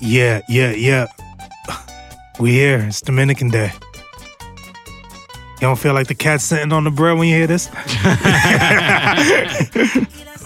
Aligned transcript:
Yeah, 0.00 0.40
yeah, 0.48 0.72
yeah. 0.72 1.06
We 2.40 2.52
here. 2.52 2.78
It's 2.86 3.00
Dominican 3.00 3.48
Day. 3.50 3.72
You 3.72 5.60
don't 5.62 5.76
feel 5.78 5.92
like 5.92 6.06
the 6.06 6.14
cat 6.14 6.40
sitting 6.40 6.72
on 6.72 6.84
the 6.84 6.90
bread 6.92 7.18
when 7.18 7.26
you 7.26 7.34
hear 7.34 7.48
this? 7.48 7.68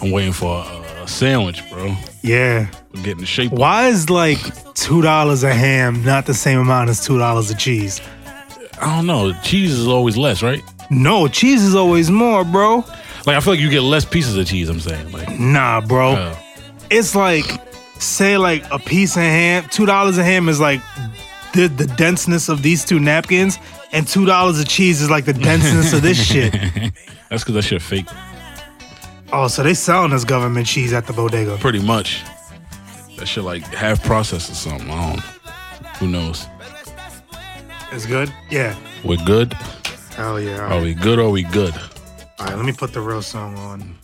I'm 0.00 0.10
waiting 0.10 0.32
for 0.32 0.64
a, 0.64 1.02
a 1.02 1.08
sandwich, 1.08 1.68
bro. 1.70 1.94
Yeah. 2.22 2.70
We're 2.94 3.02
getting 3.02 3.20
the 3.20 3.26
shape. 3.26 3.52
Why 3.52 3.88
is 3.88 4.08
like 4.08 4.38
two 4.74 5.02
dollars 5.02 5.42
a 5.42 5.52
ham 5.52 6.02
not 6.04 6.24
the 6.26 6.34
same 6.34 6.58
amount 6.60 6.88
as 6.90 7.04
two 7.04 7.18
dollars 7.18 7.50
a 7.50 7.54
cheese? 7.54 8.00
I 8.80 8.96
don't 8.96 9.06
know. 9.06 9.32
Cheese 9.42 9.72
is 9.72 9.86
always 9.86 10.16
less, 10.16 10.42
right? 10.42 10.62
No, 10.90 11.28
cheese 11.28 11.62
is 11.62 11.74
always 11.74 12.10
more, 12.10 12.42
bro. 12.44 12.76
Like 13.26 13.36
I 13.36 13.40
feel 13.40 13.52
like 13.52 13.60
you 13.60 13.68
get 13.70 13.82
less 13.82 14.04
pieces 14.06 14.36
of 14.36 14.46
cheese. 14.46 14.68
I'm 14.68 14.80
saying, 14.80 15.12
like, 15.12 15.28
Nah, 15.38 15.80
bro. 15.82 16.12
uh, 16.12 16.36
It's 16.90 17.14
like 17.14 17.44
say 18.02 18.36
like 18.36 18.64
a 18.70 18.78
piece 18.78 19.16
of 19.16 19.22
ham, 19.22 19.66
two 19.70 19.86
dollars 19.86 20.18
a 20.18 20.24
ham 20.24 20.48
is 20.48 20.60
like 20.60 20.80
the 21.54 21.68
the 21.68 21.86
denseness 21.96 22.48
of 22.48 22.62
these 22.62 22.84
two 22.84 22.98
napkins, 22.98 23.58
and 23.92 24.06
two 24.06 24.26
dollars 24.26 24.60
of 24.60 24.68
cheese 24.68 25.00
is 25.00 25.10
like 25.10 25.24
the 25.24 25.32
denseness 25.32 25.92
of 25.92 26.02
this 26.02 26.22
shit. 26.22 26.52
that's 27.30 27.42
because 27.44 27.54
that 27.54 27.62
shit 27.62 27.82
fake. 27.82 28.06
Oh, 29.32 29.48
so 29.48 29.62
they 29.62 29.74
selling 29.74 30.12
us 30.12 30.24
government 30.24 30.66
cheese 30.66 30.92
at 30.92 31.06
the 31.06 31.12
bodega. 31.12 31.56
Pretty 31.58 31.82
much. 31.82 32.22
That 33.16 33.26
shit 33.26 33.44
like 33.44 33.62
half 33.64 34.02
processed 34.04 34.50
or 34.50 34.54
something. 34.54 34.90
I 34.90 35.12
don't. 35.12 35.20
Who 35.96 36.08
knows? 36.08 36.46
It's 37.92 38.06
good? 38.06 38.32
Yeah. 38.50 38.76
We're 39.04 39.24
good. 39.24 39.52
Hell 40.16 40.40
yeah. 40.40 40.66
Are 40.66 40.82
we 40.82 40.94
good? 40.94 41.18
Or 41.18 41.26
are 41.26 41.30
we 41.30 41.44
good? 41.44 41.74
All 42.38 42.46
right, 42.46 42.56
let 42.56 42.64
me 42.64 42.72
put 42.72 42.92
the 42.92 43.00
real 43.00 43.22
song 43.22 43.56
on. 43.56 43.96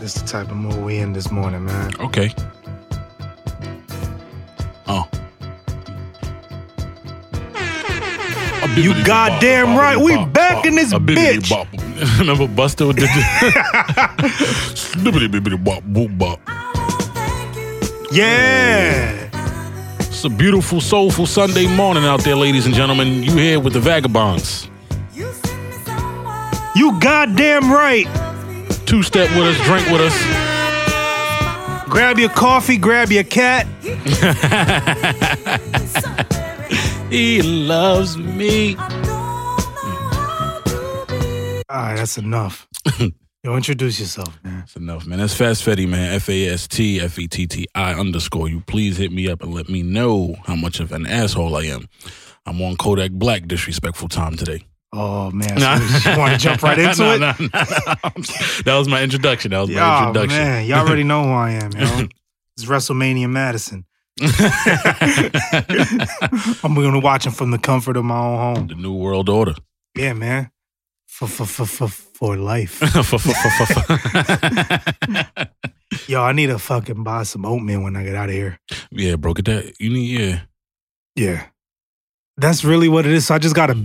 This 0.00 0.14
the 0.14 0.26
type 0.26 0.50
of 0.50 0.56
mood 0.56 0.82
we 0.82 0.96
in 0.96 1.12
this 1.12 1.30
morning, 1.30 1.66
man. 1.66 1.92
Okay. 2.00 2.34
Oh. 4.88 5.06
You 8.76 8.94
goddamn 9.04 9.76
right, 9.76 9.98
we 9.98 10.16
back 10.24 10.64
in 10.64 10.74
this 10.74 10.94
bitch. 10.94 11.50
Remember 12.18 12.48
Buster 12.48 12.94
did 12.94 13.10
this? 13.10 13.16
Yeah. 18.10 19.28
It's 19.98 20.24
a 20.24 20.30
beautiful, 20.30 20.80
soulful 20.80 21.26
Sunday 21.26 21.66
morning 21.76 22.06
out 22.06 22.20
there, 22.20 22.36
ladies 22.36 22.64
and 22.64 22.74
gentlemen. 22.74 23.22
You 23.22 23.32
here 23.32 23.60
with 23.60 23.74
the 23.74 23.80
Vagabonds. 23.80 24.70
You 26.74 26.98
goddamn 27.00 27.70
right. 27.70 28.06
Two 28.90 29.04
step 29.04 29.30
with 29.36 29.46
us, 29.46 29.56
drink 29.64 29.88
with 29.88 30.00
us. 30.00 30.14
Grab 31.88 32.18
your 32.18 32.30
coffee, 32.30 32.76
grab 32.76 33.10
your 33.10 33.24
cat. 33.24 33.66
He 37.10 37.42
loves 37.42 38.16
me. 38.16 38.76
All 38.76 38.86
right, 41.68 41.96
that's 41.96 42.18
enough. 42.18 42.68
Yo, 43.42 43.56
introduce 43.56 43.98
yourself, 43.98 44.38
man. 44.44 44.60
That's 44.60 44.76
enough, 44.76 45.06
man. 45.06 45.18
That's 45.18 45.34
Fast 45.34 45.64
Fetti, 45.64 45.88
man. 45.88 46.14
F 46.14 46.28
A 46.28 46.50
S 46.50 46.68
T 46.68 47.00
F 47.00 47.18
E 47.18 47.26
T 47.26 47.48
T 47.48 47.66
I 47.74 47.94
underscore. 47.94 48.48
You 48.48 48.60
please 48.60 48.96
hit 48.96 49.10
me 49.10 49.28
up 49.28 49.42
and 49.42 49.52
let 49.52 49.68
me 49.68 49.82
know 49.82 50.36
how 50.44 50.54
much 50.54 50.78
of 50.78 50.92
an 50.92 51.04
asshole 51.04 51.56
I 51.56 51.64
am. 51.64 51.88
I'm 52.46 52.62
on 52.62 52.76
Kodak 52.76 53.10
Black 53.10 53.48
disrespectful 53.48 54.08
time 54.08 54.36
today. 54.36 54.64
Oh 54.92 55.30
man, 55.30 55.58
so 56.00 56.10
you 56.10 56.18
want 56.18 56.32
to 56.32 56.38
jump 56.38 56.62
right 56.62 56.78
into 56.86 57.00
No, 57.02 57.12
it? 57.14 57.18
no, 57.20 57.26
no, 57.38 57.46
no. 57.48 57.48
that 58.64 58.74
was 58.76 58.88
my 58.88 59.02
introduction. 59.02 59.52
That 59.52 59.60
was 59.60 59.70
my 59.70 59.80
Oh 59.80 60.08
introduction. 60.08 60.38
man, 60.42 60.66
y'all 60.66 60.86
already 60.86 61.04
know 61.04 61.22
who 61.24 61.30
I 61.30 61.50
am, 61.52 61.70
yo. 61.72 62.08
It's 62.56 62.64
WrestleMania 62.66 63.30
Madison. 63.30 63.84
I'm 66.62 66.74
gonna 66.74 66.98
watch 66.98 67.24
him 67.26 67.32
from 67.32 67.50
the 67.52 67.58
comfort 67.58 67.96
of 67.96 68.04
my 68.04 68.18
own 68.18 68.38
home. 68.56 68.66
the 68.66 68.74
New 68.74 68.94
World 68.94 69.28
Order. 69.28 69.54
Yeah, 69.96 70.12
man. 70.14 70.50
For 71.06 71.26
for 71.28 71.46
for 71.46 71.66
for 71.66 71.88
for 71.88 72.36
life. 72.36 72.80
Yo, 76.06 76.22
I 76.22 76.32
need 76.32 76.46
to 76.48 76.58
fucking 76.58 77.02
buy 77.02 77.22
some 77.24 77.44
oatmeal 77.44 77.82
when 77.82 77.96
I 77.96 78.04
get 78.04 78.14
out 78.14 78.28
of 78.28 78.34
here. 78.34 78.58
yeah, 78.90 79.16
bro. 79.16 79.34
Get 79.34 79.44
that. 79.46 79.80
You 79.80 79.90
need 79.90 80.18
yeah. 80.20 80.40
Yeah. 81.16 81.46
That's 82.40 82.64
really 82.64 82.88
what 82.88 83.06
it 83.06 83.12
is. 83.12 83.26
So 83.26 83.34
I 83.34 83.38
just 83.38 83.54
gotta 83.54 83.76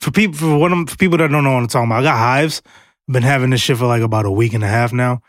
for 0.00 0.10
people 0.10 0.36
for 0.38 0.56
one 0.58 0.72
of 0.72 0.90
for 0.90 0.96
people 0.96 1.18
that 1.18 1.28
don't 1.30 1.44
know 1.44 1.52
what 1.52 1.62
I'm 1.62 1.68
talking 1.68 1.88
about. 1.90 2.00
I 2.00 2.02
got 2.04 2.18
hives. 2.18 2.62
I've 3.08 3.12
been 3.12 3.22
having 3.22 3.50
this 3.50 3.60
shit 3.60 3.76
for 3.76 3.86
like 3.86 4.02
about 4.02 4.24
a 4.26 4.30
week 4.30 4.54
and 4.54 4.64
a 4.64 4.68
half 4.68 4.92
now. 4.92 5.20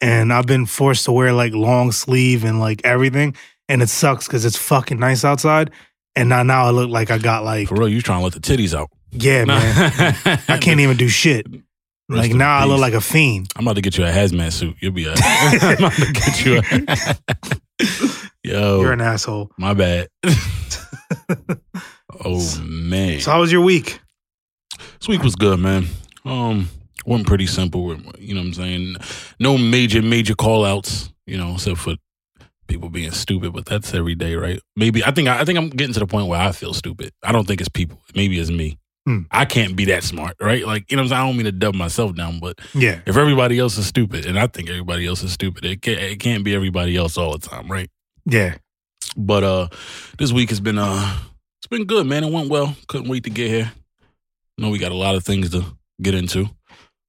And 0.00 0.32
I've 0.32 0.46
been 0.46 0.66
forced 0.66 1.06
to 1.06 1.12
wear 1.12 1.32
like 1.32 1.54
long 1.54 1.92
sleeve 1.92 2.44
and 2.44 2.60
like 2.60 2.82
everything. 2.84 3.34
And 3.68 3.82
it 3.82 3.88
sucks 3.88 4.26
because 4.26 4.44
it's 4.44 4.56
fucking 4.56 4.98
nice 4.98 5.24
outside. 5.24 5.70
And 6.14 6.28
now 6.28 6.42
now 6.42 6.66
I 6.66 6.70
look 6.70 6.90
like 6.90 7.10
I 7.10 7.18
got 7.18 7.44
like 7.44 7.68
For 7.68 7.74
real, 7.76 7.88
you 7.88 8.02
trying 8.02 8.20
to 8.20 8.24
let 8.24 8.34
the 8.34 8.40
titties 8.40 8.74
out. 8.74 8.90
yeah, 9.12 9.44
man. 9.46 10.38
I 10.48 10.58
can't 10.58 10.80
even 10.80 10.96
do 10.96 11.08
shit. 11.08 11.46
Rest 12.08 12.22
Like 12.28 12.34
now 12.34 12.58
I 12.58 12.64
look 12.66 12.80
like 12.80 12.94
a 12.94 13.00
fiend. 13.00 13.48
I'm 13.56 13.66
about 13.66 13.74
to 13.76 13.82
get 13.82 13.98
you 13.98 14.04
a 14.04 14.10
hazmat 14.10 14.52
suit. 14.52 14.76
You'll 14.80 14.92
be. 14.92 15.06
A, 15.06 15.14
I'm 15.18 15.78
about 15.78 15.92
to 15.92 16.12
get 16.12 16.44
you. 16.44 16.62
A, 17.80 18.26
yo, 18.44 18.80
You're 18.80 18.92
an 18.92 19.00
asshole. 19.00 19.50
my 19.58 19.74
bad. 19.74 20.08
Oh 22.24 22.60
man, 22.62 23.20
So 23.20 23.30
how 23.30 23.40
was 23.40 23.52
your 23.52 23.62
week? 23.62 24.00
this 24.98 25.08
week 25.08 25.22
was 25.22 25.34
good, 25.36 25.58
man. 25.58 25.86
Um, 26.24 26.68
went 27.04 27.26
pretty 27.26 27.46
simple. 27.46 27.96
You 28.18 28.34
know 28.34 28.40
what 28.40 28.46
I'm 28.48 28.54
saying? 28.54 28.96
No 29.40 29.56
major 29.58 30.02
major 30.02 30.34
call 30.34 30.64
outs. 30.64 31.12
You 31.26 31.36
know, 31.38 31.54
except 31.54 31.78
for 31.78 31.96
people 32.68 32.88
being 32.88 33.10
stupid. 33.12 33.52
But 33.52 33.64
that's 33.66 33.94
every 33.94 34.14
day, 34.14 34.34
right? 34.34 34.60
Maybe 34.76 35.04
I 35.04 35.10
think 35.10 35.28
I 35.28 35.44
think 35.44 35.58
I'm 35.58 35.68
getting 35.70 35.94
to 35.94 36.00
the 36.00 36.06
point 36.06 36.28
where 36.28 36.40
I 36.40 36.52
feel 36.52 36.74
stupid. 36.74 37.12
I 37.22 37.32
don't 37.32 37.46
think 37.46 37.60
it's 37.60 37.68
people. 37.68 37.98
Maybe 38.14 38.38
it's 38.38 38.50
me. 38.50 38.78
Hmm. 39.06 39.20
I 39.30 39.44
can't 39.44 39.76
be 39.76 39.84
that 39.86 40.02
smart, 40.02 40.36
right? 40.40 40.66
Like 40.66 40.90
you 40.90 40.96
know, 40.96 41.02
what 41.02 41.04
I'm 41.04 41.08
saying? 41.10 41.22
I 41.22 41.26
don't 41.26 41.36
mean 41.36 41.44
to 41.46 41.52
dub 41.52 41.74
myself 41.76 42.14
down, 42.16 42.40
but 42.40 42.58
Yeah. 42.74 43.00
if 43.06 43.16
everybody 43.16 43.58
else 43.58 43.78
is 43.78 43.86
stupid, 43.86 44.26
and 44.26 44.36
I 44.38 44.48
think 44.48 44.68
everybody 44.68 45.06
else 45.06 45.22
is 45.22 45.30
stupid, 45.32 45.64
it 45.64 45.80
can't, 45.82 46.00
it 46.00 46.18
can't 46.18 46.42
be 46.42 46.54
everybody 46.56 46.96
else 46.96 47.16
all 47.16 47.32
the 47.38 47.38
time, 47.48 47.70
right? 47.70 47.88
Yeah. 48.24 48.56
But 49.16 49.44
uh, 49.44 49.68
this 50.18 50.32
week 50.32 50.48
has 50.50 50.58
been 50.60 50.76
uh, 50.78 51.18
it's 51.66 51.76
been 51.76 51.86
good, 51.86 52.06
man. 52.06 52.22
It 52.22 52.32
went 52.32 52.48
well. 52.48 52.76
Couldn't 52.86 53.08
wait 53.08 53.24
to 53.24 53.30
get 53.30 53.48
here. 53.48 53.72
know 54.56 54.70
we 54.70 54.78
got 54.78 54.92
a 54.92 54.96
lot 54.96 55.16
of 55.16 55.24
things 55.24 55.50
to 55.50 55.64
get 56.00 56.14
into. 56.14 56.48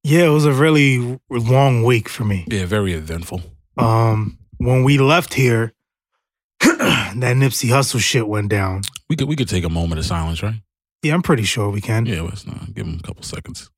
Yeah, 0.02 0.24
it 0.24 0.30
was 0.30 0.46
a 0.46 0.52
really 0.52 1.20
long 1.30 1.84
week 1.84 2.08
for 2.08 2.24
me. 2.24 2.44
Yeah, 2.48 2.66
very 2.66 2.92
eventful. 2.92 3.40
Um, 3.76 4.36
when 4.56 4.82
we 4.82 4.98
left 4.98 5.34
here, 5.34 5.74
that 6.60 7.14
Nipsey 7.14 7.68
Hussle 7.68 8.00
shit 8.00 8.26
went 8.26 8.48
down. 8.48 8.82
We 9.08 9.14
could 9.14 9.28
we 9.28 9.36
could 9.36 9.48
take 9.48 9.62
a 9.62 9.68
moment 9.68 10.00
of 10.00 10.04
silence, 10.04 10.42
right? 10.42 10.60
Yeah, 11.04 11.14
I'm 11.14 11.22
pretty 11.22 11.44
sure 11.44 11.70
we 11.70 11.80
can. 11.80 12.06
Yeah, 12.06 12.22
let's 12.22 12.44
not 12.44 12.74
give 12.74 12.84
him 12.84 12.98
a 12.98 13.06
couple 13.06 13.22
seconds. 13.22 13.70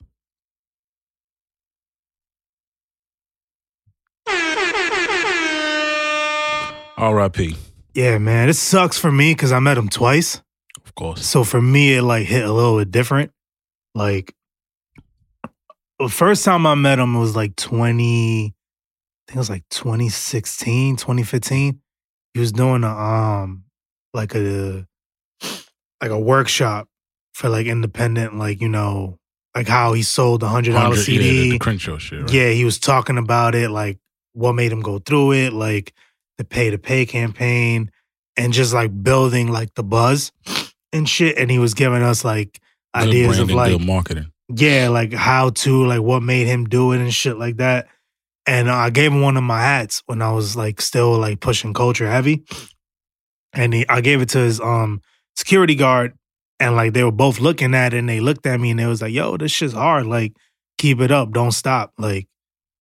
R.I.P. 6.97 7.57
Yeah, 7.93 8.17
man, 8.17 8.49
it 8.49 8.55
sucks 8.55 8.97
for 8.97 9.13
me 9.13 9.33
because 9.35 9.53
I 9.53 9.59
met 9.59 9.77
him 9.77 9.91
twice. 9.91 10.41
Course. 11.01 11.27
So 11.27 11.45
for 11.45 11.63
me, 11.63 11.95
it 11.95 12.03
like 12.03 12.27
hit 12.27 12.45
a 12.45 12.53
little 12.53 12.79
bit 12.79 12.91
different. 12.91 13.33
Like 13.95 14.35
the 15.99 16.11
first 16.11 16.45
time 16.45 16.67
I 16.67 16.75
met 16.75 16.99
him 16.99 17.19
was 17.19 17.35
like 17.35 17.57
20, 17.57 18.45
I 18.45 18.53
think 19.27 19.35
it 19.35 19.39
was 19.39 19.49
like 19.49 19.65
2016, 19.71 20.97
2015. 20.97 21.81
He 22.35 22.41
was 22.41 22.53
doing 22.53 22.85
a 22.85 22.91
um 22.91 23.65
like 24.13 24.35
a 24.35 24.87
like 26.03 26.11
a 26.11 26.19
workshop 26.19 26.87
for 27.33 27.49
like 27.49 27.67
independent, 27.67 28.37
like, 28.37 28.61
you 28.61 28.69
know, 28.69 29.19
like 29.57 29.69
how 29.69 29.95
he 29.95 30.03
sold 30.03 30.41
the 30.41 30.49
hundred 30.49 30.73
dollar 30.73 30.97
CD. 30.97 31.25
Yeah, 31.25 31.43
the, 31.45 31.51
the 31.53 31.59
Crenshaw 31.61 31.97
shit. 31.97 32.25
Right? 32.25 32.31
Yeah, 32.31 32.51
he 32.51 32.67
was 32.67 32.79
talking 32.79 33.17
about 33.17 33.55
it, 33.55 33.71
like 33.71 33.99
what 34.35 34.53
made 34.53 34.71
him 34.71 34.83
go 34.83 34.99
through 34.99 35.33
it, 35.33 35.55
like 35.55 35.95
the 36.37 36.45
pay 36.45 36.69
to 36.69 36.77
pay 36.77 37.07
campaign, 37.07 37.91
and 38.37 38.53
just 38.53 38.75
like 38.75 39.03
building 39.03 39.49
like 39.49 39.73
the 39.77 39.83
buzz 39.83 40.31
and 40.93 41.09
shit. 41.09 41.39
And 41.39 41.51
he 41.51 41.59
was 41.59 41.75
giving 41.75 42.03
us 42.03 42.25
like 42.25 42.61
Good 42.95 43.09
ideas 43.09 43.39
of 43.39 43.51
like, 43.51 43.81
marketing. 43.81 44.33
yeah, 44.49 44.89
like 44.89 45.13
how 45.13 45.51
to, 45.51 45.87
like 45.87 46.01
what 46.01 46.23
made 46.23 46.47
him 46.47 46.65
do 46.67 46.93
it 46.93 47.01
and 47.01 47.13
shit 47.15 47.37
like 47.39 47.59
that. 47.59 47.89
And 48.47 48.69
uh, 48.69 48.75
I 48.75 48.91
gave 48.91 49.13
him 49.13 49.21
one 49.21 49.37
of 49.37 49.45
my 49.45 49.61
hats 49.61 50.03
when 50.07 50.23
I 50.23 50.33
was 50.33 50.57
like 50.57 50.81
still 50.81 51.17
like 51.19 51.41
pushing 51.41 51.73
culture 51.75 52.11
heavy. 52.11 52.45
And 53.53 53.75
he, 53.75 53.89
I 53.89 54.01
gave 54.01 54.21
it 54.23 54.29
to 54.31 54.39
his 54.39 54.61
um 54.61 55.03
security 55.37 55.75
guard, 55.75 56.15
and 56.59 56.77
like 56.77 56.93
they 56.93 57.05
were 57.05 57.13
both 57.13 57.41
looking 57.41 57.75
at 57.75 57.95
it, 57.95 57.99
and 57.99 58.09
they 58.09 58.21
looked 58.21 58.47
at 58.47 58.61
me, 58.61 58.71
and 58.71 58.79
they 58.79 58.87
was 58.87 59.03
like, 59.03 59.13
"Yo, 59.13 59.37
this 59.37 59.51
shit's 59.51 59.73
hard. 59.75 60.07
Like, 60.07 60.35
keep 60.79 61.01
it 61.01 61.11
up. 61.11 61.33
Don't 61.33 61.51
stop. 61.53 61.93
Like, 61.99 62.29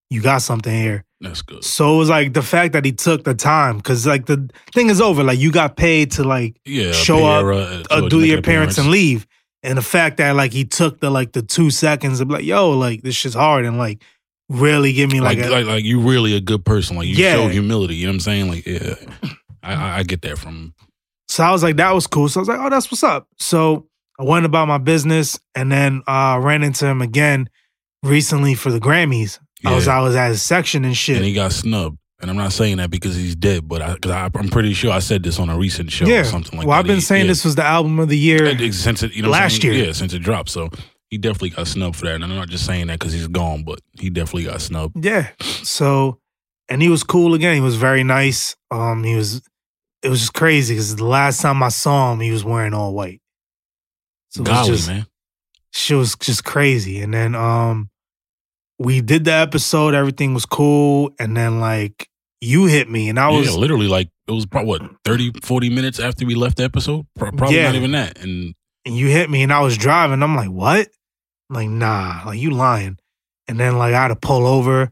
you 0.10 0.22
got 0.22 0.42
something 0.44 0.74
here." 0.74 1.06
That's 1.22 1.42
good. 1.42 1.64
So 1.64 1.96
it 1.96 1.98
was 1.98 2.10
like 2.10 2.34
the 2.34 2.42
fact 2.42 2.74
that 2.74 2.86
he 2.86 2.94
took 2.94 3.24
the 3.26 3.34
time, 3.34 3.78
because 3.78 4.08
like 4.08 4.26
the 4.26 4.50
thing 4.74 4.90
is 4.90 5.02
over. 5.02 5.24
Like, 5.24 5.40
you 5.40 5.52
got 5.52 5.76
paid 5.76 6.12
to 6.14 6.24
like 6.24 6.60
Yeah, 6.66 6.94
show 6.94 7.26
up, 7.26 7.44
Piera, 7.44 7.86
uh, 7.92 8.08
do 8.08 8.24
your 8.24 8.38
an 8.38 8.40
appearance 8.40 8.78
and 8.78 8.90
leave. 8.90 9.28
And 9.62 9.78
the 9.78 9.82
fact 9.82 10.18
that 10.18 10.36
like 10.36 10.54
he 10.54 10.64
took 10.64 11.02
the 11.02 11.10
like 11.10 11.34
the 11.34 11.42
two 11.42 11.70
seconds 11.72 12.22
of 12.22 12.30
like, 12.30 12.46
yo, 12.46 12.72
like 12.72 13.02
this 13.02 13.16
shit's 13.16 13.36
hard, 13.36 13.66
and 13.66 13.78
like 13.78 14.02
really 14.48 14.94
give 14.94 15.12
me 15.12 15.20
like, 15.20 15.38
like, 15.38 15.48
a, 15.48 15.52
like 15.52 15.66
like 15.66 15.84
you 15.84 16.00
really 16.00 16.36
a 16.36 16.42
good 16.42 16.64
person. 16.64 16.96
Like 16.96 17.08
you 17.08 17.16
Yeah. 17.16 17.34
show 17.34 17.48
humility. 17.50 17.96
You 17.96 18.06
know 18.08 18.12
what 18.12 18.16
I'm 18.16 18.20
saying? 18.22 18.48
Like 18.50 18.66
yeah, 18.66 18.96
I, 19.62 19.74
I, 19.74 19.98
I 19.98 20.04
get 20.04 20.22
that 20.22 20.38
from. 20.38 20.74
So 21.28 21.44
I 21.44 21.52
was 21.52 21.62
like, 21.62 21.76
that 21.78 21.92
was 21.92 22.08
cool. 22.08 22.30
So 22.30 22.40
I 22.40 22.42
was 22.42 22.48
like, 22.48 22.60
oh, 22.60 22.70
that's 22.70 22.90
what's 22.90 23.04
up. 23.04 23.28
So 23.38 23.88
I 24.18 24.24
went 24.24 24.46
about 24.46 24.70
my 24.70 24.78
business 24.78 25.38
and 25.54 25.70
then 25.70 26.02
uh 26.08 26.40
ran 26.42 26.64
into 26.64 26.88
him 26.88 27.02
again 27.02 27.50
recently 28.02 28.56
for 28.56 28.72
the 28.72 28.80
Grammys. 28.80 29.40
I 29.66 29.76
was 29.76 29.88
Yeah. 29.88 29.98
I 29.98 30.02
was 30.02 30.16
at 30.16 30.30
his 30.30 30.42
section 30.42 30.86
and 30.86 30.96
shit. 30.96 31.18
And 31.18 31.26
he 31.26 31.34
got 31.34 31.52
snubbed. 31.52 31.98
And 32.22 32.30
I'm 32.30 32.36
not 32.36 32.52
saying 32.52 32.78
that 32.78 32.92
because 32.92 33.16
he's 33.16 33.36
dead, 33.36 33.66
but 33.68 33.82
I, 33.82 33.96
cause 33.98 34.12
I, 34.12 34.30
I'm 34.36 34.50
pretty 34.50 34.74
sure 34.74 34.92
I 34.92 35.00
said 35.00 35.24
this 35.24 35.40
on 35.40 35.50
a 35.50 35.58
recent 35.58 35.90
show 35.90 36.06
yeah. 36.06 36.20
or 36.20 36.24
something 36.26 36.58
like 36.58 36.68
well, 36.68 36.76
that. 36.76 36.80
Well, 36.80 36.80
I've 36.80 36.86
been 36.86 36.96
He- 36.96 37.02
saying 37.02 37.26
yeah. 37.26 37.32
this 37.32 37.46
was 37.46 37.56
the 37.56 37.64
album 37.64 37.98
of 38.00 38.10
the 38.10 38.18
year. 38.18 38.46
And 38.46 38.76
since 38.76 39.04
it, 39.04 39.14
you 39.14 39.22
know, 39.22 39.30
Last 39.30 39.64
year. 39.64 39.74
yeah, 39.74 39.94
since 39.94 40.14
it 40.14 40.20
dropped. 40.20 40.50
So 40.50 40.70
he 41.10 41.18
definitely 41.18 41.52
got 41.52 41.68
snubbed 41.68 41.96
for 41.96 42.06
that. 42.06 42.16
And 42.16 42.24
I'm 42.26 42.36
not 42.36 42.50
just 42.50 42.66
saying 42.66 42.88
that 42.88 43.00
because 43.00 43.14
he's 43.14 43.28
gone, 43.28 43.64
but 43.64 43.80
he 43.98 44.10
definitely 44.10 44.44
got 44.44 44.60
snubbed. 44.62 45.04
Yeah. 45.04 45.30
So, 45.64 46.20
and 46.68 46.82
he 46.82 46.90
was 46.90 47.04
cool 47.04 47.34
again. 47.36 47.56
He 47.56 47.62
was 47.62 47.78
very 47.78 48.04
nice. 48.04 48.56
Um, 48.70 49.04
he 49.04 49.16
was. 49.16 49.42
It 50.02 50.10
was 50.10 50.20
just 50.22 50.34
crazy 50.34 50.76
because 50.76 50.96
the 50.96 51.06
last 51.06 51.42
time 51.42 51.62
I 51.62 51.70
saw 51.70 52.14
him, 52.14 52.22
he 52.22 52.32
was 52.32 52.44
wearing 52.44 52.74
all 52.74 52.94
white. 52.94 53.22
So 54.30 54.42
it 54.42 54.48
was 54.48 54.58
Golly, 54.58 54.70
just, 54.70 54.88
man. 54.88 55.08
Shit 55.74 55.98
was 55.98 56.16
just 56.16 56.46
crazy. 56.46 57.02
And 57.02 57.14
then 57.14 57.36
um, 57.36 57.89
we 58.80 59.02
did 59.02 59.26
the 59.26 59.34
episode. 59.34 59.94
Everything 59.94 60.34
was 60.34 60.46
cool. 60.46 61.12
And 61.20 61.36
then 61.38 61.60
like 61.60 62.10
you 62.42 62.66
hit 62.66 62.90
me, 62.90 63.10
and 63.10 63.20
I 63.20 63.30
was 63.30 63.48
yeah, 63.52 63.56
literally 63.60 63.88
like 63.88 64.10
it 64.28 64.32
was 64.32 64.46
probably 64.46 64.70
what 64.70 64.82
30, 65.06 65.32
40 65.44 65.70
minutes 65.70 66.00
after 66.00 66.26
we 66.26 66.36
left 66.36 66.58
the 66.58 66.64
episode. 66.64 67.06
Probably 67.16 67.56
Yeah. 67.56 67.66
not 67.68 67.76
even 67.76 67.92
that. 67.92 68.18
And 68.20 68.56
and 68.86 68.96
you 68.98 69.08
hit 69.08 69.30
me, 69.30 69.44
and 69.44 69.52
I 69.54 69.60
was 69.60 69.78
driving. 69.78 70.24
I'm 70.24 70.36
like, 70.36 70.50
what? 70.50 70.88
I'm 71.50 71.56
like, 71.56 71.70
nah, 71.70 72.24
like 72.26 72.40
you 72.40 72.52
lying. 72.52 72.98
And 73.48 73.60
then 73.60 73.78
like 73.78 73.94
I 73.94 74.02
had 74.04 74.08
to 74.10 74.16
pull 74.16 74.48
over, 74.48 74.92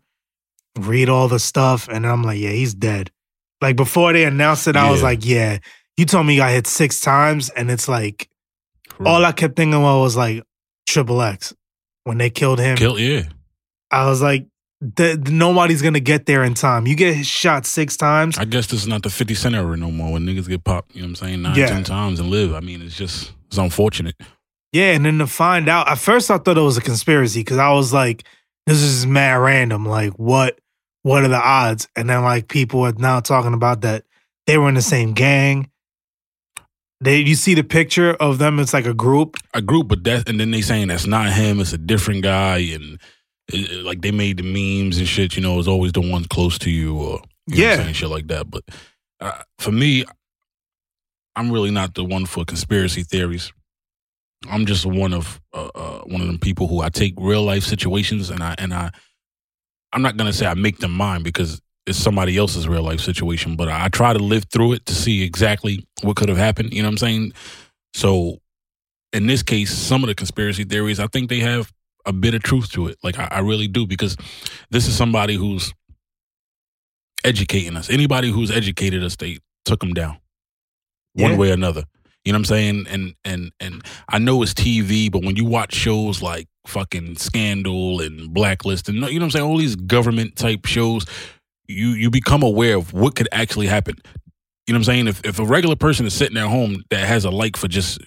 read 0.77 1.09
all 1.09 1.27
the 1.27 1.39
stuff, 1.39 1.87
and 1.87 2.05
I'm 2.05 2.23
like, 2.23 2.39
yeah, 2.39 2.49
he's 2.49 2.73
dead. 2.73 3.11
Like 3.61 3.75
before 3.75 4.13
they 4.13 4.25
announced 4.25 4.67
it, 4.67 4.75
I 4.75 4.91
was 4.91 5.01
like, 5.01 5.25
yeah. 5.25 5.59
You 5.95 6.05
told 6.05 6.27
me 6.27 6.35
you 6.35 6.41
got 6.41 6.51
hit 6.51 6.67
six 6.67 6.99
times, 6.99 7.49
and 7.49 7.71
it's 7.71 7.87
like 7.87 8.29
all. 9.05 9.23
I 9.25 9.31
kept 9.31 9.55
thinking 9.55 9.73
about 9.79 10.01
was 10.01 10.15
like 10.17 10.43
Triple 10.87 11.21
X 11.21 11.53
when 12.03 12.17
they 12.19 12.29
killed 12.29 12.59
him. 12.59 12.77
killed, 12.77 12.99
yeah. 12.99 13.23
I 13.91 14.05
was 14.07 14.21
like, 14.21 14.47
the, 14.79 15.17
nobody's 15.31 15.81
gonna 15.81 15.99
get 15.99 16.25
there 16.25 16.43
in 16.43 16.53
time. 16.53 16.85
You 16.85 16.95
get 16.95 17.25
shot 17.25 17.65
six 17.65 17.97
times. 17.97 18.37
I 18.37 18.45
guess 18.45 18.67
this 18.67 18.81
is 18.81 18.87
not 18.87 19.01
the 19.03 19.09
50 19.09 19.33
cent 19.33 19.55
era 19.55 19.75
no 19.75 19.89
more 19.89 20.13
when 20.13 20.25
niggas 20.25 20.47
get 20.47 20.63
popped, 20.63 20.93
you 20.95 21.01
know 21.01 21.05
what 21.07 21.09
I'm 21.09 21.15
saying? 21.15 21.41
Nine, 21.41 21.55
Yeah. 21.55 21.67
ten 21.67 21.83
times 21.83 22.19
and 22.19 22.29
live. 22.29 22.53
I 22.53 22.59
mean, 22.59 22.81
it's 22.81 22.95
just, 22.95 23.33
it's 23.47 23.57
unfortunate. 23.57 24.15
Yeah, 24.73 24.91
and 24.93 25.03
then 25.05 25.17
to 25.17 25.27
find 25.27 25.67
out, 25.69 25.87
at 25.89 25.97
first 25.97 26.29
I 26.29 26.37
thought 26.37 26.57
it 26.57 26.61
was 26.61 26.77
a 26.77 26.81
conspiracy 26.81 27.39
because 27.39 27.57
I 27.57 27.71
was 27.71 27.91
like, 27.93 28.23
this 28.67 28.81
is 28.81 29.05
mad 29.07 29.35
random. 29.35 29.85
Like, 29.85 30.13
what 30.19 30.59
what 31.03 31.23
are 31.23 31.29
the 31.29 31.37
odds? 31.41 31.87
And 31.95 32.09
then 32.09 32.21
like 32.21 32.47
people 32.49 32.81
are 32.81 32.91
now 32.91 33.21
talking 33.21 33.53
about 33.53 33.81
that 33.81 34.03
they 34.45 34.57
were 34.57 34.67
in 34.69 34.75
the 34.75 34.81
same 34.81 35.13
gang. 35.13 35.71
They 36.99 37.19
you 37.19 37.35
see 37.35 37.53
the 37.53 37.63
picture 37.63 38.13
of 38.15 38.39
them, 38.39 38.59
it's 38.59 38.73
like 38.73 38.85
a 38.85 38.93
group. 38.93 39.37
A 39.53 39.61
group, 39.61 39.87
but 39.87 40.03
that, 40.03 40.27
and 40.27 40.39
then 40.39 40.51
they 40.51 40.61
saying 40.61 40.87
that's 40.89 41.07
not 41.07 41.31
him, 41.31 41.59
it's 41.59 41.73
a 41.73 41.77
different 41.77 42.23
guy. 42.23 42.57
And 42.57 42.99
it, 43.53 43.83
like 43.83 44.01
they 44.01 44.11
made 44.11 44.38
the 44.38 44.44
memes 44.44 44.97
and 44.97 45.07
shit, 45.07 45.35
you 45.35 45.41
know, 45.41 45.59
it's 45.59 45.67
always 45.67 45.94
the 45.94 46.01
one 46.01 46.25
close 46.25 46.57
to 46.59 46.69
you 46.69 46.97
or, 46.97 47.21
you 47.47 47.63
Yeah. 47.63 47.81
I'm 47.81 47.94
shit 47.94 48.09
like 48.09 48.27
that. 48.27 48.49
But 48.49 48.63
uh, 49.19 49.41
for 49.59 49.71
me, 49.71 50.05
I'm 51.35 51.51
really 51.51 51.71
not 51.71 51.94
the 51.94 52.03
one 52.03 52.25
for 52.25 52.44
conspiracy 52.45 53.03
theories. 53.03 53.51
I'm 54.49 54.65
just 54.65 54.85
one 54.85 55.13
of 55.13 55.41
uh, 55.53 55.69
uh, 55.73 55.99
one 56.01 56.21
of 56.21 56.27
them 56.27 56.39
people 56.39 56.67
who 56.67 56.81
I 56.81 56.89
take 56.89 57.13
real 57.17 57.44
life 57.44 57.63
situations 57.63 58.29
and 58.29 58.44
I 58.44 58.55
and 58.57 58.73
I 58.73 58.91
I'm 59.94 60.01
not 60.01 60.17
gonna 60.17 60.33
say 60.33 60.45
I 60.45 60.53
make 60.53 60.77
them 60.77 60.91
mine 60.91 61.23
because 61.23 61.61
it's 61.88 61.97
somebody 61.97 62.38
else's 62.38 62.67
real 62.67 62.83
life 62.83 62.99
situation, 62.99 63.55
but 63.55 63.69
I, 63.69 63.85
I 63.85 63.88
try 63.88 64.13
to 64.13 64.19
live 64.19 64.45
through 64.51 64.73
it 64.73 64.85
to 64.88 64.94
see 64.94 65.23
exactly 65.23 65.88
what 66.01 66.17
could 66.17 66.29
have 66.29 66.38
happened. 66.38 66.73
You 66.73 66.81
know 66.81 66.89
what 66.89 66.94
I'm 66.94 66.97
saying? 66.97 67.33
So 67.94 68.39
in 69.13 69.25
this 69.27 69.41
case, 69.41 69.73
some 69.73 70.03
of 70.03 70.07
the 70.07 70.15
conspiracy 70.15 70.65
theories, 70.65 70.99
I 70.99 71.07
think 71.07 71.29
they 71.29 71.39
have 71.39 71.71
a 72.07 72.13
bit 72.13 72.36
of 72.36 72.44
truth 72.44 72.71
to 72.74 72.88
it. 72.88 72.98
Like 73.04 73.19
I, 73.19 73.27
I 73.31 73.39
really 73.42 73.68
do 73.69 73.88
because 73.88 74.18
this 74.71 74.88
is 74.88 74.95
somebody 74.98 75.36
who's 75.36 75.74
educating 77.25 77.75
us. 77.77 77.89
Anybody 77.89 78.31
who's 78.31 78.51
educated 78.51 79.04
us, 79.04 79.15
they 79.15 79.39
took 79.65 79.80
them 79.81 79.94
down 79.94 80.18
one 81.13 81.31
Yeah. 81.33 81.38
way 81.38 81.50
or 81.51 81.54
another. 81.54 81.83
You 82.25 82.33
know 82.33 82.38
what 82.38 82.42
I'm 82.42 82.45
saying? 82.45 82.88
And 82.89 83.15
and 83.25 83.51
and 83.59 83.83
I 84.09 84.19
know 84.19 84.42
it's 84.44 84.54
TV, 84.54 85.12
but 85.12 85.24
when 85.24 85.36
you 85.38 85.45
watch 85.45 85.74
shows 85.74 86.21
like 86.21 86.48
fucking 86.68 87.18
Scandal 87.18 88.01
and 88.01 88.33
Blacklist 88.33 88.89
and 88.89 88.98
you 88.98 89.01
know 89.01 89.07
what 89.09 89.24
I'm 89.24 89.31
saying, 89.31 89.45
all 89.45 89.57
these 89.57 89.75
government 89.77 90.36
type 90.36 90.65
shows, 90.65 91.06
you 91.68 91.89
you 91.89 92.09
become 92.12 92.44
aware 92.44 92.77
of 92.77 92.94
what 92.94 93.15
could 93.15 93.30
actually 93.31 93.68
happen. 93.68 93.95
You 94.68 94.74
know 94.74 94.80
what 94.80 94.81
I'm 94.81 94.83
saying? 94.86 95.07
If 95.07 95.21
if 95.25 95.39
a 95.39 95.45
regular 95.45 95.77
person 95.77 96.06
is 96.06 96.13
sitting 96.13 96.38
at 96.38 96.48
home 96.48 96.83
that 96.89 97.07
has 97.07 97.25
a 97.25 97.31
like 97.31 97.57
for 97.57 97.69
just 97.69 98.00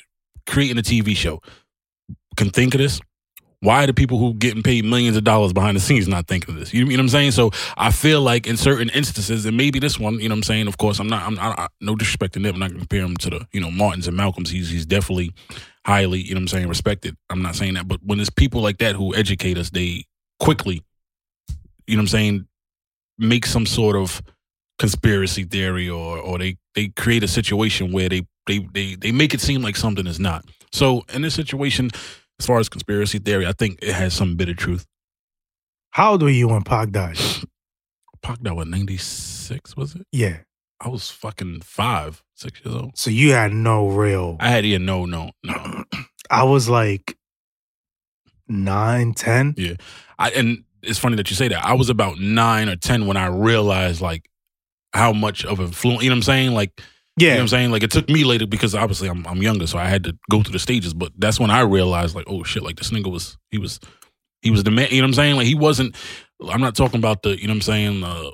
creating 0.47 0.79
a 0.79 0.82
TV 0.82 1.17
show 1.17 1.41
can 2.37 2.50
think 2.50 2.75
of 2.75 2.81
this, 2.81 3.00
why 3.62 3.84
are 3.84 3.86
the 3.86 3.94
people 3.94 4.18
who 4.18 4.32
getting 4.34 4.62
paid 4.62 4.86
millions 4.86 5.18
of 5.18 5.24
dollars 5.24 5.52
behind 5.52 5.76
the 5.76 5.80
scenes 5.80 6.08
not 6.08 6.26
thinking 6.26 6.54
of 6.54 6.60
this? 6.60 6.72
You 6.72 6.84
know 6.86 6.92
what 6.92 7.00
I'm 7.00 7.08
saying? 7.10 7.32
So 7.32 7.50
I 7.76 7.90
feel 7.92 8.22
like 8.22 8.46
in 8.46 8.56
certain 8.56 8.88
instances, 8.88 9.44
and 9.44 9.56
maybe 9.56 9.78
this 9.78 9.98
one, 9.98 10.14
you 10.14 10.28
know 10.30 10.32
what 10.32 10.38
I'm 10.38 10.42
saying? 10.44 10.66
Of 10.66 10.78
course, 10.78 10.98
I'm 10.98 11.08
not, 11.08 11.22
I'm 11.24 11.34
not, 11.34 11.58
I, 11.58 11.68
no 11.80 11.94
disrespect 11.94 12.34
to 12.34 12.40
them. 12.40 12.54
I'm 12.54 12.60
not 12.60 12.70
going 12.70 12.80
to 12.80 12.86
compare 12.86 13.04
him 13.04 13.16
to 13.18 13.30
the, 13.30 13.46
you 13.52 13.60
know, 13.60 13.70
Martins 13.70 14.08
and 14.08 14.16
Malcolms. 14.16 14.50
He's, 14.50 14.70
he's 14.70 14.86
definitely 14.86 15.34
highly, 15.84 16.20
you 16.20 16.34
know 16.34 16.38
what 16.38 16.42
I'm 16.42 16.48
saying, 16.48 16.68
respected. 16.68 17.16
I'm 17.28 17.42
not 17.42 17.54
saying 17.54 17.74
that. 17.74 17.86
But 17.86 18.00
when 18.02 18.16
there's 18.16 18.30
people 18.30 18.62
like 18.62 18.78
that 18.78 18.96
who 18.96 19.14
educate 19.14 19.58
us, 19.58 19.68
they 19.68 20.06
quickly, 20.38 20.82
you 21.86 21.96
know 21.96 22.00
what 22.00 22.04
I'm 22.04 22.08
saying, 22.08 22.46
make 23.18 23.44
some 23.44 23.66
sort 23.66 23.94
of 23.94 24.22
conspiracy 24.78 25.44
theory 25.44 25.86
or, 25.86 26.16
or 26.16 26.38
they, 26.38 26.56
they 26.74 26.88
create 26.88 27.22
a 27.22 27.28
situation 27.28 27.92
where 27.92 28.08
they, 28.08 28.26
they, 28.46 28.66
they, 28.72 28.94
they 28.94 29.12
make 29.12 29.34
it 29.34 29.40
seem 29.42 29.60
like 29.60 29.76
something 29.76 30.06
is 30.06 30.18
not. 30.18 30.46
So 30.72 31.04
in 31.12 31.20
this 31.20 31.34
situation, 31.34 31.90
as 32.40 32.46
far 32.46 32.58
as 32.58 32.70
conspiracy 32.70 33.19
theory, 33.19 33.46
I 33.46 33.52
think 33.52 33.81
it 33.82 33.92
has 33.92 34.14
some 34.14 34.34
bit 34.34 34.48
of 34.48 34.56
truth. 34.56 34.87
How 35.90 36.12
old 36.12 36.22
were 36.22 36.31
you 36.31 36.48
when 36.48 36.62
Pac 36.62 36.90
died? 36.90 37.19
Pac 38.22 38.40
died 38.40 38.54
what 38.54 38.66
ninety 38.66 38.96
six 38.96 39.76
was 39.76 39.94
it? 39.94 40.06
Yeah. 40.10 40.38
I 40.81 40.88
was 40.88 41.10
fucking 41.10 41.60
five, 41.60 42.22
six 42.34 42.64
years 42.64 42.75
old. 42.75 42.96
So 42.96 43.10
you 43.10 43.32
had 43.32 43.52
no 43.52 43.88
real. 43.88 44.38
I 44.40 44.48
had 44.48 44.64
yeah, 44.64 44.78
no, 44.78 45.04
no, 45.04 45.32
no. 45.44 45.84
I 46.31 46.44
was 46.44 46.70
like 46.70 47.19
nine, 48.48 49.12
ten. 49.12 49.54
I 50.19 50.31
and 50.31 50.64
it's 50.82 50.99
funny 50.99 51.16
that 51.16 51.28
you 51.28 51.37
say 51.37 51.49
that. 51.49 51.62
I 51.62 51.75
was 51.75 51.90
about 51.90 52.18
nine 52.18 52.70
or 52.70 52.76
ten 52.76 53.06
when 53.06 53.18
I 53.18 53.26
realized 53.26 54.00
like 54.00 54.30
how 54.94 55.12
much 55.12 55.44
of 55.44 55.61
influence. 55.61 56.02
You 56.02 56.09
know 56.09 56.14
what 56.14 56.18
I'm 56.18 56.23
saying? 56.23 56.52
Like 56.52 56.80
you 57.17 57.26
know 57.26 57.33
Yeah. 57.33 57.35
what 57.37 57.40
I'm 57.43 57.49
saying? 57.49 57.71
Like 57.71 57.83
it 57.83 57.90
took 57.90 58.09
me 58.09 58.25
later 58.25 58.47
because 58.47 58.75
obviously 58.75 59.09
I'm 59.09 59.26
I'm 59.26 59.43
younger, 59.43 59.67
so 59.67 59.79
I 59.79 59.87
had 59.88 60.05
to 60.05 60.17
go 60.31 60.43
through 60.43 60.52
the 60.52 60.59
stages. 60.59 60.95
But 60.95 61.12
that's 61.19 61.38
when 61.40 61.50
I 61.50 61.61
realized 61.61 62.14
like, 62.14 62.26
oh 62.29 62.43
shit, 62.45 62.62
like 62.62 62.76
this 62.76 62.90
nigga 62.90 63.11
was 63.11 63.37
he 63.50 63.59
was 63.59 63.81
he 64.43 64.50
was 64.50 64.64
the 64.64 64.71
man. 64.71 64.88
You 64.90 64.99
know 64.99 65.05
what 65.05 65.09
I'm 65.11 65.14
saying? 65.14 65.37
Like 65.37 65.47
he 65.47 65.55
wasn't. 65.55 65.97
I'm 66.49 66.61
not 66.61 66.75
talking 66.75 66.99
about 66.99 67.23
the 67.23 67.38
you 67.40 67.47
know 67.47 67.52
what 67.52 67.57
I'm 67.57 67.62
saying. 67.62 68.05
Uh, 68.05 68.31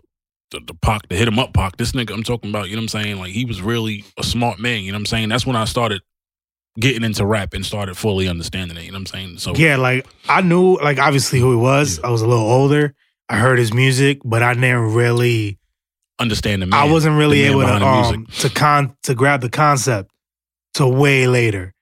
the, 0.52 0.61
the 0.64 0.75
Pac, 0.75 1.09
the 1.09 1.16
hit 1.16 1.26
him 1.26 1.38
up 1.40 1.52
Pac. 1.54 1.76
This 1.76 1.92
nigga, 1.92 2.12
I'm 2.14 2.23
talking 2.23 2.50
about. 2.50 2.68
You 2.68 2.76
know 2.76 2.80
what 2.80 2.95
I'm 2.95 3.02
saying? 3.02 3.18
Like 3.18 3.33
he 3.33 3.45
was 3.45 3.61
really 3.61 4.04
a 4.18 4.23
smart 4.23 4.61
man. 4.61 4.83
You 4.83 4.92
know 4.92 4.97
what 4.97 5.00
I'm 5.00 5.06
saying? 5.06 5.28
That's 5.30 5.45
when 5.47 5.56
I 5.56 5.64
started 5.64 6.02
getting 6.78 7.02
into 7.04 7.25
rap 7.26 7.54
and 7.54 7.64
started 7.66 7.97
fully 7.97 8.28
understanding 8.28 8.76
it. 8.76 8.85
You 8.85 8.92
know 8.92 8.97
what 8.97 9.12
I'm 9.12 9.18
saying? 9.21 9.38
So 9.38 9.54
Yeah, 9.56 9.76
like 9.76 10.06
I 10.28 10.42
knew 10.42 10.76
like 10.76 10.99
obviously 10.99 11.40
who 11.40 11.50
he 11.50 11.56
was. 11.56 11.99
I 12.04 12.11
was 12.11 12.23
a 12.23 12.26
little 12.26 12.47
older. 12.49 12.95
I 13.28 13.38
heard 13.38 13.59
his 13.59 13.73
music, 13.75 14.21
but 14.25 14.42
I 14.45 14.54
didn't 14.54 14.95
really 14.95 15.59
understand 16.18 16.62
the 16.62 16.66
man. 16.66 16.80
I 16.80 16.90
wasn't 16.90 17.16
really 17.18 17.42
able 17.42 17.62
to 17.62 17.87
um 17.87 18.26
to 18.40 18.49
con 18.50 18.96
to 19.04 19.14
grab 19.14 19.40
the 19.40 19.50
concept 19.50 20.11
to 20.75 20.87
way 20.87 21.26
later. 21.26 21.73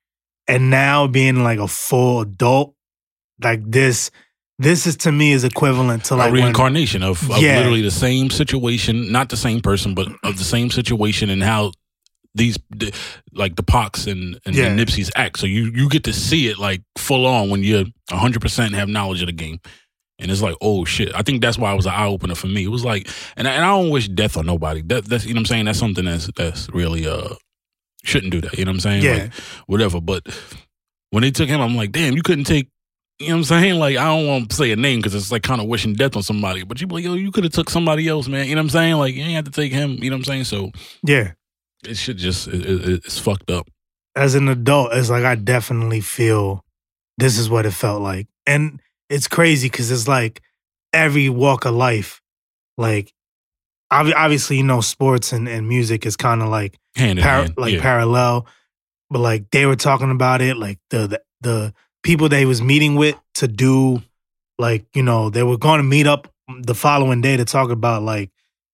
And 0.47 0.69
now 0.71 1.07
being 1.07 1.43
like 1.43 1.59
a 1.59 1.69
full 1.69 2.21
adult, 2.21 2.75
like 3.43 3.63
this, 3.65 4.11
this 4.59 4.87
is 4.87 4.97
to 4.99 5.11
me 5.13 5.33
is 5.33 5.43
equivalent 5.43 6.05
to 6.05 6.15
a 6.15 6.17
like 6.17 6.33
when, 6.33 6.43
reincarnation 6.43 7.03
of, 7.03 7.31
of 7.31 7.39
Yeah. 7.39 7.57
literally 7.59 7.81
the 7.81 7.91
same 7.91 8.29
situation, 8.31 9.11
not 9.11 9.31
the 9.31 9.37
same 9.39 9.61
person, 9.63 9.95
but 9.95 10.09
of 10.23 10.37
the 10.37 10.45
same 10.45 10.71
situation 10.71 11.31
and 11.31 11.43
how 11.43 11.73
these 12.35 12.59
like 13.33 13.57
the 13.57 13.63
Pox 13.63 14.07
and, 14.07 14.39
and 14.45 14.55
Yeah. 14.55 14.75
the 14.75 14.85
Nipsey's 14.85 15.11
act. 15.17 15.39
So 15.39 15.47
you 15.47 15.73
you 15.75 15.89
get 15.89 16.05
to 16.05 16.13
see 16.13 16.49
it 16.49 16.59
like 16.59 16.83
full 16.99 17.27
on 17.27 17.49
when 17.49 17.63
you're 17.63 17.85
hundred 18.11 18.43
percent 18.43 18.75
have 18.75 18.89
knowledge 18.89 19.23
of 19.23 19.27
the 19.29 19.33
game. 19.33 19.61
And 20.19 20.31
it's 20.31 20.43
like, 20.43 20.57
oh 20.61 20.85
shit. 20.85 21.15
I 21.15 21.23
think 21.23 21.43
that's 21.43 21.59
why 21.59 21.73
it 21.73 21.77
was 21.77 21.87
an 21.87 21.95
eye 21.95 22.07
opener 22.07 22.35
for 22.35 22.47
me. 22.47 22.65
It 22.65 22.69
was 22.69 22.85
like, 22.85 23.09
and 23.37 23.49
I, 23.49 23.53
and 23.53 23.65
I 23.65 23.69
don't 23.69 23.91
wish 23.91 24.09
death 24.09 24.37
on 24.37 24.47
nobody. 24.47 24.83
That, 24.83 25.07
that's 25.07 25.27
you 25.27 25.35
know 25.35 25.39
what 25.39 25.43
I'm 25.43 25.47
saying. 25.47 25.65
That's 25.65 25.79
something 25.79 26.05
that's 26.05 26.31
that's 26.37 26.69
really 26.71 27.07
uh 27.07 27.35
shouldn't 28.05 28.33
do 28.33 28.41
that. 28.43 28.57
You 28.57 28.65
know 28.65 28.71
what 28.71 28.77
I'm 28.77 28.81
saying? 28.81 29.03
Yeah. 29.03 29.13
Like, 29.15 29.35
whatever. 29.67 30.01
But 30.01 30.23
when 31.11 31.23
they 31.23 31.31
took 31.31 31.49
him, 31.49 31.61
I'm 31.61 31.75
like, 31.77 31.93
damn, 31.93 32.15
you 32.15 32.23
couldn't 32.23 32.45
take. 32.45 32.69
You 33.19 33.29
know 33.29 33.35
what 33.35 33.39
I'm 33.39 33.45
saying? 33.45 33.79
Like, 33.79 33.97
I 33.97 34.07
don't 34.07 34.27
want 34.27 34.51
to 34.51 34.57
say 34.57 34.73
a 34.73 34.77
name 34.77 34.99
because 34.99 35.15
it's 35.15 35.31
like 35.31 35.43
kind 35.45 35.61
of 35.61 35.69
wishing 35.69 35.95
death 35.95 36.17
on 36.17 36.23
somebody. 36.23 36.65
But 36.65 36.81
you 36.81 36.87
be 36.87 36.97
like, 36.97 37.05
yo, 37.05 37.15
you 37.15 37.31
could 37.31 37.45
have 37.45 37.53
took 37.53 37.71
somebody 37.71 38.09
else, 38.09 38.27
man. 38.27 38.47
You 38.49 38.57
know 38.57 38.61
what 38.61 38.65
I'm 38.65 38.71
saying? 38.71 38.95
Like, 38.97 39.15
you 39.15 39.23
ain't 39.23 39.35
have 39.35 39.45
to 39.45 39.51
take 39.53 39.73
him. 39.73 40.03
You 40.03 40.11
know 40.11 40.17
what 40.17 40.29
I'm 40.29 40.45
saying? 40.45 40.45
So 40.45 40.73
yeah. 41.05 41.33
it 41.87 41.97
should 41.97 42.19
just 42.19 42.49
it, 42.49 42.67
it, 42.67 43.05
it's 43.05 43.19
fucked 43.19 43.51
up. 43.51 43.69
As 44.17 44.35
an 44.35 44.49
adult, 44.49 44.93
it's 44.93 45.11
like 45.11 45.25
I 45.25 45.37
definitely 45.37 46.01
feel 46.01 46.65
this 47.19 47.39
is 47.39 47.49
what 47.49 47.67
it 47.67 47.73
felt 47.73 48.03
like. 48.03 48.27
And 48.47 48.81
it's 49.15 49.29
crazy 49.29 49.69
because 49.69 49.91
it's 49.91 50.09
like 50.09 50.43
every 50.93 51.29
walk 51.29 51.65
of 51.65 51.75
life. 51.75 52.21
Like, 52.77 53.15
obvi- 53.93 54.15
obviously, 54.15 54.57
you 54.57 54.65
know, 54.65 54.81
sports 54.81 55.33
and, 55.33 55.49
and 55.49 55.69
music 55.69 56.05
is 56.05 56.17
kind 56.17 56.43
of 56.43 56.49
like 56.49 56.77
Hand 56.97 57.21
par- 57.21 57.43
hand. 57.43 57.55
like 57.57 57.75
yeah. 57.75 57.81
parallel. 57.81 58.47
But 59.11 59.21
like 59.21 59.51
they 59.51 59.67
were 59.67 59.77
talking 59.77 60.11
about 60.11 60.43
it, 60.43 60.57
like 60.57 60.79
the, 60.91 61.07
the 61.07 61.23
the 61.43 61.75
people 62.03 62.29
they 62.29 62.45
was 62.45 62.61
meeting 62.61 62.97
with 62.97 63.17
to 63.35 63.47
do, 63.47 64.03
like 64.59 64.85
you 64.95 65.03
know, 65.03 65.31
they 65.31 65.45
were 65.45 65.59
going 65.59 65.79
to 65.79 65.85
meet 65.85 66.07
up 66.07 66.33
the 66.63 66.75
following 66.75 67.21
day 67.21 67.37
to 67.37 67.45
talk 67.45 67.71
about 67.71 68.03
like 68.03 68.31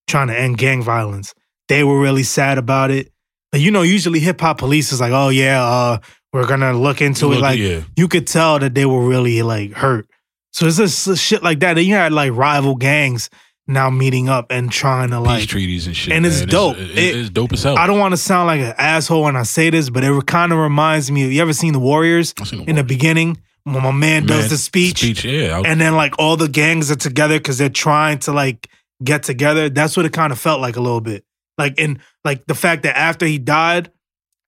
trying 0.09 0.28
to 0.28 0.38
end 0.38 0.56
gang 0.56 0.82
violence. 0.82 1.35
They 1.68 1.85
were 1.85 2.00
really 2.00 2.23
sad 2.23 2.56
about 2.56 2.90
it. 2.90 3.12
Like, 3.52 3.61
you 3.61 3.70
know, 3.70 3.82
usually 3.82 4.20
hip 4.20 4.40
hop 4.40 4.59
police 4.59 4.92
is 4.92 5.00
like, 5.00 5.12
oh 5.12 5.28
yeah, 5.28 5.62
uh, 5.62 5.99
we're 6.32 6.47
gonna 6.47 6.73
look 6.73 7.02
into 7.02 7.32
it. 7.32 7.40
Like 7.40 7.59
yeah. 7.59 7.82
you 7.97 8.09
could 8.09 8.26
tell 8.26 8.59
that 8.61 8.75
they 8.75 8.87
were 8.87 9.06
really 9.06 9.42
like 9.42 9.73
hurt. 9.73 10.09
So 10.52 10.66
it's 10.66 10.76
just 10.76 11.19
shit 11.23 11.42
like 11.42 11.61
that. 11.61 11.78
And 11.78 11.87
you 11.87 11.95
had 11.95 12.12
like 12.12 12.33
rival 12.33 12.75
gangs 12.76 13.30
now 13.66 13.88
meeting 13.88 14.28
up 14.28 14.47
and 14.50 14.71
trying 14.73 15.11
to 15.11 15.19
Peace 15.19 15.26
like 15.26 15.49
treaties 15.49 15.87
and 15.87 15.97
shit. 15.97 16.12
and 16.12 16.26
it's 16.26 16.40
man. 16.40 16.49
dope. 16.49 16.76
It- 16.76 16.99
It- 16.99 17.16
it's 17.16 17.30
dope 17.30 17.52
as 17.52 17.62
hell. 17.62 17.78
I 17.78 17.87
don't 17.87 18.00
want 18.00 18.12
to 18.12 18.16
sound 18.16 18.49
like 18.49 18.61
an 18.61 18.75
asshole 18.78 19.23
when 19.23 19.37
I 19.37 19.45
say 19.45 19.71
this, 19.71 19.90
but 19.90 20.02
it 20.02 20.26
kind 20.26 20.52
of 20.52 20.59
reminds 20.59 21.11
me 21.11 21.25
of 21.25 21.33
you 21.33 21.40
ever 21.40 21.52
seen 21.52 21.73
the 21.73 21.78
Warriors 21.78 22.35
seen 22.45 22.62
in 22.69 22.76
the 22.76 22.83
beginning 22.85 23.38
when 23.64 23.83
my 23.83 23.92
man 23.92 24.26
does 24.26 24.40
Man, 24.40 24.49
the 24.49 24.57
speech, 24.57 24.99
Speech, 24.99 25.25
yeah. 25.25 25.59
I- 25.59 25.69
and 25.71 25.80
then 25.80 25.95
like 25.95 26.14
all 26.19 26.37
the 26.37 26.49
gangs 26.49 26.90
are 26.90 26.97
together 26.97 27.38
because 27.38 27.59
they're 27.59 27.69
trying 27.69 28.19
to 28.21 28.33
like 28.33 28.66
get 29.04 29.23
together. 29.23 29.69
That's 29.69 29.97
what 29.97 30.04
it 30.04 30.12
kind 30.12 30.33
of 30.33 30.38
felt 30.40 30.61
like 30.61 30.75
a 30.76 30.80
little 30.80 31.00
bit. 31.00 31.25
Like 31.57 31.78
in 31.78 32.00
like 32.25 32.47
the 32.47 32.54
fact 32.57 32.83
that 32.83 32.97
after 32.99 33.25
he 33.25 33.38
died, 33.38 33.92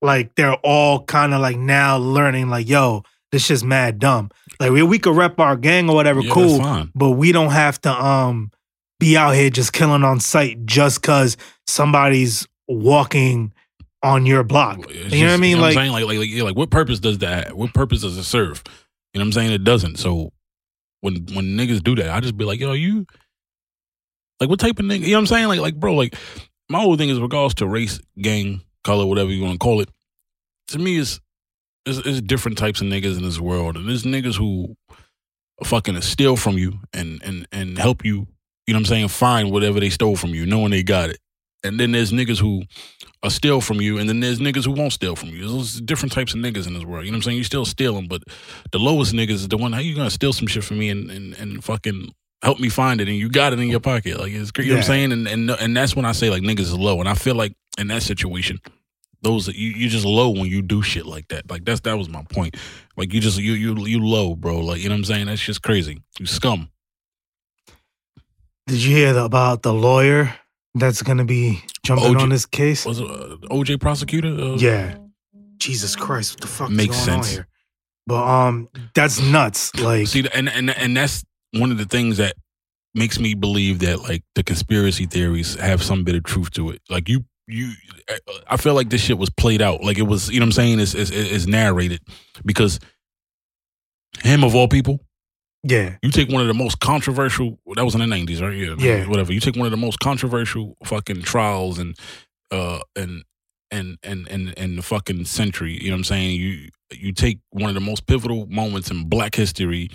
like 0.01 0.35
they're 0.35 0.55
all 0.65 1.05
kind 1.05 1.33
of 1.33 1.41
like 1.41 1.57
now 1.59 1.97
learning 1.99 2.49
like, 2.49 2.69
yo, 2.69 3.05
this 3.33 3.45
shit's 3.47 3.65
mad 3.65 3.99
dumb. 3.99 4.31
Like 4.61 4.71
we 4.71 4.83
we 4.83 4.99
could 4.99 5.17
rep 5.17 5.41
our 5.41 5.57
gang 5.57 5.89
or 5.89 5.95
whatever, 5.97 6.21
yeah, 6.21 6.29
that's 6.29 6.35
cool, 6.35 6.59
fine. 6.59 6.91
but 6.95 7.13
we 7.13 7.33
don't 7.33 7.51
have 7.51 7.81
to 7.83 7.91
um 7.91 8.51
be 9.01 9.17
out 9.17 9.35
here 9.35 9.51
just 9.51 9.73
killing 9.73 10.05
on 10.05 10.21
sight 10.21 10.65
just 10.65 11.03
cause 11.03 11.37
somebody's 11.67 12.47
walking 12.69 13.53
on 14.03 14.27
your 14.27 14.45
block. 14.45 14.79
It's 14.89 15.15
you 15.15 15.25
know 15.25 15.31
what 15.31 15.35
I 15.35 15.37
mean? 15.39 15.57
what 15.59 15.65
I'm 15.65 15.69
Like 15.69 15.75
saying? 15.75 15.93
like, 15.93 16.05
like, 16.05 16.19
like, 16.19 16.29
yeah, 16.29 16.43
like, 16.43 16.57
what 16.57 16.71
purpose 16.71 17.01
does 17.01 17.19
that? 17.19 17.57
What 17.57 17.73
purpose 17.73 18.03
does 18.03 18.17
it 18.17 18.25
serve? 18.25 18.63
You 19.13 19.19
know 19.19 19.23
what 19.23 19.27
I'm 19.27 19.33
saying? 19.33 19.53
It 19.53 19.65
doesn't. 19.65 19.97
So 19.99 20.33
when 21.01 21.27
when 21.35 21.57
niggas 21.57 21.83
do 21.83 21.95
that, 21.97 22.11
I 22.11 22.21
just 22.21 22.37
be 22.37 22.45
like, 22.45 22.61
yo, 22.61 22.73
you, 22.73 23.07
like, 24.41 24.49
what 24.49 24.61
type 24.61 24.79
of 24.79 24.85
nigga? 24.87 25.01
You 25.01 25.09
know 25.13 25.17
what 25.17 25.19
I'm 25.21 25.27
saying? 25.27 25.49
Like, 25.49 25.61
like, 25.61 25.75
bro, 25.77 25.95
like, 25.95 26.15
my 26.69 26.81
whole 26.81 26.97
thing 26.97 27.09
is 27.11 27.21
regards 27.21 27.55
to 27.55 27.67
race, 27.67 28.01
gang, 28.21 28.63
color, 28.85 29.07
whatever 29.07 29.31
you 29.31 29.43
want 29.43 29.55
to 29.55 29.59
call 29.59 29.81
it. 29.81 29.89
To 30.69 30.79
me, 30.79 30.97
is 30.97 31.21
is 31.87 31.99
is 32.07 32.23
different 32.23 32.59
types 32.59 32.81
of 32.81 32.87
niggas 32.87 33.17
in 33.17 33.23
this 33.23 33.41
world, 33.41 33.77
and 33.77 33.89
there's 33.89 34.05
niggas 34.05 34.37
who 34.37 34.77
fucking 35.65 36.01
steal 36.01 36.37
from 36.37 36.59
you 36.59 36.81
and 36.93 37.21
and 37.25 37.47
and 37.53 37.79
help 37.79 38.05
you. 38.05 38.27
You 38.67 38.75
know 38.75 38.79
what 38.79 38.81
I'm 38.81 38.85
saying? 38.87 39.09
Find 39.09 39.51
whatever 39.51 39.81
they 39.81 39.91
stole 39.91 40.17
from 40.17 40.31
you, 40.31 40.47
knowing 40.47 40.71
they 40.71 40.83
got 40.83 41.11
it. 41.11 41.19
And 41.65 41.79
then 41.79 41.93
there's 41.93 42.13
niggas 42.13 42.41
who 42.41 42.63
are 43.23 43.31
steal 43.31 43.61
from 43.61 43.81
you, 43.81 43.99
and 43.99 44.09
then 44.09 44.21
there's 44.21 44.41
niggas 44.41 44.65
who 44.65 44.73
won't 44.73 44.93
steal 44.93 45.15
from 45.15 45.29
you. 45.31 45.49
There's 45.49 45.81
different 45.81 46.13
types 46.13 46.35
of 46.35 46.41
niggas 46.41 46.67
in 46.67 46.75
this 46.75 46.85
world. 46.85 47.05
You 47.05 47.13
know 47.13 47.17
what 47.17 47.19
I'm 47.19 47.23
saying? 47.23 47.39
You 47.39 47.45
still 47.45 47.65
stealing, 47.65 48.09
but 48.09 48.23
the 48.73 48.79
lowest 48.79 49.13
niggas 49.13 49.31
is 49.31 49.49
the 49.49 49.57
one. 49.57 49.73
How 49.73 49.81
you 49.81 49.95
gonna 49.95 50.11
steal 50.11 50.33
some 50.33 50.47
shit 50.47 50.65
from 50.65 50.79
me 50.79 50.91
and 50.91 51.11
and, 51.11 51.35
and 51.35 51.65
fucking 51.65 52.13
help 52.43 52.59
me 52.59 52.69
find 52.69 53.01
it, 53.01 53.09
and 53.09 53.17
you 53.17 53.29
got 53.29 53.53
it 53.53 53.61
in 53.61 53.69
your 53.69 53.81
pocket? 53.81 54.19
Like 54.19 54.33
it's 54.33 54.51
you 54.59 54.65
know 54.67 54.75
what 54.75 54.79
I'm 54.79 54.83
saying? 54.85 55.13
And 55.13 55.29
and 55.29 55.51
and 55.51 55.77
that's 55.77 55.95
when 55.95 56.05
I 56.05 56.13
say 56.13 56.31
like 56.31 56.43
niggas 56.43 56.61
is 56.61 56.79
low, 56.79 57.01
and 57.01 57.09
I 57.09 57.15
feel 57.15 57.35
like 57.35 57.55
in 57.79 57.89
that 57.89 58.03
situation. 58.03 58.61
Those 59.23 59.49
you 59.49 59.71
you 59.71 59.89
just 59.89 60.05
low 60.05 60.31
when 60.31 60.47
you 60.47 60.63
do 60.63 60.83
shit 60.83 61.07
like 61.07 61.29
that. 61.29 61.49
Like 61.51 61.65
that's 61.65 61.81
that 61.83 61.97
was 61.97 62.09
my 62.09 62.25
point. 62.25 62.57
Like 62.97 63.13
you 63.13 63.21
just 63.21 63.39
you 63.39 63.53
you 63.53 63.87
you 63.87 64.05
low, 64.05 64.35
bro. 64.35 64.59
Like 64.59 64.81
you 64.81 64.89
know 64.89 64.95
what 64.95 64.99
I'm 64.99 65.05
saying? 65.05 65.27
That's 65.27 65.41
just 65.43 65.63
crazy. 65.63 66.03
You 66.19 66.27
scum. 66.27 66.69
did 68.67 68.83
you 68.83 68.95
hear 68.97 69.17
about 69.17 69.63
the 69.63 69.73
lawyer 69.73 70.35
that's 70.75 71.03
gonna 71.03 71.25
be 71.25 71.63
jumping 71.85 72.15
OJ 72.15 72.21
on 72.21 72.29
this 72.31 72.47
case? 72.47 72.85
Was 72.85 73.01
it 73.01 73.09
uh, 73.09 73.37
OJ 73.51 73.81
prosecutor? 73.81 74.29
Uh, 74.29 74.57
Yeah. 74.57 74.97
Jesus 75.59 75.95
Christ, 75.95 76.33
what 76.35 76.41
the 76.41 76.47
fuck 76.49 76.71
Makes 76.71 76.97
sense. 76.97 77.31
here? 77.31 77.47
But 78.07 78.25
um 78.27 78.69
that's 78.95 79.21
nuts. 79.21 79.73
Like 79.77 80.09
See, 80.09 80.27
and 80.35 80.49
and 80.49 80.71
and 80.71 80.97
that's 80.97 81.23
one 81.53 81.71
of 81.71 81.79
the 81.79 81.85
things 81.85 82.17
that 82.17 82.35
makes 82.95 83.21
me 83.21 83.35
believe 83.35 83.79
that 83.81 84.03
like 84.03 84.25
the 84.35 84.43
conspiracy 84.43 85.07
theories 85.07 85.55
have 85.55 85.83
some 85.83 86.03
bit 86.03 86.17
of 86.17 86.25
truth 86.25 86.51
to 86.53 86.71
it. 86.71 86.83
Like 86.91 87.09
you, 87.09 87.25
you, 87.53 87.73
I 88.49 88.57
feel 88.57 88.75
like 88.75 88.91
this 88.91 89.01
shit 89.01 89.19
was 89.19 89.31
played 89.31 89.63
out. 89.63 89.83
Like 89.83 89.99
it 89.99 90.03
was, 90.03 90.31
you 90.31 90.41
know 90.41 90.45
what 90.45 90.49
I'm 90.49 90.53
saying? 90.53 90.81
Is 90.81 90.95
is 90.95 91.47
narrated 91.47 92.01
because 92.45 92.81
him 94.23 94.45
of 94.45 94.55
all 94.55 94.69
people, 94.69 95.01
yeah. 95.63 95.97
you 96.03 96.11
take 96.11 96.29
one 96.29 96.43
of 96.43 96.49
the 96.49 96.55
most 96.55 96.81
controversial. 96.81 97.59
That 97.77 97.85
was 97.85 97.95
in 97.95 98.01
the 98.01 98.07
'90s, 98.07 98.41
right? 98.41 98.57
Yeah, 98.57 98.75
Yeah. 98.79 99.07
Whatever. 99.07 99.33
You 99.33 99.41
take 99.41 99.57
one 99.57 99.67
of 99.67 99.71
the 99.71 99.77
most 99.77 100.01
controversial 100.01 100.77
fucking 100.85 101.23
trials 101.23 101.79
and 101.79 101.97
uh 102.51 102.81
and 102.97 103.25
and 103.71 103.99
and 104.03 104.29
and 104.29 104.55
and 104.57 104.79
the 104.79 104.83
fucking 104.83 105.25
century. 105.25 105.79
You 105.81 105.91
know 105.91 105.95
what 105.95 105.99
I'm 105.99 106.05
saying? 106.05 106.41
You 106.41 106.69
you 106.93 107.13
take 107.13 107.41
one 107.51 107.69
of 107.69 107.75
the 107.75 107.81
most 107.81 108.07
pivotal 108.07 108.47
moments 108.47 108.91
in 108.91 109.09
Black 109.09 109.35
history, 109.35 109.89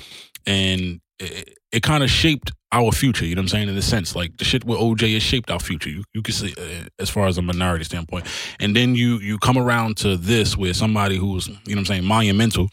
and 0.46 1.02
it, 1.20 1.58
it 1.72 1.84
kind 1.84 2.04
of 2.04 2.10
shaped 2.10 2.52
our 2.72 2.92
future. 2.92 3.26
You 3.26 3.36
know 3.36 3.40
what 3.40 3.44
I'm 3.46 3.48
saying? 3.50 3.70
In 3.70 3.76
the 3.76 3.82
sense, 3.82 4.16
like 4.16 4.38
the 4.38 4.44
shit 4.44 4.66
with 4.66 4.78
OJ 4.80 5.14
has 5.14 5.24
shaped 5.24 5.50
our 5.50 5.60
future. 5.60 5.90
You 5.90 6.04
you 6.14 6.22
can 6.22 6.34
see 6.34 6.54
uh, 6.58 6.88
as 7.00 7.10
far 7.10 7.28
as 7.28 7.38
a 7.38 7.42
minority 7.42 7.84
standpoint, 7.86 8.26
and 8.60 8.76
then 8.76 8.96
you 8.96 9.18
you 9.20 9.38
come 9.40 9.58
around 9.58 9.98
to 9.98 10.18
this 10.18 10.58
where 10.58 10.74
somebody 10.74 11.18
who's 11.18 11.48
you 11.48 11.54
know 11.54 11.60
what 11.66 11.78
I'm 11.80 11.86
saying 11.86 12.04
monumental, 12.06 12.68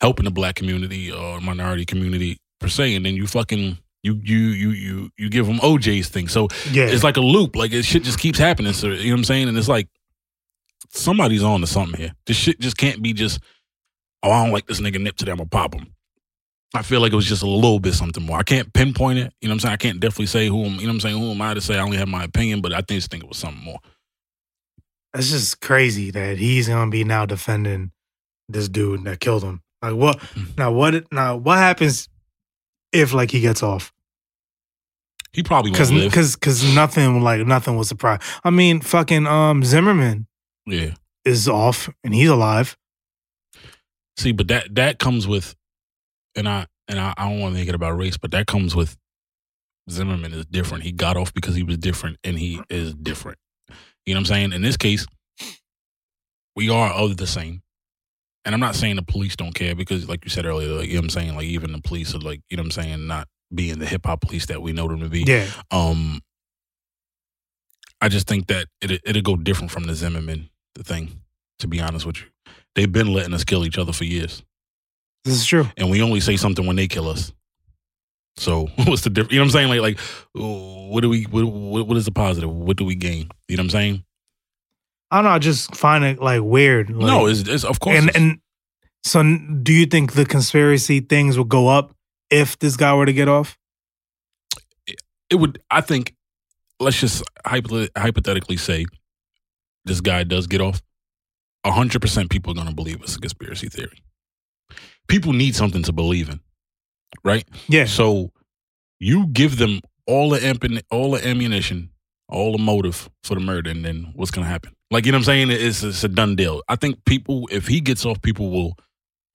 helping 0.00 0.24
the 0.24 0.30
Black 0.30 0.56
community 0.56 1.12
or 1.12 1.40
minority 1.40 1.84
community 1.84 2.38
per 2.60 2.68
se, 2.68 2.94
and 2.94 3.04
then 3.06 3.14
you 3.14 3.26
fucking. 3.26 3.78
You 4.02 4.20
you 4.22 4.38
you 4.38 4.70
you 4.70 5.10
you 5.18 5.28
give 5.28 5.46
them 5.48 5.58
OJ's 5.58 6.08
thing, 6.08 6.28
so 6.28 6.46
Yeah. 6.70 6.84
it's 6.84 7.02
like 7.02 7.16
a 7.16 7.20
loop. 7.20 7.56
Like 7.56 7.72
it 7.72 7.84
shit 7.84 8.04
just 8.04 8.20
keeps 8.20 8.38
happening. 8.38 8.72
So 8.72 8.86
you 8.88 9.06
know 9.08 9.14
what 9.14 9.18
I'm 9.18 9.24
saying? 9.24 9.48
And 9.48 9.58
it's 9.58 9.66
like 9.68 9.88
somebody's 10.90 11.42
on 11.42 11.60
to 11.60 11.66
something 11.66 11.98
here. 12.00 12.12
This 12.26 12.36
shit 12.36 12.60
just 12.60 12.76
can't 12.76 13.02
be 13.02 13.12
just. 13.12 13.40
Oh, 14.22 14.30
I 14.30 14.44
don't 14.44 14.52
like 14.52 14.66
this 14.66 14.80
nigga 14.80 15.00
nip 15.00 15.16
today. 15.16 15.32
I'm 15.32 15.38
gonna 15.38 15.48
pop 15.48 15.74
him. 15.74 15.88
I 16.74 16.82
feel 16.82 17.00
like 17.00 17.12
it 17.12 17.16
was 17.16 17.26
just 17.26 17.42
a 17.42 17.48
little 17.48 17.78
bit 17.80 17.94
something 17.94 18.22
more. 18.24 18.38
I 18.38 18.42
can't 18.42 18.72
pinpoint 18.72 19.18
it. 19.18 19.32
You 19.40 19.48
know 19.48 19.52
what 19.52 19.54
I'm 19.54 19.60
saying? 19.60 19.72
I 19.72 19.76
can't 19.76 20.00
definitely 20.00 20.26
say 20.26 20.48
who. 20.48 20.64
I'm, 20.64 20.74
You 20.74 20.80
know 20.82 20.88
what 20.88 20.92
I'm 20.94 21.00
saying? 21.00 21.18
Who 21.18 21.30
am 21.30 21.40
I 21.40 21.54
to 21.54 21.60
say? 21.60 21.76
I 21.76 21.80
only 21.80 21.96
have 21.96 22.08
my 22.08 22.24
opinion, 22.24 22.60
but 22.60 22.72
I 22.74 22.80
just 22.82 23.10
think 23.10 23.22
it 23.22 23.28
was 23.28 23.38
something 23.38 23.62
more. 23.64 23.78
It's 25.14 25.30
just 25.30 25.60
crazy 25.60 26.10
that 26.10 26.36
he's 26.38 26.68
gonna 26.68 26.90
be 26.90 27.02
now 27.04 27.24
defending 27.24 27.92
this 28.48 28.68
dude 28.68 29.04
that 29.04 29.20
killed 29.20 29.42
him. 29.42 29.62
Like 29.80 29.94
what 29.94 30.18
Mm. 30.18 30.58
now 30.58 30.72
what 30.72 31.10
now 31.12 31.36
what 31.36 31.58
happens 31.58 32.08
if 32.92 33.12
like 33.14 33.30
he 33.30 33.40
gets 33.40 33.62
off? 33.62 33.92
He 35.32 35.42
probably 35.42 35.70
live. 35.70 36.12
cause 36.12 36.36
cause 36.36 36.74
nothing 36.74 37.22
like 37.22 37.46
nothing 37.46 37.76
was 37.76 37.88
surprise. 37.88 38.20
I 38.44 38.50
mean 38.50 38.80
fucking 38.80 39.26
um 39.26 39.64
Zimmerman 39.64 40.26
yeah. 40.66 40.94
is 41.24 41.48
off 41.48 41.88
and 42.04 42.14
he's 42.14 42.28
alive. 42.28 42.76
See, 44.18 44.32
but 44.32 44.48
that 44.48 44.74
that 44.74 44.98
comes 44.98 45.26
with, 45.26 45.54
and 46.36 46.48
I 46.48 46.66
and 46.88 47.00
I, 47.00 47.14
I 47.16 47.28
don't 47.28 47.40
want 47.40 47.54
to 47.54 47.60
make 47.60 47.68
it 47.68 47.74
about 47.74 47.96
race, 47.96 48.16
but 48.16 48.30
that 48.32 48.46
comes 48.46 48.76
with 48.76 48.96
Zimmerman 49.90 50.32
is 50.32 50.46
different. 50.46 50.84
He 50.84 50.92
got 50.92 51.16
off 51.16 51.32
because 51.34 51.54
he 51.54 51.62
was 51.62 51.78
different, 51.78 52.18
and 52.22 52.38
he 52.38 52.60
is 52.68 52.94
different. 52.94 53.38
You 54.04 54.14
know 54.14 54.18
what 54.18 54.30
I'm 54.30 54.34
saying? 54.34 54.52
In 54.52 54.62
this 54.62 54.76
case, 54.76 55.06
we 56.54 56.70
are 56.70 56.90
of 56.90 57.16
the 57.16 57.26
same. 57.26 57.62
And 58.44 58.54
I'm 58.54 58.60
not 58.60 58.76
saying 58.76 58.94
the 58.94 59.02
police 59.02 59.34
don't 59.34 59.54
care 59.54 59.74
because, 59.74 60.08
like 60.08 60.24
you 60.24 60.30
said 60.30 60.46
earlier, 60.46 60.68
like, 60.72 60.86
you 60.86 60.94
know 60.94 61.00
what 61.00 61.04
I'm 61.06 61.10
saying? 61.10 61.34
Like, 61.34 61.46
even 61.46 61.72
the 61.72 61.80
police 61.80 62.14
are 62.14 62.18
like, 62.18 62.40
you 62.48 62.56
know 62.56 62.62
what 62.62 62.76
I'm 62.78 62.82
saying, 62.84 63.06
not 63.08 63.26
being 63.52 63.80
the 63.80 63.86
hip 63.86 64.06
hop 64.06 64.20
police 64.20 64.46
that 64.46 64.62
we 64.62 64.72
know 64.72 64.86
them 64.86 65.00
to 65.00 65.08
be. 65.08 65.24
Yeah. 65.26 65.46
Um, 65.72 66.20
I 68.00 68.08
just 68.08 68.28
think 68.28 68.46
that 68.46 68.66
it 68.80 69.00
it'll 69.04 69.22
go 69.22 69.36
different 69.36 69.72
from 69.72 69.84
the 69.84 69.94
Zimmerman 69.94 70.50
the 70.74 70.84
thing. 70.84 71.22
To 71.60 71.68
be 71.68 71.80
honest 71.80 72.04
with 72.04 72.20
you, 72.20 72.26
they've 72.74 72.92
been 72.92 73.14
letting 73.14 73.32
us 73.32 73.42
kill 73.42 73.64
each 73.64 73.78
other 73.78 73.92
for 73.92 74.04
years, 74.04 74.42
This 75.26 75.34
is 75.34 75.44
true. 75.44 75.68
and 75.76 75.90
we 75.90 76.00
only 76.02 76.20
say 76.20 76.36
something 76.36 76.64
when 76.66 76.76
they 76.76 76.88
kill 76.88 77.08
us. 77.08 77.32
So 78.38 78.66
what's 78.86 79.02
the 79.02 79.10
difference? 79.10 79.32
You 79.32 79.38
know 79.40 79.44
what 79.44 79.48
I'm 79.48 79.68
saying? 79.68 79.68
Like 79.68 79.80
like, 79.80 79.98
what 80.32 81.00
do 81.02 81.10
we? 81.10 81.24
What, 81.24 81.86
what 81.86 81.96
is 81.98 82.04
the 82.06 82.12
positive? 82.12 82.50
What 82.50 82.76
do 82.78 82.84
we 82.84 82.94
gain? 82.94 83.28
You 83.48 83.56
know 83.56 83.62
what 83.62 83.64
I'm 83.66 83.70
saying? 83.70 84.04
I 85.10 85.16
don't 85.18 85.24
know, 85.24 85.30
I 85.30 85.38
just 85.38 85.74
find 85.76 86.02
it 86.04 86.20
like 86.20 86.42
weird. 86.42 86.90
Like, 86.90 87.06
no, 87.06 87.26
it's, 87.26 87.46
it's 87.46 87.64
of 87.64 87.78
course. 87.80 87.98
and 87.98 88.16
and 88.16 88.38
so 89.04 89.22
do 89.62 89.72
you 89.72 89.86
think 89.86 90.14
the 90.14 90.24
conspiracy 90.24 91.00
things 91.00 91.36
will 91.36 91.44
go 91.44 91.68
up 91.68 91.94
if 92.30 92.58
this 92.58 92.76
guy 92.76 92.94
were 92.94 93.06
to 93.06 93.12
get 93.12 93.28
off? 93.28 93.58
it 95.28 95.34
would 95.34 95.60
i 95.72 95.80
think 95.80 96.14
let's 96.78 97.00
just 97.00 97.20
hypo- 97.44 97.88
hypothetically 97.96 98.56
say 98.56 98.86
this 99.84 100.00
guy 100.00 100.22
does 100.22 100.46
get 100.46 100.60
off 100.60 100.80
100% 101.64 102.30
people 102.30 102.52
are 102.52 102.54
going 102.54 102.68
to 102.68 102.74
believe 102.74 103.00
it's 103.02 103.16
a 103.16 103.18
conspiracy 103.18 103.68
theory 103.68 103.98
people 105.08 105.32
need 105.32 105.54
something 105.54 105.82
to 105.82 105.92
believe 105.92 106.28
in 106.28 106.40
right 107.24 107.46
Yeah. 107.68 107.86
so 107.86 108.32
you 109.00 109.26
give 109.28 109.56
them 109.58 109.80
all 110.06 110.30
the 110.30 110.44
amp- 110.44 110.82
all 110.90 111.12
the 111.12 111.26
ammunition 111.26 111.90
all 112.28 112.52
the 112.52 112.58
motive 112.62 113.08
for 113.22 113.34
the 113.34 113.40
murder 113.40 113.70
and 113.70 113.84
then 113.84 114.12
what's 114.14 114.30
to 114.32 114.42
happen 114.42 114.72
like 114.90 115.06
you 115.06 115.12
know 115.12 115.16
what 115.18 115.28
i'm 115.28 115.48
saying 115.48 115.50
it's, 115.50 115.82
it's 115.82 116.02
a 116.04 116.08
done 116.08 116.34
deal 116.36 116.62
i 116.68 116.76
think 116.76 117.04
people 117.04 117.48
if 117.52 117.66
he 117.68 117.80
gets 117.80 118.04
off 118.06 118.20
people 118.22 118.50
will 118.50 118.74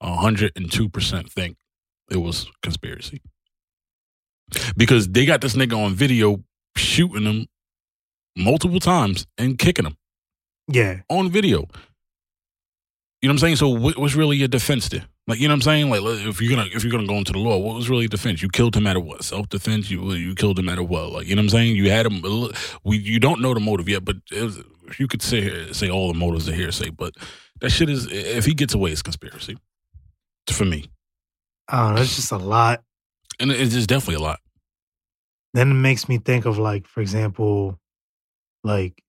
102% 0.02 1.30
think 1.30 1.56
it 2.10 2.16
was 2.16 2.46
conspiracy 2.62 3.22
because 4.76 5.08
they 5.08 5.24
got 5.24 5.40
this 5.40 5.54
nigga 5.54 5.76
on 5.76 5.94
video 5.94 6.42
shooting 6.76 7.24
him 7.24 7.46
multiple 8.36 8.80
times 8.80 9.26
and 9.38 9.58
kicking 9.58 9.86
him 9.86 9.96
Yeah. 10.68 11.00
on 11.08 11.30
video. 11.30 11.66
You 13.22 13.28
know 13.28 13.34
what 13.34 13.34
I'm 13.34 13.38
saying? 13.38 13.56
So 13.56 13.68
what, 13.68 13.98
what's 13.98 14.16
really 14.16 14.36
your 14.36 14.48
defense 14.48 14.88
there? 14.88 15.04
Like 15.28 15.38
you 15.38 15.46
know 15.46 15.54
what 15.54 15.58
I'm 15.58 15.62
saying? 15.62 15.90
Like 15.90 16.02
if 16.02 16.40
you're 16.40 16.54
gonna 16.56 16.68
if 16.74 16.82
you're 16.82 16.90
gonna 16.90 17.06
go 17.06 17.14
into 17.14 17.32
the 17.32 17.38
law, 17.38 17.56
what 17.58 17.76
was 17.76 17.88
really 17.88 18.08
defense? 18.08 18.42
You 18.42 18.48
killed 18.48 18.74
him 18.74 18.86
at 18.88 18.96
a 18.96 19.00
what? 19.00 19.22
Self 19.22 19.48
defense? 19.48 19.90
You 19.90 20.12
you 20.14 20.34
killed 20.34 20.58
him 20.58 20.68
at 20.68 20.78
a 20.78 20.82
what? 20.82 21.12
Like 21.12 21.28
you 21.28 21.36
know 21.36 21.40
what 21.40 21.44
I'm 21.44 21.50
saying? 21.50 21.76
You 21.76 21.90
had 21.90 22.06
him. 22.06 22.22
We 22.82 22.98
you 22.98 23.20
don't 23.20 23.40
know 23.40 23.54
the 23.54 23.60
motive 23.60 23.88
yet, 23.88 24.04
but 24.04 24.16
it 24.32 24.42
was, 24.42 24.62
you 24.98 25.06
could 25.06 25.22
say 25.22 25.72
say 25.72 25.88
all 25.88 26.08
the 26.12 26.18
motives 26.18 26.48
are 26.48 26.52
hearsay. 26.52 26.90
But 26.90 27.14
that 27.60 27.70
shit 27.70 27.88
is 27.88 28.08
if 28.10 28.44
he 28.44 28.54
gets 28.54 28.74
away, 28.74 28.90
it's 28.90 29.02
conspiracy 29.02 29.56
for 30.50 30.64
me, 30.64 30.90
know. 31.70 31.94
It's 31.96 32.16
just 32.16 32.32
a 32.32 32.38
lot. 32.38 32.82
and 33.38 33.52
it's 33.52 33.72
just 33.72 33.88
definitely 33.88 34.16
a 34.16 34.26
lot. 34.26 34.40
Then 35.54 35.70
it 35.70 35.74
makes 35.74 36.08
me 36.08 36.18
think 36.18 36.46
of 36.46 36.58
like, 36.58 36.88
for 36.88 37.00
example, 37.00 37.78
like 38.64 39.02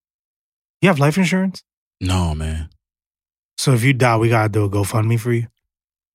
you 0.82 0.90
have 0.90 1.00
life 1.00 1.18
insurance. 1.18 1.64
No 2.00 2.36
man, 2.36 2.70
So 3.58 3.74
if 3.74 3.84
you 3.84 3.94
die, 3.94 4.18
we 4.18 4.30
gotta 4.30 4.50
do 4.50 4.66
a 4.66 4.70
GoFundMe 4.70 5.20
for 5.20 5.32
you. 5.34 5.48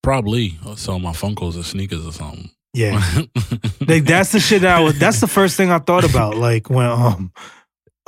probably 0.02 0.59
I'll 0.64 0.76
sell 0.76 0.99
my 0.99 1.12
Funkos 1.12 1.59
or 1.59 1.62
sneakers 1.62 2.07
or 2.07 2.12
something. 2.12 2.50
Yeah. 2.75 3.00
like 3.87 4.04
that's 4.04 4.33
the 4.33 4.40
shit 4.40 4.62
that 4.62 4.76
I 4.78 4.80
was 4.80 4.99
that's 4.99 5.21
the 5.21 5.26
first 5.26 5.57
thing 5.57 5.71
I 5.71 5.78
thought 5.78 6.04
about. 6.09 6.37
Like 6.37 6.68
when 6.71 6.87
um 6.87 7.33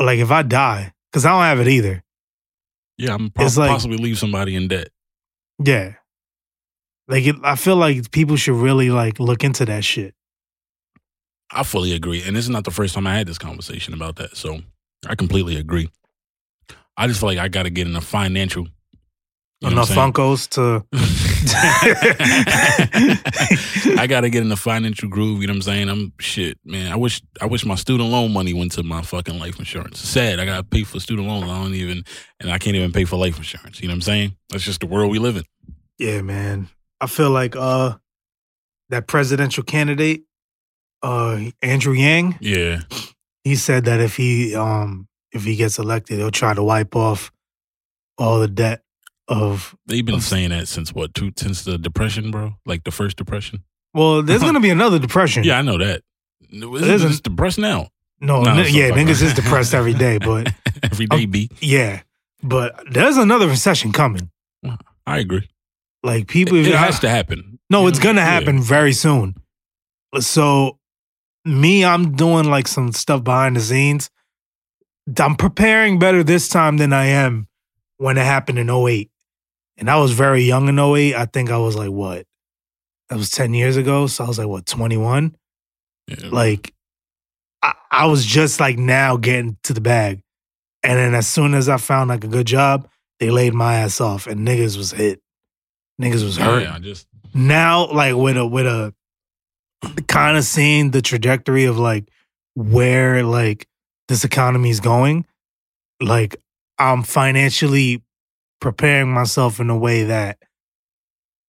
like 0.00 0.18
if 0.18 0.30
I 0.30 0.42
die, 0.42 0.92
because 1.10 1.24
I 1.24 1.30
don't 1.30 1.42
have 1.42 1.60
it 1.66 1.68
either. 1.70 2.02
yeah, 2.98 3.14
I'm 3.14 3.30
prob- 3.30 3.56
like- 3.56 3.70
possibly 3.70 3.96
leave 3.98 4.18
somebody 4.18 4.54
in 4.56 4.68
debt. 4.68 4.88
Yeah. 5.62 5.94
Like 7.08 7.26
it, 7.26 7.36
I 7.42 7.56
feel 7.56 7.76
like 7.76 8.10
people 8.12 8.36
should 8.36 8.54
really 8.54 8.90
like 8.90 9.18
look 9.18 9.42
into 9.44 9.64
that 9.66 9.84
shit. 9.84 10.14
I 11.50 11.64
fully 11.64 11.92
agree. 11.92 12.22
And 12.22 12.36
this 12.36 12.44
is 12.44 12.50
not 12.50 12.64
the 12.64 12.70
first 12.70 12.94
time 12.94 13.06
I 13.06 13.16
had 13.16 13.26
this 13.26 13.38
conversation 13.38 13.92
about 13.94 14.16
that. 14.16 14.36
So 14.36 14.60
I 15.06 15.16
completely 15.16 15.56
agree. 15.56 15.90
I 16.96 17.08
just 17.08 17.18
feel 17.20 17.28
like 17.28 17.38
I 17.38 17.48
got 17.48 17.64
to 17.64 17.70
get 17.70 17.88
in 17.88 17.96
a 17.96 18.00
financial. 18.00 18.68
You 19.60 19.70
know 19.70 19.82
Enough 19.82 19.90
Funkos 19.90 20.48
to? 20.50 20.84
I 23.98 24.06
got 24.06 24.22
to 24.22 24.30
get 24.30 24.42
in 24.42 24.48
the 24.48 24.56
financial 24.56 25.08
groove. 25.08 25.40
You 25.40 25.46
know 25.48 25.52
what 25.52 25.56
I'm 25.56 25.62
saying? 25.62 25.88
I'm 25.88 26.12
shit, 26.18 26.58
man. 26.64 26.92
I 26.92 26.96
wish 26.96 27.22
I 27.40 27.46
wish 27.46 27.64
my 27.64 27.74
student 27.74 28.10
loan 28.10 28.32
money 28.32 28.54
went 28.54 28.72
to 28.72 28.82
my 28.82 29.02
fucking 29.02 29.38
life 29.38 29.58
insurance. 29.58 30.00
Sad. 30.00 30.40
I 30.40 30.44
got 30.44 30.56
to 30.56 30.62
pay 30.62 30.84
for 30.84 31.00
student 31.00 31.28
loans. 31.28 31.44
I 31.50 31.62
don't 31.62 31.74
even, 31.74 32.04
and 32.40 32.50
I 32.50 32.58
can't 32.58 32.76
even 32.76 32.92
pay 32.92 33.04
for 33.04 33.16
life 33.16 33.36
insurance. 33.36 33.80
You 33.80 33.88
know 33.88 33.92
what 33.92 33.96
I'm 33.96 34.02
saying? 34.02 34.36
That's 34.50 34.64
just 34.64 34.80
the 34.80 34.86
world 34.86 35.10
we 35.10 35.18
live 35.18 35.36
in. 35.36 35.44
Yeah, 35.98 36.22
man. 36.22 36.68
I 37.00 37.06
feel 37.06 37.30
like 37.30 37.56
uh 37.56 37.96
that 38.90 39.06
presidential 39.06 39.62
candidate, 39.62 40.22
uh 41.02 41.40
Andrew 41.62 41.92
Yang, 41.94 42.38
Yeah. 42.40 42.80
he 43.44 43.56
said 43.56 43.84
that 43.84 44.00
if 44.00 44.16
he 44.16 44.54
um 44.54 45.06
if 45.32 45.44
he 45.44 45.56
gets 45.56 45.78
elected, 45.78 46.18
he'll 46.18 46.30
try 46.30 46.54
to 46.54 46.62
wipe 46.62 46.96
off 46.96 47.30
all 48.18 48.40
the 48.40 48.48
debt 48.48 48.82
of 49.30 49.74
They've 49.86 50.04
been 50.04 50.16
Of- 50.16 50.22
saying 50.24 50.50
that 50.50 50.68
since 50.68 50.92
what? 50.92 51.14
Two, 51.14 51.30
since 51.38 51.64
the 51.64 51.78
depression, 51.78 52.30
bro? 52.30 52.56
Like 52.66 52.84
the 52.84 52.90
first 52.90 53.16
depression? 53.16 53.62
well, 53.94 54.22
there's 54.22 54.42
gonna 54.42 54.60
be 54.68 54.70
another 54.70 54.98
depression. 54.98 55.44
Yeah, 55.44 55.58
I 55.58 55.62
know 55.62 55.78
that. 55.78 56.02
Isn't- 56.52 57.10
it's 57.10 57.20
depressed 57.20 57.58
now. 57.58 57.88
No, 58.20 58.42
No, 58.42 58.50
n- 58.52 58.66
yeah, 58.70 58.90
niggas 58.90 59.22
is 59.22 59.32
depressed 59.42 59.72
every 59.72 59.94
day, 59.94 60.18
but 60.18 60.52
every 60.82 61.06
day, 61.06 61.24
Um, 61.24 61.30
B. 61.30 61.48
yeah. 61.60 62.02
But 62.42 62.78
there's 62.90 63.16
another 63.16 63.46
recession 63.48 63.92
coming. 63.92 64.30
I 65.06 65.18
agree. 65.18 65.48
Like 66.02 66.28
people 66.28 66.56
It, 66.58 66.66
it 66.68 66.74
I- 66.74 66.78
has 66.86 66.98
to 67.00 67.08
happen. 67.08 67.58
No, 67.70 67.82
You 67.82 67.88
it's 67.88 67.98
know? 67.98 68.04
gonna 68.04 68.20
Yeah. 68.20 68.26
happen 68.30 68.60
very 68.62 68.92
soon. 68.92 69.36
So, 70.18 70.78
me, 71.44 71.84
I'm 71.84 72.16
doing 72.16 72.46
like 72.50 72.66
some 72.68 72.92
stuff 72.92 73.22
behind 73.24 73.56
the 73.56 73.60
scenes. 73.60 74.10
I'm 75.18 75.36
preparing 75.36 75.98
better 75.98 76.22
this 76.22 76.48
time 76.48 76.76
than 76.76 76.92
I 76.92 77.06
am 77.06 77.48
when 77.96 78.18
it 78.18 78.24
happened 78.24 78.58
in 78.58 78.68
08. 78.70 79.10
And 79.80 79.90
I 79.90 79.96
was 79.96 80.12
very 80.12 80.42
young 80.42 80.68
in 80.68 80.78
08. 80.78 81.14
I 81.16 81.24
think 81.24 81.50
I 81.50 81.56
was 81.56 81.74
like, 81.74 81.90
what? 81.90 82.26
That 83.08 83.16
was 83.16 83.30
10 83.30 83.54
years 83.54 83.76
ago. 83.76 84.06
So 84.06 84.24
I 84.24 84.28
was 84.28 84.38
like, 84.38 84.46
what, 84.46 84.66
21? 84.66 85.34
Yeah. 86.06 86.16
Like, 86.30 86.72
I, 87.62 87.72
I 87.90 88.06
was 88.06 88.24
just 88.24 88.60
like 88.60 88.78
now 88.78 89.16
getting 89.16 89.56
to 89.64 89.72
the 89.72 89.80
bag. 89.80 90.22
And 90.82 90.98
then 90.98 91.14
as 91.14 91.26
soon 91.26 91.54
as 91.54 91.68
I 91.68 91.78
found 91.78 92.08
like 92.08 92.24
a 92.24 92.28
good 92.28 92.46
job, 92.46 92.88
they 93.18 93.30
laid 93.30 93.52
my 93.52 93.76
ass 93.76 94.00
off 94.00 94.26
and 94.26 94.46
niggas 94.46 94.76
was 94.76 94.92
hit. 94.92 95.20
Niggas 96.00 96.24
was 96.24 96.38
hurt 96.38 96.62
yeah, 96.62 96.78
just 96.78 97.06
now 97.34 97.86
like 97.92 98.14
with 98.14 98.36
a 98.36 98.46
with 98.46 98.66
a 98.66 98.94
kind 100.08 100.36
of 100.36 100.44
seeing 100.44 100.90
the 100.90 101.02
trajectory 101.02 101.64
of 101.64 101.78
like 101.78 102.08
where 102.54 103.22
like 103.22 103.66
this 104.08 104.24
economy 104.24 104.70
is 104.70 104.80
going 104.80 105.24
like 106.00 106.36
i'm 106.78 107.02
financially 107.02 108.02
preparing 108.60 109.12
myself 109.12 109.60
in 109.60 109.70
a 109.70 109.76
way 109.76 110.04
that 110.04 110.38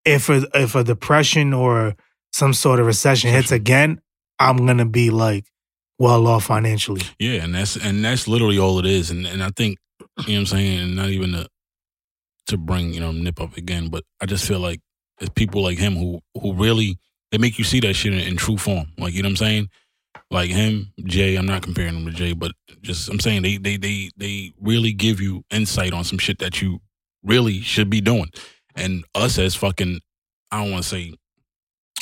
if 0.06 0.30
a 0.30 0.44
if 0.54 0.76
a 0.76 0.84
depression 0.84 1.54
or 1.54 1.96
some 2.34 2.54
sort 2.54 2.80
of 2.80 2.86
recession 2.86 3.30
hits 3.30 3.52
again 3.52 4.02
i'm 4.40 4.66
gonna 4.66 4.86
be 4.86 5.10
like 5.10 5.46
well 6.00 6.26
off 6.26 6.46
financially 6.46 7.02
yeah, 7.20 7.44
and 7.44 7.54
that's 7.54 7.76
and 7.76 8.04
that's 8.04 8.28
literally 8.28 8.58
all 8.58 8.80
it 8.80 8.86
is. 8.88 9.12
And 9.12 9.28
and 9.28 9.44
I 9.44 9.52
think 9.52 9.78
you 10.00 10.34
know 10.34 10.34
what 10.34 10.40
I'm 10.40 10.46
saying, 10.48 10.80
and 10.80 10.96
not 10.96 11.10
even 11.10 11.34
to 11.34 11.48
to 12.48 12.58
bring 12.58 12.94
you 12.94 13.00
know 13.00 13.12
nip 13.12 13.40
up 13.40 13.58
again, 13.58 13.90
but 13.90 14.04
I 14.20 14.26
just 14.26 14.48
feel 14.48 14.60
like 14.60 14.80
it's 15.20 15.30
people 15.30 15.62
like 15.62 15.78
him 15.78 15.96
who 15.96 16.20
who 16.42 16.54
really 16.54 16.98
they 17.32 17.38
make 17.38 17.60
you 17.60 17.64
see 17.64 17.80
that 17.82 17.94
shit 17.94 18.14
in, 18.14 18.20
in 18.20 18.38
true 18.38 18.58
form. 18.58 18.88
Like 18.98 19.14
you 19.14 19.22
know 19.22 19.28
what 19.28 19.34
I'm 19.34 19.38
saying. 19.38 19.70
Like 20.32 20.50
him, 20.50 20.92
Jay. 21.04 21.36
I'm 21.36 21.46
not 21.46 21.62
comparing 21.62 21.96
him 21.96 22.06
to 22.06 22.12
Jay, 22.12 22.34
but 22.34 22.54
just 22.82 23.08
I'm 23.08 23.20
saying 23.20 23.44
they 23.44 23.58
they 23.58 23.78
they 23.78 24.10
they 24.18 24.54
really 24.60 24.94
give 24.94 25.22
you 25.22 25.44
insight 25.52 25.94
on 25.94 26.04
some 26.04 26.18
shit 26.18 26.40
that 26.40 26.60
you 26.60 26.80
really 27.24 27.62
should 27.62 27.90
be 27.90 28.02
doing. 28.02 28.30
And 28.76 29.04
us 29.16 29.38
as 29.38 29.56
fucking, 29.56 30.00
I 30.52 30.62
don't 30.62 30.72
want 30.72 30.84
to 30.84 30.90
say 30.90 31.14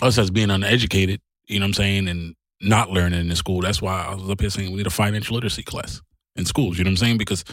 us 0.01 0.17
as 0.17 0.31
being 0.31 0.49
uneducated, 0.49 1.21
you 1.47 1.59
know 1.59 1.63
what 1.63 1.69
I'm 1.69 1.73
saying, 1.73 2.07
and 2.07 2.35
not 2.61 2.89
learning 2.89 3.29
in 3.29 3.35
school. 3.35 3.61
That's 3.61 3.81
why 3.81 4.05
I 4.05 4.15
was 4.15 4.29
up 4.29 4.41
here 4.41 4.49
saying 4.49 4.71
we 4.71 4.77
need 4.77 4.87
a 4.87 4.91
financial 4.91 5.35
literacy 5.35 5.63
class 5.63 6.01
in 6.35 6.45
schools. 6.45 6.77
You 6.77 6.83
know 6.83 6.89
what 6.89 6.93
I'm 6.93 6.97
saying? 6.97 7.17
Because 7.17 7.43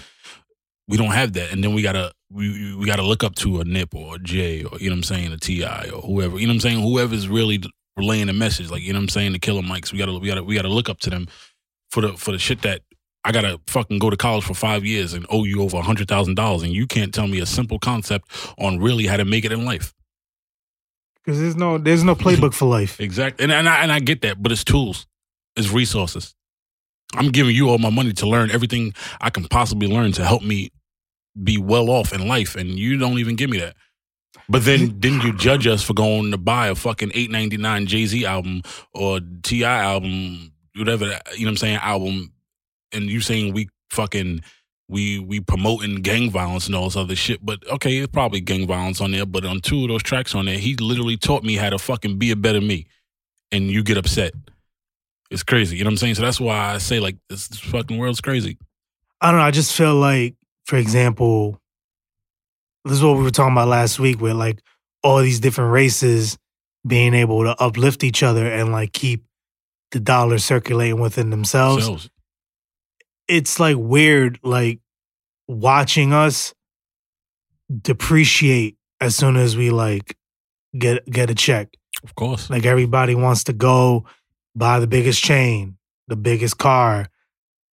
we 0.88 0.96
don't 0.96 1.12
have 1.12 1.33
that, 1.35 1.52
and 1.52 1.62
then 1.62 1.74
we 1.74 1.83
gotta 1.83 2.12
we 2.31 2.74
we 2.76 2.87
gotta 2.87 3.02
look 3.02 3.24
up 3.24 3.35
to 3.37 3.61
a 3.61 3.64
Nip 3.64 3.94
or 3.94 4.16
a 4.16 4.18
J 4.18 4.64
or 4.64 4.79
you 4.79 4.88
know 4.88 4.94
what 4.94 4.98
I'm 4.98 5.02
saying, 5.02 5.33
a 5.33 5.38
T.I. 5.38 5.90
or 5.90 6.02
whoever. 6.02 6.38
You 6.38 6.46
know 6.46 6.52
what 6.52 6.57
I'm 6.57 6.61
saying? 6.61 6.83
Whoever's 6.83 7.29
really 7.29 7.62
relaying 7.96 8.26
the 8.29 8.33
message, 8.33 8.70
like 8.70 8.83
you 8.83 8.92
know 8.92 8.98
what 8.98 9.05
I'm 9.05 9.09
saying, 9.09 9.33
the 9.33 9.38
Killer 9.38 9.62
Mikes. 9.62 9.92
We 9.92 9.98
gotta 9.98 10.18
we 10.18 10.29
gotta 10.29 10.44
we 10.44 10.55
gotta 10.55 10.68
look 10.68 10.88
up 10.88 10.98
to 11.00 11.11
them 11.11 11.26
for 11.90 12.02
the 12.02 12.12
for 12.14 12.33
the 12.33 12.38
shit 12.38 12.62
that. 12.62 12.83
I 13.26 13.32
gotta 13.32 13.60
fucking 13.66 13.98
go 13.98 14.08
to 14.08 14.16
college 14.16 14.44
for 14.44 14.54
five 14.54 14.84
years 14.84 15.12
and 15.12 15.26
owe 15.30 15.42
you 15.44 15.60
over 15.62 15.76
a 15.78 15.82
hundred 15.82 16.06
thousand 16.06 16.36
dollars, 16.36 16.62
and 16.62 16.72
you 16.72 16.86
can't 16.86 17.12
tell 17.12 17.26
me 17.26 17.40
a 17.40 17.46
simple 17.46 17.78
concept 17.80 18.28
on 18.58 18.78
really 18.78 19.06
how 19.06 19.16
to 19.16 19.24
make 19.24 19.44
it 19.44 19.50
in 19.50 19.64
life. 19.64 19.92
because 21.24 21.40
there's 21.40 21.56
no 21.56 21.76
there's 21.78 22.04
no 22.04 22.14
playbook 22.14 22.54
for 22.54 22.66
life 22.66 23.00
Exactly, 23.08 23.42
and 23.42 23.52
and 23.52 23.68
I, 23.68 23.82
and 23.82 23.90
I 23.90 23.98
get 24.00 24.22
that, 24.22 24.40
but 24.42 24.52
it's 24.52 24.62
tools, 24.64 25.06
it's 25.56 25.70
resources. 25.70 26.34
I'm 27.14 27.30
giving 27.30 27.54
you 27.56 27.68
all 27.68 27.78
my 27.78 27.90
money 27.90 28.12
to 28.14 28.28
learn 28.28 28.50
everything 28.50 28.92
I 29.20 29.30
can 29.30 29.44
possibly 29.48 29.88
learn 29.88 30.12
to 30.12 30.24
help 30.24 30.42
me 30.42 30.70
be 31.42 31.58
well 31.58 31.90
off 31.90 32.12
in 32.12 32.28
life, 32.28 32.54
and 32.54 32.70
you 32.78 32.96
don't 32.96 33.18
even 33.18 33.34
give 33.36 33.50
me 33.50 33.58
that. 33.58 33.74
But 34.48 34.64
then 34.64 35.00
didn't 35.00 35.24
you 35.24 35.32
judge 35.36 35.66
us 35.66 35.82
for 35.82 35.94
going 35.94 36.30
to 36.30 36.38
buy 36.38 36.68
a 36.68 36.74
fucking 36.76 37.10
eight 37.14 37.30
ninety 37.32 37.56
nine 37.56 37.86
Jay 37.86 38.06
Z 38.06 38.24
album 38.24 38.62
or 38.94 39.18
T.I. 39.42 39.82
album, 39.82 40.52
whatever 40.76 41.06
that- 41.08 41.26
you 41.36 41.44
know 41.44 41.48
what 41.50 41.52
I'm 41.52 41.56
saying 41.56 41.76
album, 41.82 42.32
and 42.96 43.09
you 43.09 43.20
saying 43.20 43.52
we 43.52 43.68
fucking 43.90 44.40
we 44.88 45.18
we 45.18 45.40
promoting 45.40 45.96
gang 45.96 46.30
violence 46.30 46.66
and 46.66 46.74
all 46.74 46.85
this 46.85 46.96
other 46.96 47.16
shit. 47.16 47.44
But 47.44 47.66
okay, 47.68 47.96
it's 47.98 48.12
probably 48.12 48.40
gang 48.40 48.66
violence 48.66 49.00
on 49.00 49.12
there. 49.12 49.26
But 49.26 49.44
on 49.44 49.61
two 49.61 49.82
of 49.82 49.88
those 49.88 50.02
tracks 50.02 50.35
on 50.35 50.46
there, 50.46 50.59
he 50.59 50.76
literally 50.76 51.16
taught 51.16 51.44
me 51.44 51.56
how 51.56 51.70
to 51.70 51.78
fucking 51.78 52.18
be 52.18 52.30
a 52.30 52.37
better 52.37 52.61
me, 52.61 52.87
and 53.52 53.70
you 53.70 53.82
get 53.82 53.96
upset. 53.96 54.32
It's 55.30 55.42
crazy, 55.42 55.76
you 55.76 55.82
know 55.82 55.88
what 55.88 55.94
I'm 55.94 55.98
saying? 55.98 56.14
So 56.14 56.22
that's 56.22 56.40
why 56.40 56.74
I 56.74 56.78
say 56.78 57.00
like 57.00 57.16
this, 57.28 57.48
this 57.48 57.59
fucking 57.59 57.98
world's 57.98 58.20
crazy. 58.20 58.59
I 59.20 59.30
don't 59.30 59.40
know. 59.40 59.46
I 59.46 59.50
just 59.50 59.74
feel 59.74 59.94
like, 59.94 60.37
for 60.66 60.76
example, 60.76 61.61
this 62.85 62.94
is 62.98 63.02
what 63.02 63.16
we 63.16 63.24
were 63.24 63.30
talking 63.30 63.52
about 63.52 63.66
last 63.66 63.98
week 63.98 64.20
with 64.20 64.35
like 64.35 64.61
all 65.02 65.18
these 65.18 65.40
different 65.40 65.72
races 65.72 66.38
being 66.87 67.14
able 67.14 67.42
to 67.42 67.61
uplift 67.61 68.04
each 68.04 68.22
other 68.22 68.46
and 68.46 68.70
like 68.70 68.92
keep 68.92 69.24
the 69.90 69.98
dollar 69.98 70.38
circulating 70.38 71.00
within 71.00 71.30
themselves. 71.30 71.85
Selves. 71.85 72.11
It's 73.28 73.58
like 73.58 73.76
weird, 73.78 74.38
like 74.42 74.80
watching 75.48 76.12
us 76.12 76.54
depreciate 77.82 78.76
as 79.00 79.16
soon 79.16 79.36
as 79.36 79.56
we 79.56 79.70
like 79.70 80.16
get 80.76 81.04
get 81.10 81.30
a 81.30 81.34
check. 81.34 81.76
Of 82.02 82.14
course. 82.14 82.50
Like 82.50 82.66
everybody 82.66 83.14
wants 83.14 83.44
to 83.44 83.52
go 83.52 84.04
buy 84.54 84.80
the 84.80 84.86
biggest 84.86 85.22
chain, 85.22 85.76
the 86.08 86.16
biggest 86.16 86.58
car, 86.58 87.06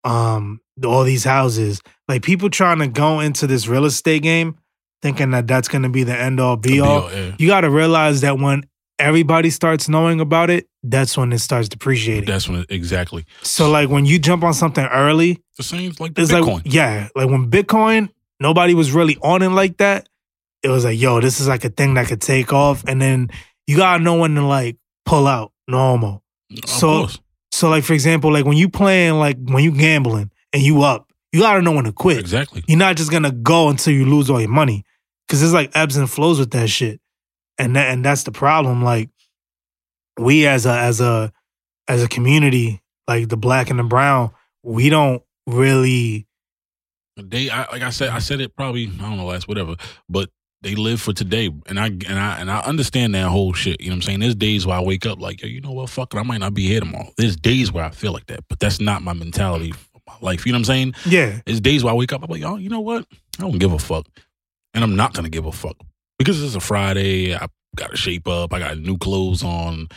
um, 0.04 0.60
all 0.84 1.04
these 1.04 1.24
houses. 1.24 1.82
Like 2.08 2.24
people 2.24 2.50
trying 2.50 2.80
to 2.80 2.88
go 2.88 3.20
into 3.20 3.48
this 3.48 3.68
real 3.68 3.86
estate 3.86 4.24
game 4.24 4.58
thinking 5.02 5.32
that 5.32 5.48
that's 5.48 5.68
going 5.68 5.84
to 5.84 5.90
be 5.90 6.04
the 6.04 6.18
end 6.18 6.40
all 6.40 6.56
be 6.56 6.80
all. 6.80 7.12
yeah. 7.12 7.36
You 7.38 7.48
got 7.48 7.62
to 7.62 7.70
realize 7.70 8.22
that 8.22 8.40
when 8.40 8.64
everybody 9.00 9.50
starts 9.50 9.90
knowing 9.90 10.20
about 10.20 10.50
it, 10.50 10.68
that's 10.84 11.18
when 11.18 11.32
it 11.34 11.40
starts 11.40 11.70
depreciating. 11.70 12.26
That's 12.26 12.48
when 12.48 12.62
it, 12.62 12.68
exactly 12.70 13.26
so 13.42 13.70
like 13.70 13.90
when 13.90 14.06
you 14.06 14.20
jump 14.20 14.44
on 14.44 14.54
something 14.54 14.86
early, 14.86 15.42
the 15.58 15.64
same 15.64 15.94
like 16.00 16.14
the 16.16 16.24
it's 16.24 16.32
Bitcoin. 16.32 16.56
like 16.64 16.74
yeah, 16.74 17.10
like 17.16 17.30
when 17.30 17.50
Bitcoin, 17.50 18.10
nobody 18.40 18.74
was 18.74 18.92
really 18.92 19.18
on 19.22 19.42
it 19.42 19.50
like 19.50 19.78
that. 19.78 20.08
It 20.62 20.70
was 20.70 20.86
like, 20.86 21.00
yo, 21.00 21.20
this 21.20 21.40
is 21.42 21.48
like 21.48 21.66
a 21.66 21.70
thing 21.70 21.96
that 21.96 22.08
could 22.08 22.22
take 22.22 22.54
off, 22.54 22.84
and 22.88 23.02
then 23.02 23.30
you 23.68 23.78
gotta 23.78 24.02
know 24.04 24.16
when 24.16 24.36
to 24.36 24.46
like 24.46 24.78
pull 25.06 25.28
out. 25.28 25.52
Normal. 25.68 26.24
Of 26.52 26.70
so- 26.70 27.00
course. 27.02 27.20
So 27.52 27.70
like 27.70 27.84
for 27.84 27.94
example, 27.94 28.32
like 28.34 28.46
when 28.46 28.58
you 28.58 28.68
playing, 28.68 29.14
like 29.14 29.38
when 29.40 29.64
you 29.64 29.72
gambling 29.72 30.32
and 30.52 30.62
you 30.64 30.82
up, 30.82 31.08
you 31.32 31.40
gotta 31.42 31.62
know 31.62 31.72
when 31.72 31.84
to 31.86 31.92
quit. 31.94 32.18
exactly. 32.18 32.64
You're 32.68 32.80
not 32.80 32.96
just 32.98 33.12
gonna 33.12 33.32
go 33.32 33.70
until 33.70 33.94
you 33.94 34.06
lose 34.06 34.30
all 34.30 34.40
your 34.42 34.50
money, 34.50 34.84
because 35.28 35.40
there's 35.40 35.54
like 35.54 35.72
ebbs 35.76 35.96
and 35.96 36.10
flows 36.10 36.40
with 36.40 36.50
that 36.52 36.68
shit, 36.70 37.00
and 37.58 37.76
that 37.76 37.92
and 37.92 38.04
that's 38.04 38.24
the 38.24 38.32
problem. 38.32 38.84
Like 38.84 39.10
we 40.18 40.48
as 40.48 40.66
a 40.66 40.78
as 40.78 41.02
a 41.02 41.32
as 41.88 42.04
a 42.04 42.08
community, 42.08 42.82
like 43.08 43.30
the 43.30 43.38
black 43.38 43.70
and 43.70 43.80
the 43.80 43.84
brown, 43.84 44.32
we 44.64 44.90
don't 44.90 45.24
really. 45.48 46.28
They, 47.16 47.50
I, 47.50 47.72
like 47.72 47.84
I 47.84 47.92
said, 47.92 48.10
I 48.10 48.20
said 48.20 48.42
it 48.42 48.56
probably 48.56 48.88
I 48.88 49.02
don't 49.02 49.18
know 49.18 49.26
last 49.26 49.48
whatever, 49.48 49.76
but 50.10 50.30
they 50.62 50.76
live 50.76 51.02
for 51.02 51.14
today, 51.14 51.52
and 51.68 51.80
I 51.80 51.88
and 51.88 52.20
I 52.20 52.40
and 52.40 52.50
I 52.50 52.62
understand 52.62 53.14
that 53.14 53.28
whole 53.28 53.54
shit. 53.54 53.82
You 53.82 53.88
know 53.88 53.94
what 53.94 53.98
I'm 53.98 54.02
saying? 54.02 54.20
There's 54.22 54.36
days 54.36 54.66
where 54.66 54.78
I 54.78 54.82
wake 54.82 55.06
up 55.06 55.20
like, 55.20 55.42
yo, 55.42 55.48
you 55.48 55.62
know 55.62 55.72
what, 55.72 55.90
fuck 55.90 56.14
it, 56.14 56.18
I 56.18 56.24
might 56.24 56.40
not 56.40 56.54
be 56.54 56.68
here 56.68 56.80
tomorrow. 56.80 57.12
There's 57.18 57.36
days 57.36 57.72
where 57.72 57.84
I 57.84 57.92
feel 57.92 58.14
like 58.14 58.26
that, 58.28 58.46
but 58.50 58.60
that's 58.60 58.80
not 58.80 59.04
my 59.04 59.14
mentality 59.14 59.72
for 59.72 60.00
my 60.08 60.16
life. 60.22 60.46
You 60.46 60.54
know 60.54 60.58
what 60.58 60.62
I'm 60.62 60.66
saying? 60.66 60.94
Yeah, 61.06 61.40
There's 61.46 61.62
days 61.62 61.84
where 61.84 61.94
I 61.94 61.98
wake 61.98 62.14
up, 62.14 62.24
I'm 62.24 62.30
like, 62.32 62.44
oh, 62.44 62.56
you 62.56 62.70
know 62.70 62.80
what? 62.80 63.06
I 63.38 63.42
don't 63.42 63.60
give 63.60 63.74
a 63.74 63.80
fuck, 63.80 64.08
and 64.74 64.84
I'm 64.84 64.96
not 64.96 65.14
gonna 65.14 65.30
give 65.30 65.46
a 65.46 65.52
fuck 65.52 65.78
because 66.18 66.42
it's 66.44 66.56
a 66.56 66.60
Friday. 66.60 67.36
I 67.36 67.48
got 67.76 67.92
to 67.92 67.98
shape 67.98 68.28
up. 68.28 68.54
I 68.54 68.60
got 68.60 68.78
new 68.78 68.98
clothes 68.98 69.44
on. 69.44 69.88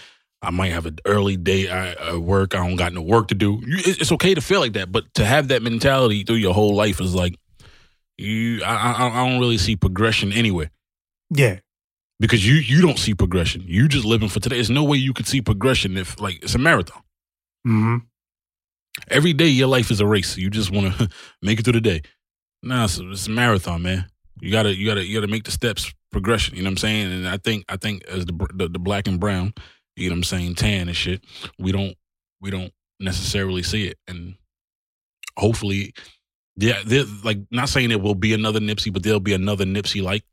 I 0.42 0.50
might 0.50 0.72
have 0.72 0.86
an 0.86 0.98
early 1.06 1.36
day 1.36 1.68
at 1.68 2.18
work. 2.18 2.54
I 2.54 2.58
don't 2.58 2.76
got 2.76 2.92
no 2.92 3.02
work 3.02 3.28
to 3.28 3.34
do. 3.34 3.60
It's 3.66 4.12
okay 4.12 4.34
to 4.34 4.40
feel 4.40 4.60
like 4.60 4.74
that, 4.74 4.92
but 4.92 5.12
to 5.14 5.24
have 5.24 5.48
that 5.48 5.62
mentality 5.62 6.22
through 6.24 6.36
your 6.36 6.54
whole 6.54 6.74
life 6.74 7.00
is 7.00 7.14
like 7.14 7.36
you. 8.18 8.62
I, 8.62 8.92
I, 8.92 9.08
I 9.08 9.28
don't 9.28 9.40
really 9.40 9.58
see 9.58 9.76
progression 9.76 10.32
anywhere 10.32 10.70
yeah, 11.30 11.58
because 12.20 12.46
you 12.46 12.54
you 12.54 12.80
don't 12.82 12.98
see 12.98 13.14
progression. 13.14 13.64
You 13.66 13.88
just 13.88 14.04
living 14.04 14.28
for 14.28 14.38
today. 14.38 14.56
There's 14.56 14.70
no 14.70 14.84
way 14.84 14.98
you 14.98 15.12
could 15.12 15.26
see 15.26 15.40
progression 15.40 15.96
if 15.96 16.20
like 16.20 16.42
it's 16.42 16.54
a 16.54 16.58
marathon. 16.58 17.02
hmm 17.64 17.96
Every 19.08 19.32
day 19.34 19.48
your 19.48 19.68
life 19.68 19.90
is 19.90 20.00
a 20.00 20.06
race. 20.06 20.38
You 20.38 20.48
just 20.48 20.70
want 20.70 20.96
to 20.96 21.08
make 21.42 21.58
it 21.58 21.64
through 21.64 21.74
the 21.74 21.80
day. 21.80 22.02
Nah, 22.62 22.84
it's, 22.84 22.98
it's 22.98 23.26
a 23.26 23.30
marathon, 23.30 23.82
man. 23.82 24.06
You 24.40 24.52
gotta 24.52 24.74
you 24.74 24.86
gotta 24.86 25.04
you 25.04 25.18
gotta 25.18 25.30
make 25.30 25.44
the 25.44 25.50
steps 25.50 25.92
progression. 26.16 26.56
You 26.56 26.62
know 26.62 26.68
what 26.68 26.72
I'm 26.72 26.76
saying? 26.78 27.12
And 27.12 27.28
I 27.28 27.36
think 27.36 27.66
I 27.68 27.76
think 27.76 28.02
as 28.04 28.24
the 28.24 28.32
the, 28.54 28.68
the 28.68 28.78
black 28.78 29.06
and 29.06 29.20
brown, 29.20 29.52
you 29.96 30.08
know 30.08 30.14
what 30.14 30.20
I'm 30.20 30.24
saying, 30.24 30.54
tan 30.54 30.88
and 30.88 30.96
shit, 30.96 31.22
we 31.58 31.72
don't 31.72 31.94
we 32.40 32.50
don't 32.50 32.72
necessarily 32.98 33.62
see 33.62 33.86
it. 33.86 33.98
And 34.08 34.36
hopefully, 35.36 35.92
yeah, 36.56 36.80
like 37.22 37.40
not 37.50 37.68
saying 37.68 37.90
it 37.90 38.00
will 38.00 38.14
be 38.14 38.32
another 38.32 38.60
Nipsey, 38.60 38.90
but 38.90 39.02
there'll 39.02 39.20
be 39.20 39.34
another 39.34 39.66
Nipsey 39.66 40.02
like, 40.02 40.24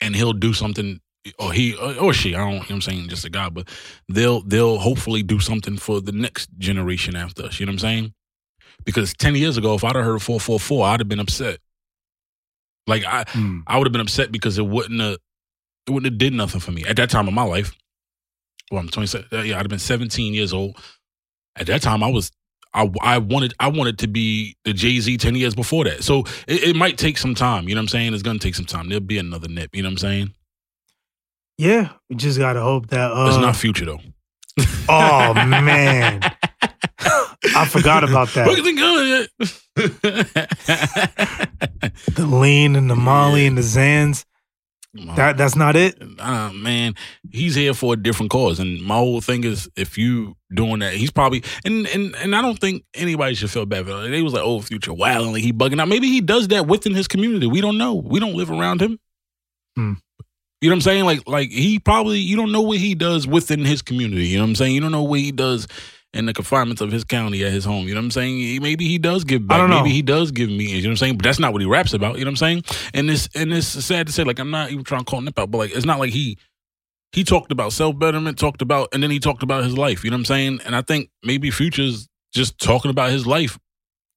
and 0.00 0.16
he'll 0.16 0.32
do 0.32 0.54
something. 0.54 1.00
Or 1.38 1.52
he 1.52 1.74
or 1.76 2.14
she, 2.14 2.34
I 2.34 2.38
don't. 2.38 2.48
You 2.48 2.54
know 2.54 2.60
what 2.60 2.70
I'm 2.70 2.80
saying 2.80 3.08
just 3.08 3.26
a 3.26 3.30
guy, 3.30 3.50
but 3.50 3.68
they'll 4.08 4.40
they'll 4.40 4.78
hopefully 4.78 5.22
do 5.22 5.38
something 5.38 5.76
for 5.76 6.00
the 6.00 6.12
next 6.12 6.48
generation 6.58 7.14
after 7.14 7.44
us. 7.44 7.60
You 7.60 7.66
know 7.66 7.70
what 7.70 7.74
I'm 7.74 7.78
saying? 7.80 8.14
Because 8.84 9.12
ten 9.14 9.34
years 9.34 9.58
ago, 9.58 9.74
if 9.74 9.84
I'd 9.84 9.96
have 9.96 10.04
heard 10.04 10.22
four 10.22 10.40
four 10.40 10.58
four, 10.58 10.86
I'd 10.86 11.00
have 11.00 11.08
been 11.08 11.20
upset. 11.20 11.60
Like 12.86 13.04
I, 13.04 13.24
Mm. 13.24 13.62
I 13.66 13.78
would 13.78 13.86
have 13.86 13.92
been 13.92 14.00
upset 14.00 14.30
because 14.32 14.58
it 14.58 14.66
wouldn't 14.66 15.00
have, 15.00 15.18
it 15.86 15.90
wouldn't 15.90 16.12
have 16.12 16.18
did 16.18 16.32
nothing 16.32 16.60
for 16.60 16.72
me 16.72 16.84
at 16.84 16.96
that 16.96 17.10
time 17.10 17.28
of 17.28 17.34
my 17.34 17.42
life. 17.44 17.72
Well, 18.70 18.80
I'm 18.80 18.88
27. 18.88 19.26
uh, 19.32 19.42
Yeah, 19.42 19.54
I'd 19.56 19.58
have 19.62 19.68
been 19.68 19.78
17 19.78 20.34
years 20.34 20.52
old. 20.52 20.78
At 21.56 21.66
that 21.66 21.82
time, 21.82 22.02
I 22.02 22.08
was, 22.08 22.30
I, 22.72 22.90
I 23.02 23.18
wanted, 23.18 23.54
I 23.60 23.68
wanted 23.68 23.98
to 24.00 24.08
be 24.08 24.56
the 24.64 24.72
Jay 24.72 24.98
Z 25.00 25.16
10 25.18 25.34
years 25.36 25.54
before 25.54 25.84
that. 25.84 26.02
So 26.02 26.20
it, 26.48 26.62
it 26.64 26.76
might 26.76 26.98
take 26.98 27.16
some 27.18 27.34
time. 27.34 27.68
You 27.68 27.74
know 27.74 27.80
what 27.80 27.84
I'm 27.84 27.88
saying? 27.88 28.14
It's 28.14 28.22
gonna 28.22 28.38
take 28.40 28.54
some 28.56 28.64
time. 28.64 28.88
There'll 28.88 29.00
be 29.04 29.18
another 29.18 29.48
nip. 29.48 29.70
You 29.76 29.82
know 29.82 29.88
what 29.88 29.92
I'm 29.92 29.98
saying? 29.98 30.34
yeah. 31.58 31.90
We 32.10 32.16
just 32.16 32.38
gotta 32.38 32.60
hope 32.60 32.88
that. 32.88 33.12
Uh, 33.12 33.26
it's 33.28 33.36
not 33.38 33.54
future 33.56 33.84
though. 33.84 34.00
oh 34.88 35.34
man, 35.34 36.20
I 37.56 37.66
forgot 37.68 38.04
about 38.04 38.28
that. 38.34 38.46
Look 38.46 38.58
at 38.58 38.64
The 42.14 42.26
lean 42.26 42.76
and 42.76 42.90
the 42.90 42.96
Molly 42.96 43.46
and 43.46 43.58
the 43.58 43.62
Xans. 43.62 44.24
That 45.16 45.36
that's 45.36 45.56
not 45.56 45.74
it. 45.74 46.00
uh, 46.20 46.52
man, 46.52 46.94
he's 47.32 47.56
here 47.56 47.74
for 47.74 47.94
a 47.94 47.96
different 47.96 48.30
cause. 48.30 48.60
And 48.60 48.80
my 48.80 48.94
whole 48.94 49.20
thing 49.20 49.42
is, 49.42 49.68
if 49.74 49.98
you 49.98 50.36
doing 50.54 50.78
that, 50.80 50.94
he's 50.94 51.10
probably 51.10 51.42
and 51.64 51.88
and 51.88 52.14
and 52.16 52.36
I 52.36 52.40
don't 52.40 52.58
think 52.58 52.84
anybody 52.94 53.34
should 53.34 53.50
feel 53.50 53.66
bad. 53.66 53.86
For 53.86 54.06
it. 54.06 54.10
They 54.10 54.22
was 54.22 54.34
like, 54.34 54.44
oh, 54.44 54.60
future 54.60 54.92
like 54.92 55.42
he 55.42 55.52
bugging 55.52 55.80
out. 55.80 55.88
Maybe 55.88 56.06
he 56.06 56.20
does 56.20 56.46
that 56.48 56.68
within 56.68 56.94
his 56.94 57.08
community. 57.08 57.48
We 57.48 57.60
don't 57.60 57.76
know. 57.76 57.94
We 57.94 58.20
don't 58.20 58.34
live 58.34 58.52
around 58.52 58.80
him. 58.80 59.00
Hmm. 59.74 59.94
You 60.60 60.70
know 60.70 60.74
what 60.74 60.76
I'm 60.76 60.80
saying? 60.82 61.04
Like 61.04 61.28
like 61.28 61.50
he 61.50 61.80
probably 61.80 62.20
you 62.20 62.36
don't 62.36 62.52
know 62.52 62.62
what 62.62 62.78
he 62.78 62.94
does 62.94 63.26
within 63.26 63.64
his 63.64 63.82
community. 63.82 64.28
You 64.28 64.38
know 64.38 64.44
what 64.44 64.50
I'm 64.50 64.54
saying? 64.54 64.74
You 64.76 64.80
don't 64.80 64.92
know 64.92 65.02
what 65.02 65.18
he 65.18 65.32
does. 65.32 65.66
In 66.14 66.26
the 66.26 66.32
confinements 66.32 66.80
of 66.80 66.92
his 66.92 67.02
county 67.02 67.44
at 67.44 67.52
his 67.52 67.64
home, 67.64 67.88
you 67.88 67.94
know 67.94 68.00
what 68.00 68.04
I'm 68.04 68.10
saying? 68.12 68.62
Maybe 68.62 68.86
he 68.86 68.98
does 68.98 69.24
give 69.24 69.46
back. 69.48 69.58
don't 69.58 69.68
know. 69.68 69.82
Maybe 69.82 69.92
he 69.92 70.00
does 70.00 70.30
give 70.30 70.48
me, 70.48 70.64
you 70.64 70.82
know 70.82 70.88
what 70.88 70.90
I'm 70.92 70.96
saying? 70.96 71.16
But 71.16 71.24
that's 71.24 71.40
not 71.40 71.52
what 71.52 71.60
he 71.60 71.66
raps 71.66 71.92
about. 71.92 72.18
You 72.18 72.24
know 72.24 72.28
what 72.28 72.40
I'm 72.40 72.62
saying? 72.62 72.88
And 72.94 73.08
this 73.08 73.28
and 73.34 73.52
it's 73.52 73.66
sad 73.66 74.06
to 74.06 74.12
say, 74.12 74.22
like 74.22 74.38
I'm 74.38 74.50
not 74.50 74.70
even 74.70 74.84
trying 74.84 75.00
to 75.00 75.04
call 75.04 75.20
Nip 75.20 75.38
out, 75.38 75.50
but 75.50 75.58
like 75.58 75.74
it's 75.74 75.84
not 75.84 75.98
like 75.98 76.12
he 76.12 76.38
he 77.12 77.24
talked 77.24 77.52
about 77.52 77.72
self 77.72 77.98
betterment, 77.98 78.38
talked 78.38 78.62
about, 78.62 78.88
and 78.92 79.02
then 79.02 79.10
he 79.10 79.20
talked 79.20 79.42
about 79.42 79.64
his 79.64 79.76
life. 79.76 80.04
You 80.04 80.10
know 80.10 80.16
what 80.16 80.20
I'm 80.20 80.24
saying? 80.26 80.60
And 80.64 80.74
I 80.74 80.82
think 80.82 81.10
maybe 81.22 81.50
Future's 81.50 82.08
just 82.32 82.58
talking 82.58 82.90
about 82.90 83.10
his 83.10 83.26
life. 83.26 83.58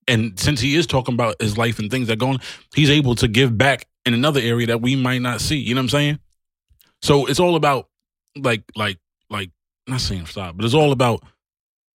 And 0.07 0.39
since 0.39 0.59
he 0.59 0.75
is 0.75 0.87
talking 0.87 1.13
about 1.13 1.41
his 1.41 1.57
life 1.57 1.79
and 1.79 1.91
things 1.91 2.07
that 2.07 2.17
go 2.17 2.29
on, 2.29 2.39
he's 2.73 2.89
able 2.89 3.13
to 3.15 3.27
give 3.27 3.57
back 3.57 3.85
in 4.05 4.13
another 4.13 4.39
area 4.39 4.67
that 4.67 4.81
we 4.81 4.95
might 4.95 5.21
not 5.21 5.41
see. 5.41 5.57
You 5.57 5.75
know 5.75 5.79
what 5.79 5.83
I'm 5.83 5.89
saying? 5.89 6.19
So 7.01 7.25
it's 7.25 7.39
all 7.39 7.55
about 7.55 7.89
like 8.35 8.63
like 8.75 8.97
like 9.29 9.51
not 9.85 10.01
saying 10.01 10.25
stop, 10.25 10.57
but 10.57 10.65
it's 10.65 10.73
all 10.73 10.91
about 10.91 11.23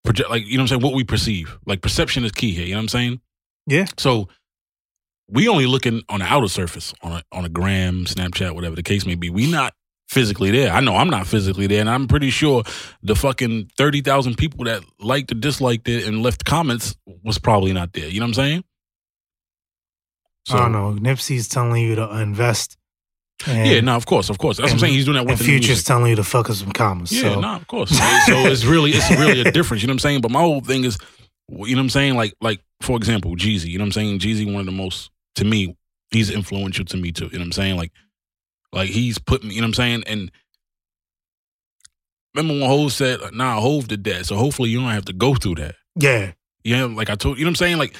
project 0.03 0.29
like 0.29 0.45
you 0.45 0.57
know 0.57 0.63
what 0.63 0.71
I'm 0.71 0.79
saying, 0.79 0.81
what 0.81 0.93
we 0.93 1.03
perceive. 1.03 1.57
Like 1.65 1.81
perception 1.81 2.25
is 2.25 2.31
key 2.31 2.53
here, 2.53 2.65
you 2.65 2.71
know 2.71 2.77
what 2.77 2.83
I'm 2.83 2.87
saying? 2.89 3.21
Yeah. 3.67 3.85
So 3.97 4.27
we 5.27 5.47
only 5.47 5.65
looking 5.65 6.01
on 6.09 6.19
the 6.19 6.25
outer 6.25 6.47
surface, 6.47 6.93
on 7.01 7.13
a 7.13 7.23
on 7.31 7.45
a 7.45 7.49
gram, 7.49 8.05
Snapchat, 8.05 8.53
whatever 8.53 8.75
the 8.75 8.83
case 8.83 9.05
may 9.05 9.15
be. 9.15 9.29
We 9.29 9.49
not 9.49 9.73
physically 10.09 10.51
there. 10.51 10.73
I 10.73 10.81
know 10.81 10.97
I'm 10.97 11.09
not 11.09 11.25
physically 11.25 11.67
there, 11.67 11.79
and 11.79 11.89
I'm 11.89 12.07
pretty 12.07 12.29
sure 12.29 12.63
the 13.01 13.15
fucking 13.15 13.71
thirty 13.77 14.01
thousand 14.01 14.37
people 14.37 14.65
that 14.65 14.83
liked 14.99 15.31
or 15.31 15.35
disliked 15.35 15.87
it 15.87 16.05
and 16.05 16.21
left 16.21 16.43
comments 16.45 16.95
was 17.23 17.37
probably 17.37 17.73
not 17.73 17.93
there. 17.93 18.07
You 18.07 18.19
know 18.19 18.25
what 18.25 18.37
I'm 18.37 18.45
saying? 18.45 18.63
I 20.49 20.57
don't 20.57 20.71
know. 20.71 20.93
Nipsey's 20.93 21.47
telling 21.47 21.81
you 21.81 21.95
to 21.95 22.19
invest. 22.19 22.77
And, 23.47 23.67
Yeah, 23.67 23.81
no, 23.81 23.95
of 23.95 24.05
course, 24.05 24.29
of 24.29 24.37
course. 24.37 24.57
That's 24.57 24.67
what 24.67 24.73
I'm 24.73 24.79
saying. 24.79 24.93
He's 24.93 25.05
doing 25.05 25.15
that 25.15 25.23
with 25.23 25.31
and 25.31 25.39
the 25.39 25.43
Future's 25.43 25.83
telling 25.83 26.09
you 26.09 26.15
to 26.15 26.23
fuck 26.23 26.49
us 26.49 26.59
some 26.59 26.71
commas. 26.71 27.11
Yeah, 27.11 27.33
so 27.33 27.39
no, 27.39 27.55
of 27.55 27.67
course. 27.67 27.89
so 27.91 27.97
it's 28.47 28.65
really 28.65 28.91
it's 28.91 29.09
really 29.11 29.41
a 29.41 29.51
difference. 29.51 29.83
You 29.83 29.87
know 29.87 29.91
what 29.91 29.95
I'm 29.95 29.99
saying? 29.99 30.21
But 30.21 30.31
my 30.31 30.41
whole 30.41 30.61
thing 30.61 30.83
is, 30.83 30.97
you 31.49 31.57
know 31.75 31.79
what 31.79 31.85
I'm 31.85 31.89
saying? 31.89 32.15
Like 32.15 32.33
like 32.41 32.61
for 32.81 32.95
example, 32.97 33.35
Jeezy. 33.35 33.67
You 33.67 33.77
know 33.77 33.83
what 33.83 33.87
I'm 33.87 33.91
saying? 33.93 34.19
Jeezy, 34.19 34.45
one 34.45 34.61
of 34.61 34.65
the 34.65 34.71
most 34.71 35.11
to 35.35 35.45
me, 35.45 35.75
he's 36.11 36.29
influential 36.29 36.85
to 36.85 36.97
me 36.97 37.11
too. 37.11 37.25
You 37.25 37.33
know 37.33 37.39
what 37.39 37.45
I'm 37.45 37.51
saying? 37.53 37.77
Like 37.77 37.91
like 38.71 38.89
he's 38.89 39.17
put 39.17 39.43
me. 39.43 39.55
You 39.55 39.61
know 39.61 39.65
what 39.65 39.69
I'm 39.69 39.73
saying? 39.75 40.03
And 40.07 40.31
remember 42.35 42.59
when 42.61 42.69
Hove 42.69 42.93
said, 42.93 43.19
"Nah, 43.33 43.59
Hove 43.59 43.87
did 43.87 44.03
that." 44.05 44.25
So 44.25 44.35
hopefully 44.35 44.69
you 44.69 44.79
don't 44.79 44.89
have 44.89 45.05
to 45.05 45.13
go 45.13 45.35
through 45.35 45.55
that. 45.55 45.75
yeah, 45.95 46.31
Yeah, 46.63 46.85
like 46.85 47.09
I 47.09 47.15
told 47.15 47.37
you 47.37 47.43
know 47.43 47.49
what 47.49 47.51
I'm 47.51 47.55
saying? 47.55 47.77
Like 47.77 47.95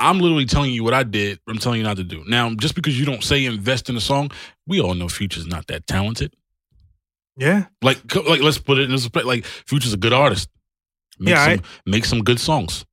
I'm 0.00 0.18
literally 0.18 0.46
telling 0.46 0.72
you 0.72 0.82
what 0.82 0.94
I 0.94 1.02
did, 1.04 1.38
I'm 1.48 1.58
telling 1.58 1.78
you 1.78 1.84
not 1.84 1.98
to 1.98 2.04
do. 2.04 2.24
Now, 2.26 2.52
just 2.54 2.74
because 2.74 2.98
you 2.98 3.04
don't 3.06 3.22
say 3.22 3.44
invest 3.44 3.88
in 3.90 3.96
a 3.96 4.00
song, 4.00 4.30
we 4.66 4.80
all 4.80 4.94
know 4.94 5.08
Future's 5.08 5.46
not 5.46 5.66
that 5.68 5.86
talented. 5.86 6.34
yeah, 7.36 7.66
Like 7.82 7.98
like 8.16 8.40
let's 8.40 8.58
put 8.58 8.78
it 8.78 8.84
in 8.84 8.90
this 8.90 9.02
perspective. 9.02 9.28
Like 9.28 9.44
Future's 9.44 9.92
a 9.92 9.96
good 9.98 10.12
artist. 10.12 10.48
Make 11.18 11.32
Yeah, 11.34 11.56
some 11.56 11.64
make 11.86 12.04
some 12.06 12.24
good 12.24 12.40
songs. 12.40 12.84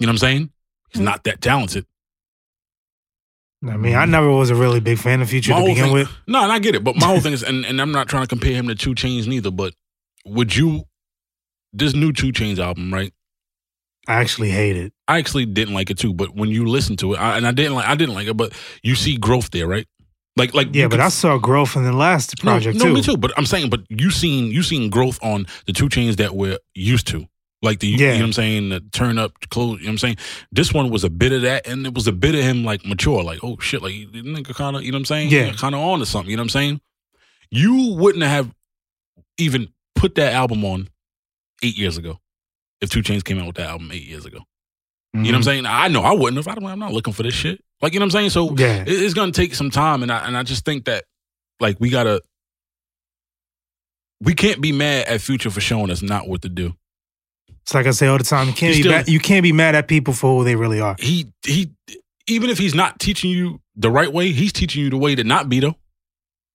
You 0.00 0.06
know 0.06 0.10
what 0.10 0.14
I'm 0.14 0.18
saying? 0.18 0.50
He's 0.90 1.02
Mm. 1.02 1.04
not 1.04 1.24
that 1.24 1.40
talented. 1.40 1.86
I 3.66 3.76
mean, 3.76 3.94
I 3.94 4.04
never 4.04 4.30
was 4.30 4.50
a 4.50 4.54
really 4.54 4.80
big 4.80 4.98
fan 4.98 5.20
of 5.22 5.30
Future 5.30 5.52
My 5.52 5.60
to 5.60 5.66
begin 5.66 5.84
thing- 5.84 5.92
with. 5.92 6.10
No, 6.26 6.42
and 6.42 6.52
I 6.52 6.58
get 6.58 6.74
it. 6.74 6.84
But 6.84 6.96
my 6.96 7.06
whole 7.06 7.20
thing 7.20 7.32
is 7.38 7.42
and, 7.42 7.64
and 7.64 7.80
I'm 7.80 7.92
not 7.92 8.08
trying 8.08 8.22
to 8.22 8.28
compare 8.28 8.52
him 8.54 8.68
to 8.68 8.74
2 8.74 8.94
Chainz 8.94 9.26
neither, 9.26 9.50
but 9.50 9.74
would 10.24 10.54
you 10.54 10.84
this 11.72 11.94
new 11.94 12.12
2 12.12 12.32
Chainz 12.32 12.58
album, 12.58 12.92
right? 12.92 13.12
I 14.08 14.14
actually 14.20 14.50
hate 14.50 14.76
it. 14.76 14.92
I 15.08 15.18
actually 15.18 15.46
didn't 15.46 15.74
like 15.74 15.90
it 15.90 15.98
too, 15.98 16.12
but 16.14 16.34
when 16.34 16.50
you 16.50 16.66
listen 16.66 16.96
to 16.98 17.14
it, 17.14 17.16
I, 17.18 17.36
and 17.36 17.46
I 17.46 17.52
didn't 17.52 17.74
like, 17.74 17.86
I 17.86 17.94
didn't 17.94 18.14
like 18.14 18.28
it, 18.28 18.36
but 18.36 18.52
you 18.82 18.94
see 18.94 19.16
growth 19.16 19.50
there, 19.50 19.66
right? 19.66 19.86
Like, 20.36 20.54
like 20.54 20.68
Yeah, 20.74 20.84
but 20.86 20.96
could- 20.96 21.00
I 21.00 21.08
saw 21.08 21.38
growth 21.38 21.76
in 21.76 21.84
the 21.84 21.92
last 21.92 22.34
no, 22.44 22.50
project 22.52 22.78
no, 22.78 22.84
too. 22.86 22.92
me 22.94 23.02
too. 23.02 23.16
But 23.16 23.32
I'm 23.38 23.46
saying, 23.46 23.70
but 23.70 23.80
you 23.88 24.10
seen 24.10 24.50
you 24.52 24.62
seen 24.62 24.90
growth 24.90 25.18
on 25.22 25.46
the 25.66 25.72
2 25.72 25.88
Chainz 25.88 26.16
that 26.16 26.34
we're 26.36 26.58
used 26.74 27.06
to, 27.08 27.26
like 27.62 27.80
the 27.80 27.88
you 27.88 27.96
Yeah. 27.96 28.12
know 28.12 28.18
what 28.18 28.24
I'm 28.26 28.32
saying, 28.34 28.68
the 28.68 28.80
turn 28.92 29.16
up, 29.18 29.32
close. 29.50 29.78
You 29.80 29.86
know 29.86 29.88
what 29.88 29.92
I'm 29.92 29.98
saying? 29.98 30.16
This 30.52 30.72
one 30.74 30.90
was 30.90 31.04
a 31.04 31.10
bit 31.10 31.32
of 31.32 31.42
that, 31.42 31.66
and 31.66 31.86
it 31.86 31.94
was 31.94 32.06
a 32.06 32.12
bit 32.12 32.34
of 32.34 32.42
him 32.42 32.64
like 32.64 32.84
mature, 32.84 33.22
like 33.22 33.42
oh 33.42 33.56
shit, 33.60 33.82
like 33.82 33.94
nigga 33.94 34.54
kind 34.54 34.76
of, 34.76 34.82
you 34.84 34.92
know 34.92 34.96
what 34.96 35.00
I'm 35.00 35.04
saying? 35.06 35.30
Yeah. 35.30 35.52
kind 35.54 35.74
of 35.74 35.80
on 35.80 36.00
to 36.00 36.06
something. 36.06 36.30
You 36.30 36.36
know 36.36 36.42
what 36.42 36.54
I'm 36.54 36.60
saying? 36.60 36.80
You 37.50 37.94
wouldn't 37.96 38.24
have 38.24 38.52
even 39.38 39.68
put 39.94 40.16
that 40.16 40.32
album 40.34 40.64
on 40.64 40.88
eight 41.62 41.76
years 41.78 41.96
ago 41.96 42.18
if 42.80 42.90
2 42.90 43.02
Chainz 43.02 43.24
came 43.24 43.38
out 43.38 43.46
with 43.46 43.56
that 43.56 43.68
album 43.68 43.90
eight 43.92 44.04
years 44.04 44.26
ago. 44.26 44.40
You 45.14 45.22
know 45.22 45.28
what 45.28 45.34
I'm 45.34 45.40
mm-hmm. 45.40 45.42
saying? 45.44 45.66
I 45.66 45.88
know 45.88 46.02
I 46.02 46.12
wouldn't 46.12 46.36
have. 46.36 46.46
I 46.48 46.54
don't, 46.54 46.68
I'm 46.68 46.78
not 46.78 46.92
looking 46.92 47.14
for 47.14 47.22
this 47.22 47.32
shit. 47.32 47.62
Like 47.80 47.94
you 47.94 48.00
know 48.00 48.04
what 48.04 48.14
I'm 48.14 48.28
saying? 48.28 48.30
So 48.30 48.54
Yeah. 48.56 48.82
it- 48.82 48.88
it's 48.88 49.14
gonna 49.14 49.32
take 49.32 49.54
some 49.54 49.70
time, 49.70 50.02
and 50.02 50.12
I 50.12 50.26
and 50.26 50.36
I 50.36 50.42
just 50.42 50.64
think 50.64 50.84
that 50.86 51.04
like 51.58 51.78
we 51.80 51.88
gotta 51.88 52.20
we 54.20 54.34
can't 54.34 54.60
be 54.60 54.72
mad 54.72 55.06
at 55.08 55.20
Future 55.20 55.50
for 55.50 55.60
showing 55.60 55.90
us 55.90 56.02
not 56.02 56.28
what 56.28 56.42
to 56.42 56.48
do. 56.48 56.74
It's 57.62 57.74
like 57.74 57.86
I 57.86 57.90
say 57.90 58.06
all 58.06 58.18
the 58.18 58.24
time. 58.24 58.48
You 58.48 58.52
can't 58.52 58.74
be 58.74 58.82
still- 58.82 58.92
mad, 58.92 59.08
you 59.08 59.20
can't 59.20 59.42
be 59.42 59.52
mad 59.52 59.74
at 59.74 59.88
people 59.88 60.12
for 60.14 60.38
who 60.38 60.44
they 60.44 60.56
really 60.56 60.80
are. 60.80 60.96
He 60.98 61.32
he 61.46 61.70
even 62.26 62.50
if 62.50 62.58
he's 62.58 62.74
not 62.74 62.98
teaching 62.98 63.30
you 63.30 63.60
the 63.74 63.90
right 63.90 64.12
way, 64.12 64.32
he's 64.32 64.52
teaching 64.52 64.82
you 64.82 64.90
the 64.90 64.98
way 64.98 65.14
to 65.14 65.24
not 65.24 65.48
be 65.48 65.60
though. 65.60 65.76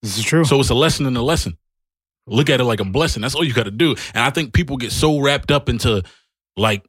This 0.02 0.18
is 0.18 0.24
true. 0.24 0.44
So 0.44 0.60
it's 0.60 0.70
a 0.70 0.74
lesson 0.74 1.06
in 1.06 1.16
a 1.16 1.22
lesson. 1.22 1.56
Look 2.26 2.50
at 2.50 2.60
it 2.60 2.64
like 2.64 2.80
a 2.80 2.84
blessing. 2.84 3.22
That's 3.22 3.34
all 3.34 3.44
you 3.44 3.52
got 3.52 3.64
to 3.64 3.70
do. 3.70 3.90
And 4.14 4.24
I 4.24 4.30
think 4.30 4.52
people 4.54 4.76
get 4.76 4.92
so 4.92 5.18
wrapped 5.20 5.50
up 5.50 5.68
into 5.68 6.02
like, 6.56 6.84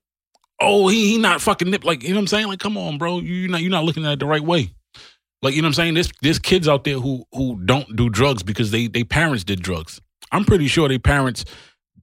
oh, 0.61 0.87
he 0.87 1.11
he 1.11 1.17
not 1.17 1.41
fucking 1.41 1.69
nip. 1.69 1.83
Like 1.83 2.03
you 2.03 2.09
know 2.09 2.15
what 2.15 2.21
I'm 2.21 2.27
saying? 2.27 2.47
Like, 2.47 2.59
come 2.59 2.77
on, 2.77 2.97
bro, 2.97 3.19
you 3.19 3.47
not 3.47 3.61
you're 3.61 3.71
not 3.71 3.83
looking 3.83 4.05
at 4.05 4.13
it 4.13 4.19
the 4.19 4.27
right 4.27 4.43
way. 4.43 4.73
Like 5.41 5.55
you 5.55 5.61
know 5.61 5.65
what 5.65 5.69
I'm 5.69 5.73
saying? 5.73 5.93
There's 5.95 6.11
there's 6.21 6.39
kids 6.39 6.67
out 6.67 6.83
there 6.83 6.99
who 6.99 7.25
who 7.33 7.59
don't 7.65 7.95
do 7.95 8.09
drugs 8.09 8.43
because 8.43 8.71
they 8.71 8.87
they 8.87 9.03
parents 9.03 9.43
did 9.43 9.61
drugs. 9.61 9.99
I'm 10.31 10.45
pretty 10.45 10.67
sure 10.67 10.87
their 10.87 10.99
parents 10.99 11.45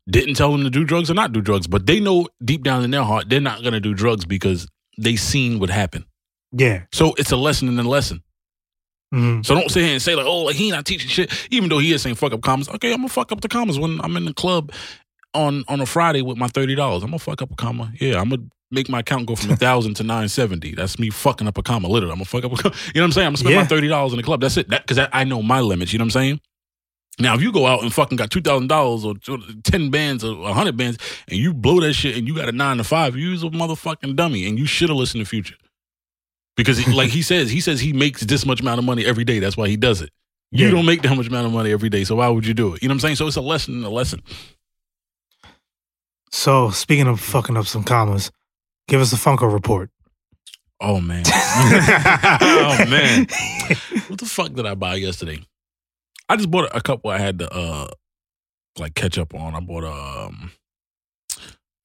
didn't 0.09 0.35
tell 0.35 0.53
them 0.53 0.65
to 0.65 0.71
do 0.71 0.85
drugs 0.85 1.11
or 1.11 1.15
not 1.15 1.33
do 1.33 1.41
drugs, 1.41 1.67
but 1.67 1.87
they 1.87 2.01
know 2.01 2.27
deep 2.45 2.65
down 2.65 2.85
in 2.85 2.91
their 2.91 3.05
heart 3.05 3.29
they're 3.29 3.41
not 3.41 3.63
gonna 3.63 3.81
do 3.81 3.95
drugs 3.95 4.25
because 4.25 4.67
they 4.99 5.17
seen 5.17 5.59
what 5.59 5.71
happened. 5.71 6.05
yeah. 6.53 6.83
So 6.93 7.15
it's 7.17 7.31
a 7.33 7.37
lesson 7.37 7.69
in 7.69 7.79
a 7.79 7.89
lesson. 7.89 8.23
Mhm. 9.13 9.45
So 9.45 9.55
don't 9.55 9.71
sit 9.71 9.83
here 9.85 9.93
and 9.93 10.03
say 10.03 10.15
like, 10.15 10.27
oh, 10.27 10.43
like 10.43 10.57
he 10.57 10.71
not 10.71 10.85
teaching 10.85 11.09
shit. 11.09 11.33
Even 11.51 11.69
though 11.69 11.79
he 11.79 11.93
is 11.93 12.03
saying 12.03 12.15
fuck 12.15 12.33
up 12.33 12.43
commas. 12.43 12.69
Okay, 12.69 12.91
I'm 12.93 12.99
gonna 12.99 13.09
fuck 13.09 13.33
up 13.33 13.41
the 13.41 13.49
commas 13.49 13.79
when 13.79 14.01
I'm 14.03 14.17
in 14.17 14.25
the 14.25 14.35
club 14.35 14.73
on 15.35 15.65
on 15.69 15.81
a 15.81 15.87
Friday 15.87 16.23
with 16.23 16.37
my 16.39 16.49
thirty 16.49 16.75
dollars. 16.75 17.03
I'm 17.03 17.11
gonna 17.11 17.19
fuck 17.19 17.43
up 17.43 17.51
a 17.51 17.57
comma. 17.57 17.93
Yeah, 18.01 18.21
I'm 18.21 18.29
gonna 18.31 18.43
make 18.71 18.89
my 18.89 19.01
account 19.01 19.27
go 19.27 19.35
from 19.35 19.51
a 19.53 19.57
thousand 19.57 19.95
to 19.95 20.05
nine 20.05 20.29
seventy. 20.29 20.75
That's 20.75 20.99
me 20.99 21.11
fucking 21.11 21.49
up 21.49 21.59
a 21.59 21.63
comma. 21.63 21.89
Literally, 21.89 22.13
I'm 22.13 22.19
gonna 22.19 22.25
fuck 22.27 22.45
up 22.45 22.53
a 22.53 22.57
comma. 22.57 22.75
You 22.95 23.01
know 23.01 23.03
what 23.03 23.07
I'm 23.07 23.13
saying? 23.13 23.27
I'm 23.27 23.31
gonna 23.33 23.37
spend 23.39 23.55
Yeah. 23.55 23.61
my 23.63 23.67
thirty 23.67 23.89
dollars 23.89 24.13
in 24.13 24.17
the 24.19 24.23
club. 24.23 24.41
That's 24.43 24.57
it. 24.57 24.69
That 24.69 24.83
because 24.83 24.99
I, 24.99 25.09
I 25.13 25.25
know 25.25 25.43
my 25.43 25.61
limits. 25.61 25.93
You 25.93 25.99
know 25.99 26.05
what 26.05 26.15
I'm 26.17 26.23
saying? 26.23 26.41
Now, 27.19 27.35
if 27.35 27.43
you 27.43 27.53
go 27.53 27.67
out 27.67 27.83
and 27.83 27.93
fucking 27.93 28.17
got 28.17 28.31
two 28.31 28.41
thousand 28.41 28.69
dollars 28.69 29.05
or 29.05 29.15
ten 29.65 29.91
bands 29.91 30.23
or 30.23 30.55
hundred 30.55 30.77
bands, 30.77 30.99
and 31.29 31.37
you 31.39 31.53
blow 31.53 31.81
that 31.81 31.95
shit, 31.95 32.17
and 32.17 32.29
you 32.29 32.35
got 32.35 32.49
a 32.49 32.53
nine 32.53 32.77
to 32.79 32.85
five, 32.85 33.17
you's 33.17 33.43
a 33.43 33.47
motherfucking 33.51 34.15
dummy, 34.17 34.47
and 34.47 34.57
you 34.59 34.67
should 34.67 34.89
have 34.89 34.97
listened 34.97 35.23
to 35.25 35.29
Future. 35.29 35.57
Because, 36.61 36.79
he, 36.79 36.93
like 36.93 37.11
he 37.11 37.23
says, 37.23 37.51
he 37.51 37.61
says 37.61 37.81
he 37.81 37.93
makes 37.93 38.21
this 38.23 38.45
much 38.45 38.61
amount 38.61 38.79
of 38.79 38.85
money 38.85 39.05
every 39.07 39.25
day. 39.25 39.39
That's 39.39 39.57
why 39.57 39.69
he 39.69 39.77
does 39.77 40.03
it. 40.03 40.11
You 40.51 40.67
Yeah. 40.67 40.73
don't 40.73 40.87
make 40.87 41.03
that 41.03 41.15
much 41.17 41.29
amount 41.29 41.47
of 41.47 41.53
money 41.53 41.71
every 41.73 41.89
day, 41.89 42.05
so 42.05 42.17
why 42.17 42.29
would 42.29 42.45
you 42.47 42.55
do 42.55 42.75
it? 42.75 42.83
You 42.83 42.89
know 42.89 42.93
what 42.93 42.97
I'm 42.97 43.01
saying? 43.01 43.17
So 43.17 43.27
it's 43.29 43.37
a 43.37 43.41
lesson 43.41 43.85
a 43.85 43.89
lesson. 43.89 44.21
So 46.33 46.71
speaking 46.71 47.07
of 47.07 47.21
fucking 47.21 47.57
up 47.57 47.67
some 47.67 47.85
commas, 47.85 48.31
give 48.89 49.01
us 49.01 49.13
a 49.13 49.17
Funko 49.17 49.53
report. 49.53 49.91
Oh 50.81 51.01
man, 51.01 51.25
oh 51.29 52.85
man, 52.89 53.27
what 54.09 54.19
the 54.19 54.27
fuck 54.27 54.53
did 54.55 54.65
I 54.67 54.75
buy 54.75 54.95
yesterday? 54.95 55.41
I 56.29 56.37
just 56.37 56.51
bought 56.51 56.75
a 56.75 56.81
couple. 56.81 57.11
I 57.11 57.19
had 57.19 57.39
to 57.41 57.53
uh 57.53 57.89
like 58.79 58.95
catch 58.95 59.19
up 59.19 59.35
on. 59.35 59.55
I 59.55 59.61
bought 59.61 59.85
a 59.85 59.93
um, 59.93 60.53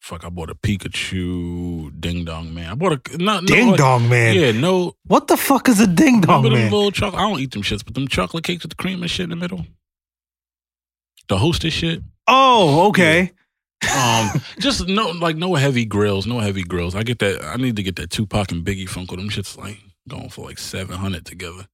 fuck. 0.05 0.23
I 0.23 0.29
bought 0.29 0.49
a 0.49 0.55
Pikachu 0.55 1.99
Ding 1.99 2.25
Dong 2.25 2.53
Man. 2.53 2.69
I 2.69 2.75
bought 2.75 2.93
a 3.11 3.17
no, 3.17 3.39
no, 3.39 3.45
Ding 3.47 3.69
like- 3.69 3.77
dong 3.77 4.07
man. 4.07 4.35
Yeah, 4.35 4.51
no. 4.51 4.95
What 5.07 5.27
the 5.27 5.37
fuck 5.37 5.67
is 5.67 5.79
a 5.79 5.87
ding 5.87 6.21
dong 6.21 6.43
man? 6.43 6.51
little 6.71 6.91
chocolate? 6.91 7.19
I 7.21 7.29
don't 7.29 7.39
eat 7.39 7.51
them 7.51 7.63
shits, 7.63 7.83
but 7.83 7.93
them 7.95 8.07
chocolate 8.07 8.43
cakes 8.43 8.63
with 8.63 8.71
the 8.71 8.75
cream 8.75 9.01
and 9.01 9.09
shit 9.09 9.25
in 9.25 9.29
the 9.31 9.35
middle. 9.35 9.65
The 11.27 11.37
hostess 11.37 11.73
shit. 11.73 12.01
Oh, 12.27 12.87
okay. 12.89 13.31
Um, 13.95 14.29
just 14.59 14.87
no, 14.87 15.09
like 15.09 15.35
no 15.35 15.55
heavy 15.55 15.85
grills, 15.85 16.25
no 16.27 16.39
heavy 16.39 16.63
grills. 16.63 16.95
I 16.95 17.03
get 17.03 17.19
that. 17.19 17.43
I 17.43 17.55
need 17.57 17.75
to 17.75 17.83
get 17.83 17.95
that 17.97 18.11
Tupac 18.11 18.51
and 18.51 18.63
Biggie 18.65 18.87
Funko. 18.87 19.15
Them 19.17 19.29
shits 19.29 19.57
like 19.57 19.79
going 20.07 20.29
for 20.29 20.45
like 20.45 20.59
seven 20.59 20.97
hundred 20.97 21.25
together. 21.25 21.67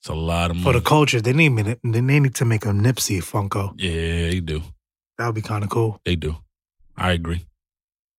It's 0.00 0.08
a 0.08 0.14
lot 0.14 0.50
of 0.50 0.56
money 0.56 0.64
For 0.64 0.72
the 0.78 0.84
culture, 0.84 1.20
they 1.20 1.32
need 1.32 1.56
They 1.84 2.00
need 2.00 2.34
to 2.36 2.44
make 2.44 2.64
a 2.64 2.70
Nipsey 2.70 3.18
Funko. 3.18 3.72
yeah, 3.76 4.30
they 4.30 4.40
do. 4.40 4.62
That 5.18 5.26
would 5.26 5.34
be 5.34 5.42
kind 5.42 5.64
of 5.64 5.70
cool. 5.70 6.00
They 6.04 6.16
do. 6.16 6.36
I 6.96 7.12
agree. 7.12 7.46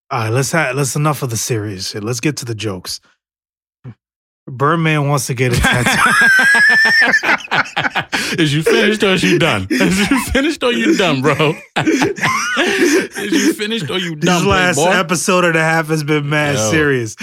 All 0.09 0.19
right, 0.19 0.29
let's 0.29 0.51
have 0.51 0.75
let's 0.75 0.95
enough 0.95 1.23
of 1.23 1.29
the 1.29 1.37
serious 1.37 1.89
shit. 1.89 2.03
Let's 2.03 2.19
get 2.19 2.37
to 2.37 2.45
the 2.45 2.55
jokes. 2.55 3.01
Birdman 4.49 5.09
wants 5.09 5.27
to 5.27 5.33
get 5.33 5.51
a 5.51 5.59
tattoo. 5.59 5.91
is 8.41 8.53
you 8.53 8.63
finished 8.63 9.03
or 9.03 9.07
is 9.07 9.21
you 9.23 9.37
done? 9.37 9.67
Is 9.69 10.09
you 10.09 10.23
finished 10.25 10.63
or 10.63 10.71
you 10.71 10.95
done, 10.95 11.21
bro? 11.21 11.53
is 11.77 13.31
you 13.33 13.53
finished 13.53 13.89
or 13.89 13.99
you 13.99 14.15
done? 14.15 14.39
this 14.39 14.45
last 14.45 14.77
boy? 14.77 14.91
episode 14.91 15.43
and 15.43 15.57
a 15.57 15.61
half 15.61 15.87
has 15.87 16.03
been 16.03 16.29
mad 16.29 16.55
Yo. 16.55 16.71
serious. 16.71 17.17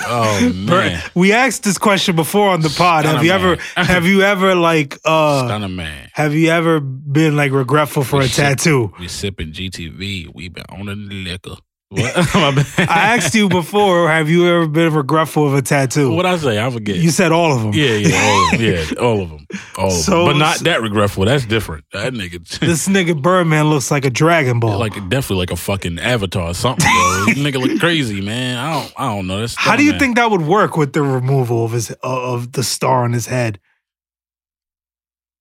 Oh 0.00 0.52
man, 0.54 1.02
We 1.14 1.32
asked 1.32 1.64
this 1.64 1.78
question 1.78 2.16
before 2.16 2.50
on 2.50 2.60
the 2.60 2.68
pod. 2.68 3.04
Stunner 3.04 3.16
have 3.18 3.24
you 3.24 3.32
ever 3.32 3.56
have 3.76 4.04
you 4.06 4.22
ever 4.22 4.54
like 4.54 4.98
uh 5.04 5.46
stunner 5.46 5.68
man. 5.68 6.10
have 6.12 6.34
you 6.34 6.50
ever 6.50 6.80
been 6.80 7.36
like 7.36 7.52
regretful 7.52 8.04
for 8.04 8.20
a 8.20 8.24
Shit. 8.28 8.34
tattoo? 8.58 8.92
We 9.00 9.08
sipping 9.08 9.52
GTV. 9.52 10.34
We 10.34 10.48
been 10.48 10.64
owning 10.68 11.08
the 11.08 11.14
liquor. 11.24 11.56
What? 11.96 12.16
My 12.34 12.50
bad. 12.54 12.88
I 12.88 13.16
asked 13.16 13.34
you 13.34 13.48
before, 13.48 14.08
have 14.08 14.28
you 14.28 14.46
ever 14.48 14.68
been 14.68 14.92
regretful 14.92 15.46
of 15.46 15.54
a 15.54 15.62
tattoo? 15.62 16.12
What 16.12 16.26
I 16.26 16.36
say? 16.36 16.64
I 16.64 16.70
forget. 16.70 16.96
You 16.96 17.10
said 17.10 17.32
all 17.32 17.52
of 17.56 17.62
them. 17.62 17.72
yeah, 17.74 17.94
yeah, 17.94 18.16
all 18.22 18.44
of 18.44 18.50
them. 18.50 18.60
Yeah, 18.66 19.00
all 19.00 19.22
of 19.22 19.30
them. 19.30 19.46
All 19.78 19.86
of 19.86 19.92
So- 19.92 20.16
them. 20.26 20.34
But 20.34 20.38
not 20.38 20.58
that 20.60 20.82
regretful. 20.82 21.24
That's 21.24 21.46
different. 21.46 21.84
That 21.92 22.12
nigga. 22.12 22.36
This 22.66 22.86
nigga 22.88 23.20
Birdman 23.20 23.70
looks 23.70 23.90
like 23.90 24.04
a 24.04 24.10
Dragon 24.10 24.60
Ball. 24.60 24.78
like 24.78 24.94
definitely 25.08 25.36
like 25.36 25.50
a 25.52 25.56
fucking 25.56 25.98
avatar 25.98 26.50
or 26.50 26.54
something, 26.54 26.84
bro. 26.84 27.24
This 27.26 27.38
nigga 27.38 27.60
look 27.66 27.80
crazy, 27.80 28.20
man. 28.20 28.58
I 28.58 28.72
don't, 28.80 28.92
I 28.96 29.04
don't 29.16 29.26
know. 29.26 29.40
That's 29.40 29.54
How 29.56 29.76
do 29.76 29.84
you 29.84 29.92
man. 29.92 30.00
think 30.00 30.16
that 30.16 30.30
would 30.30 30.42
work 30.42 30.76
with 30.76 30.92
the 30.92 31.02
removal 31.02 31.64
of 31.64 31.72
his 31.72 31.90
uh, 31.90 31.96
of 32.02 32.52
the 32.52 32.62
star 32.62 33.04
on 33.04 33.12
his 33.12 33.26
head? 33.26 33.58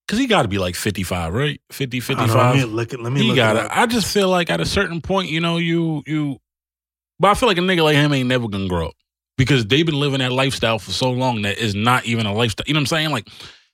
Because 0.08 0.20
he 0.20 0.28
got 0.28 0.44
to 0.44 0.48
be 0.48 0.60
like 0.60 0.76
55, 0.76 1.34
right? 1.34 1.60
50, 1.72 2.00
I 2.00 2.14
don't 2.14 2.28
know, 2.28 2.36
let 2.36 2.56
me 2.56 2.64
look 2.66 2.94
at 2.94 3.00
let 3.02 3.12
me 3.12 3.22
He 3.22 3.28
look 3.30 3.36
got 3.38 3.56
it. 3.56 3.68
I 3.72 3.88
just 3.88 4.14
feel 4.14 4.30
like 4.30 4.52
at 4.52 4.62
a 4.62 4.66
certain 4.66 5.02
point, 5.02 5.30
you 5.32 5.40
know, 5.40 5.58
you, 5.58 6.04
you, 6.06 6.38
but 7.20 7.30
I 7.32 7.34
feel 7.34 7.48
like 7.50 7.58
a 7.58 7.62
nigga 7.62 7.84
like 7.84 7.96
him 7.96 8.12
ain't 8.14 8.28
never 8.30 8.48
gonna 8.48 8.68
grow 8.68 8.88
up 8.88 8.94
because 9.38 9.66
they've 9.66 9.86
been 9.86 10.00
living 10.00 10.20
that 10.20 10.32
lifestyle 10.32 10.80
for 10.80 10.92
so 10.92 11.12
long 11.12 11.42
that 11.44 11.58
is 11.58 11.76
not 11.76 12.06
even 12.06 12.26
a 12.26 12.34
lifestyle. 12.34 12.66
You 12.68 12.74
know 12.74 12.80
what 12.80 12.84
I'm 12.92 12.98
saying? 12.98 13.12
Like 13.12 13.28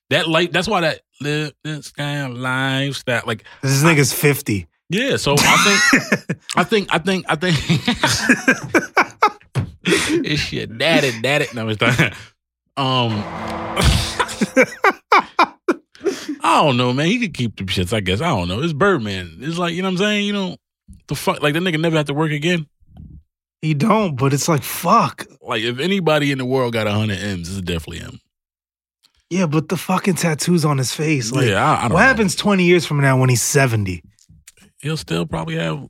that 0.10 0.28
life, 0.28 0.52
that's 0.52 0.68
why 0.68 0.82
that 0.82 1.02
live 1.22 1.54
this 1.64 1.92
kind 1.92 2.32
of 2.34 2.38
lifestyle, 2.40 3.22
like, 3.26 3.44
This 3.62 3.84
nigga's 3.84 4.12
fifty. 4.14 4.68
yeah. 4.90 5.18
So 5.18 5.36
I 5.38 5.80
think, 5.92 6.42
I 6.56 6.64
think, 6.64 6.90
I 6.94 6.98
think, 6.98 7.26
I 7.30 7.36
think, 7.36 7.58
it's 10.26 10.42
shit, 10.42 10.78
daddy, 10.78 11.12
daddy. 11.22 11.46
No, 11.54 11.68
it's 11.70 11.80
not. 11.82 12.14
Um, 12.78 13.24
I 16.44 16.62
don't 16.64 16.78
know, 16.78 16.92
man. 16.94 17.06
He 17.08 17.20
could 17.20 17.34
keep 17.34 17.56
the 17.58 17.64
shits, 17.66 17.94
I 17.94 18.00
guess. 18.00 18.22
I 18.22 18.30
don't 18.30 18.48
know. 18.48 18.62
It's 18.62 18.74
Birdman. 18.74 19.38
It's 19.42 19.58
like, 19.58 19.74
you 19.76 19.82
know 19.82 19.88
what 19.90 19.94
I'm 19.94 19.98
saying? 19.98 20.26
You 20.26 20.34
know, 20.34 20.58
the 21.08 21.16
fuck, 21.16 21.42
like 21.42 21.54
that 21.54 21.62
nigga 21.62 21.80
never 21.80 21.98
have 21.98 22.08
to 22.08 22.14
work 22.14 22.32
again. 22.32 22.68
He 23.62 23.74
don't, 23.74 24.16
but 24.16 24.34
it's 24.34 24.48
like 24.48 24.64
fuck. 24.64 25.26
Like, 25.42 25.64
if 25.64 25.80
anybody 25.80 26.32
in 26.32 26.38
the 26.38 26.46
world 26.46 26.74
got 26.74 26.88
100 26.88 27.18
M's, 27.18 27.50
it's 27.50 27.62
definitely 27.62 28.00
him. 28.00 28.20
Yeah, 29.30 29.46
but 29.46 29.70
the 29.70 29.78
fucking 29.78 30.16
tattoos 30.16 30.66
on 30.66 30.78
his 30.78 30.94
face. 30.94 31.32
Like, 31.32 31.48
yeah, 31.48 31.64
I, 31.64 31.76
I 31.76 31.84
what 31.84 31.92
know. 31.92 31.98
happens 31.98 32.36
twenty 32.36 32.66
years 32.66 32.86
from 32.86 33.00
now 33.00 33.18
when 33.18 33.30
he's 33.30 33.42
seventy? 33.42 34.04
He'll 34.82 34.98
still 34.98 35.26
probably 35.26 35.56
have 35.56 35.88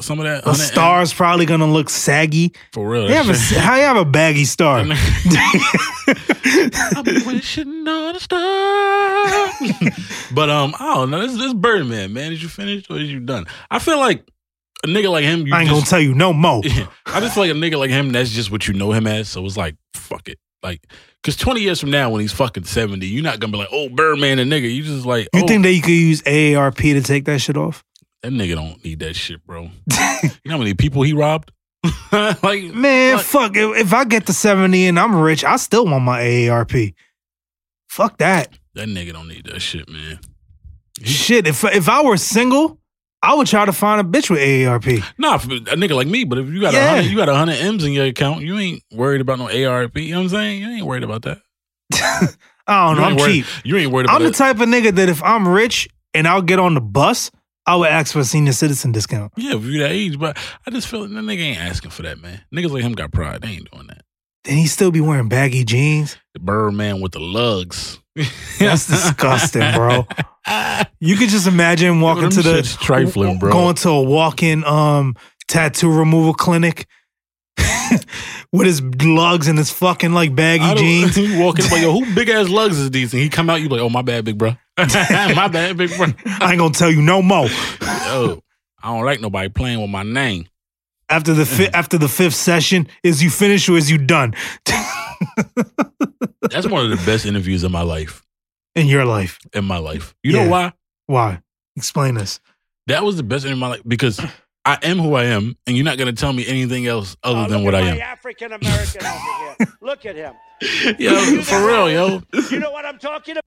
some 0.00 0.18
of 0.18 0.24
that. 0.24 0.44
The 0.44 0.50
100 0.50 0.62
M's 0.62 0.72
star's 0.72 1.12
probably 1.12 1.44
gonna 1.44 1.66
look 1.70 1.90
saggy. 1.90 2.54
For 2.72 2.88
real. 2.88 3.06
You 3.08 3.14
have 3.16 3.28
a, 3.28 3.36
how 3.60 3.76
you 3.76 3.82
have 3.82 3.98
a 3.98 4.06
baggy 4.06 4.46
star? 4.46 4.78
I'm 6.96 7.04
wishing 7.26 7.86
on 7.86 8.16
a 8.16 8.20
star. 8.20 9.50
but 10.34 10.48
um, 10.48 10.74
I 10.80 10.94
don't 10.94 11.10
know. 11.10 11.26
This 11.26 11.36
this 11.36 11.52
Birdman, 11.52 12.14
man. 12.14 12.32
Is 12.32 12.42
you 12.42 12.48
finished 12.48 12.90
or 12.90 12.98
is 12.98 13.12
you 13.12 13.20
done? 13.20 13.44
I 13.70 13.78
feel 13.78 13.98
like 13.98 14.26
a 14.84 14.86
nigga 14.86 15.10
like 15.10 15.24
him. 15.24 15.52
I 15.52 15.60
ain't 15.60 15.68
just, 15.68 15.80
gonna 15.80 15.90
tell 15.90 16.00
you 16.00 16.14
no 16.14 16.32
more. 16.32 16.62
Yeah. 16.64 16.86
I 17.06 17.20
just 17.20 17.34
feel 17.34 17.44
like 17.44 17.52
a 17.52 17.54
nigga 17.54 17.78
like 17.78 17.90
him, 17.90 18.12
that's 18.12 18.30
just 18.30 18.50
what 18.50 18.66
you 18.66 18.74
know 18.74 18.92
him 18.92 19.06
as. 19.06 19.28
So 19.28 19.44
it's 19.44 19.56
like, 19.56 19.76
fuck 19.94 20.28
it. 20.28 20.38
Like, 20.62 20.86
cause 21.22 21.36
20 21.36 21.60
years 21.60 21.80
from 21.80 21.90
now, 21.90 22.10
when 22.10 22.20
he's 22.20 22.32
fucking 22.32 22.64
70, 22.64 23.06
you're 23.06 23.22
not 23.22 23.40
gonna 23.40 23.52
be 23.52 23.58
like, 23.58 23.68
oh, 23.72 23.88
Birdman, 23.88 24.38
a 24.38 24.42
nigga. 24.44 24.72
You 24.72 24.82
just 24.82 25.06
like, 25.06 25.28
You 25.32 25.42
oh, 25.44 25.46
think 25.46 25.62
that 25.62 25.72
you 25.72 25.80
could 25.82 25.90
use 25.90 26.22
AARP 26.22 26.76
to 26.76 27.02
take 27.02 27.24
that 27.26 27.40
shit 27.40 27.56
off? 27.56 27.84
that 28.22 28.32
nigga 28.32 28.54
don't 28.54 28.84
need 28.84 28.98
that 28.98 29.16
shit, 29.16 29.44
bro. 29.46 29.62
you 29.92 30.30
know 30.44 30.52
how 30.52 30.58
many 30.58 30.74
people 30.74 31.02
he 31.02 31.14
robbed? 31.14 31.52
like, 32.12 32.62
Man, 32.64 33.16
What? 33.16 33.24
fuck. 33.24 33.56
If, 33.56 33.76
if 33.78 33.94
I 33.94 34.04
get 34.04 34.26
to 34.26 34.34
70 34.34 34.88
and 34.88 34.98
I'm 35.00 35.16
rich, 35.16 35.42
I 35.42 35.56
still 35.56 35.86
want 35.86 36.04
my 36.04 36.20
AARP. 36.20 36.92
Fuck 37.88 38.18
that. 38.18 38.58
that 38.74 38.88
nigga 38.88 39.14
don't 39.14 39.28
need 39.28 39.46
that 39.46 39.60
shit, 39.60 39.88
man. 39.88 40.20
Shit, 41.02 41.46
if 41.46 41.64
if 41.64 41.88
I 41.88 42.02
were 42.02 42.18
single, 42.18 42.78
I 43.22 43.34
would 43.34 43.46
try 43.46 43.64
to 43.66 43.72
find 43.72 44.00
a 44.00 44.04
bitch 44.04 44.30
with 44.30 44.38
AARP. 44.40 45.04
Nah, 45.18 45.36
for 45.38 45.52
a 45.52 45.58
nigga 45.60 45.94
like 45.94 46.06
me, 46.06 46.24
but 46.24 46.38
if 46.38 46.48
you 46.48 46.60
got 46.60 46.72
a 46.72 46.76
Yeah. 46.76 46.94
hundred, 46.96 47.10
you 47.10 47.16
got 47.16 47.28
a 47.28 47.34
hundred 47.34 47.56
M's 47.58 47.84
in 47.84 47.92
your 47.92 48.06
account, 48.06 48.42
you 48.42 48.56
ain't 48.58 48.82
worried 48.92 49.20
about 49.20 49.38
no 49.38 49.44
ARP. 49.48 49.98
You 49.98 50.12
know 50.12 50.18
what 50.18 50.22
I'm 50.24 50.28
saying? 50.30 50.62
You 50.62 50.68
ain't 50.70 50.86
worried 50.86 51.04
about 51.04 51.22
that. 51.22 51.42
I 51.92 52.86
don't 52.88 52.96
know. 52.96 53.02
You 53.02 53.06
I'm 53.06 53.12
ain't 53.12 53.20
worried- 53.20 53.32
cheap. 53.44 53.46
You 53.64 53.76
ain't 53.76 53.92
worried 53.92 54.06
about 54.06 54.16
I'm 54.16 54.22
the 54.22 54.30
it. 54.30 54.34
type 54.36 54.60
of 54.60 54.68
nigga 54.68 54.94
that 54.94 55.08
if 55.08 55.22
I'm 55.22 55.46
rich 55.46 55.88
and 56.14 56.26
I'll 56.26 56.42
get 56.42 56.58
on 56.58 56.74
the 56.74 56.80
bus, 56.80 57.30
I 57.66 57.76
would 57.76 57.88
ask 57.88 58.12
for 58.12 58.20
a 58.20 58.24
senior 58.24 58.52
citizen 58.52 58.90
discount. 58.92 59.32
Yeah, 59.36 59.54
if 59.54 59.64
you're 59.64 59.82
that 59.82 59.92
age, 59.92 60.18
but 60.18 60.38
I 60.66 60.70
just 60.70 60.88
feel 60.88 61.00
like 61.02 61.10
that 61.10 61.16
nigga 61.16 61.40
ain't 61.40 61.58
asking 61.60 61.90
for 61.90 62.02
that, 62.02 62.18
man. 62.20 62.40
Niggas 62.54 62.70
like 62.70 62.82
him 62.82 62.92
got 62.94 63.12
pride. 63.12 63.42
They 63.42 63.48
ain't 63.48 63.70
doing 63.70 63.86
that. 63.88 64.02
Then 64.44 64.56
he 64.56 64.66
still 64.66 64.90
be 64.90 65.00
wearing 65.02 65.28
baggy 65.28 65.64
jeans. 65.64 66.16
The 66.32 66.40
Birdman 66.40 67.00
with 67.02 67.12
the 67.12 67.20
lugs. 67.20 67.99
That's 68.58 68.86
disgusting, 68.86 69.62
bro. 69.74 70.06
You 71.00 71.16
could 71.16 71.28
just 71.28 71.46
imagine 71.46 72.00
walking 72.00 72.22
Them 72.24 72.30
to 72.32 72.42
the 72.42 72.56
shit's 72.56 72.76
trifling, 72.76 73.38
bro. 73.38 73.52
going 73.52 73.74
to 73.76 73.88
a 73.90 74.02
walk-in 74.02 74.64
um 74.64 75.16
tattoo 75.48 75.90
removal 75.92 76.34
clinic 76.34 76.86
with 78.52 78.66
his 78.66 78.82
lugs 78.82 79.48
and 79.48 79.58
his 79.58 79.70
fucking 79.70 80.12
like 80.12 80.30
I 80.30 80.34
baggy 80.34 80.64
don't- 80.66 80.76
jeans. 80.78 81.16
you 81.18 81.38
walk 81.44 81.58
in 81.58 81.66
like, 81.70 81.82
yo, 81.82 81.92
who 81.92 82.14
big 82.14 82.28
ass 82.28 82.48
lugs 82.48 82.78
is 82.78 82.90
these? 82.90 83.12
And 83.12 83.22
he 83.22 83.28
come 83.28 83.48
out, 83.50 83.60
you 83.60 83.68
like, 83.68 83.80
oh 83.80 83.88
my 83.90 84.02
bad, 84.02 84.24
big 84.24 84.38
bro. 84.38 84.56
my 84.76 85.48
bad, 85.48 85.76
big 85.76 85.96
bro. 85.96 86.06
I 86.26 86.50
ain't 86.52 86.58
gonna 86.58 86.74
tell 86.74 86.90
you 86.90 87.02
no 87.02 87.22
more. 87.22 87.46
Yo, 88.06 88.42
I 88.82 88.88
don't 88.94 89.04
like 89.04 89.20
nobody 89.20 89.48
playing 89.48 89.80
with 89.80 89.90
my 89.90 90.02
name. 90.02 90.46
After 91.08 91.34
the 91.34 91.44
fi- 91.44 91.70
after 91.74 91.98
the 91.98 92.08
fifth 92.08 92.34
session, 92.36 92.86
is 93.02 93.22
you 93.22 93.30
finished 93.30 93.68
or 93.68 93.76
is 93.76 93.90
you 93.90 93.98
done 93.98 94.32
That's 96.50 96.66
one 96.66 96.84
of 96.84 96.90
the 96.90 97.02
best 97.06 97.26
interviews 97.26 97.62
of 97.64 97.70
my 97.72 97.82
life. 97.82 98.22
in 98.76 98.86
your 98.86 99.04
life? 99.04 99.38
In 99.52 99.64
my 99.64 99.78
life. 99.78 100.14
You 100.22 100.32
Yeah. 100.32 100.44
know 100.44 100.50
why? 100.50 100.72
Why? 101.06 101.40
Explain 101.76 102.14
this. 102.14 102.40
That 102.86 103.04
was 103.04 103.16
the 103.16 103.22
best 103.22 103.44
interview 103.44 103.56
of 103.56 103.60
my 103.60 103.68
life 103.76 103.82
because 103.86 104.20
I 104.64 104.78
am 104.82 104.98
who 104.98 105.14
I 105.14 105.24
am, 105.24 105.56
and 105.66 105.76
you're 105.76 105.84
not 105.84 105.98
gonna 105.98 106.12
tell 106.12 106.32
me 106.32 106.46
anything 106.46 106.86
else 106.86 107.16
other 107.22 107.40
Oh, 107.40 107.48
than 107.48 107.64
what 107.64 107.74
I 107.74 107.80
am. 107.80 108.00
African 108.00 108.52
American 108.52 109.04
over 109.04 109.54
here. 109.58 109.68
Look 109.80 110.06
at 110.06 110.14
him. 110.16 110.34
Yo, 110.98 111.42
for 111.42 111.66
real, 111.66 111.90
yo. 111.90 112.22
You 112.50 112.58
know 112.60 112.70
what 112.70 112.84
I'm 112.84 112.98
talking 112.98 113.32
about? 113.32 113.44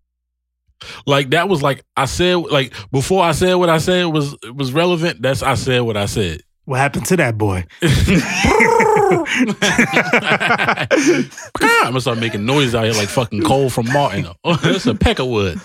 Like 1.06 1.30
that 1.30 1.48
was 1.48 1.62
like 1.62 1.84
I 1.96 2.06
said, 2.06 2.36
like 2.38 2.74
before 2.92 3.24
I 3.24 3.32
said 3.34 3.54
what 3.56 3.70
I 3.70 3.78
said 3.78 4.06
was 4.06 4.36
was 4.54 4.74
relevant. 4.74 5.22
That's 5.22 5.44
I 5.44 5.54
said 5.54 5.82
what 5.82 5.96
I 5.96 6.08
said. 6.08 6.42
What 6.66 6.80
happened 6.80 7.06
to 7.08 7.18
that 7.18 7.38
boy? 7.38 7.66
I'm 11.62 11.90
gonna 11.90 12.02
start 12.02 12.18
making 12.20 12.46
noise 12.46 12.74
out 12.76 12.86
here 12.86 12.94
like 12.94 13.10
fucking 13.10 13.44
Cole 13.44 13.70
from 13.70 13.92
Martin. 13.92 14.28
Oh, 14.46 14.56
that's 14.56 14.86
a 14.86 14.96
peck 14.96 15.20
of 15.20 15.28
wood. 15.28 15.60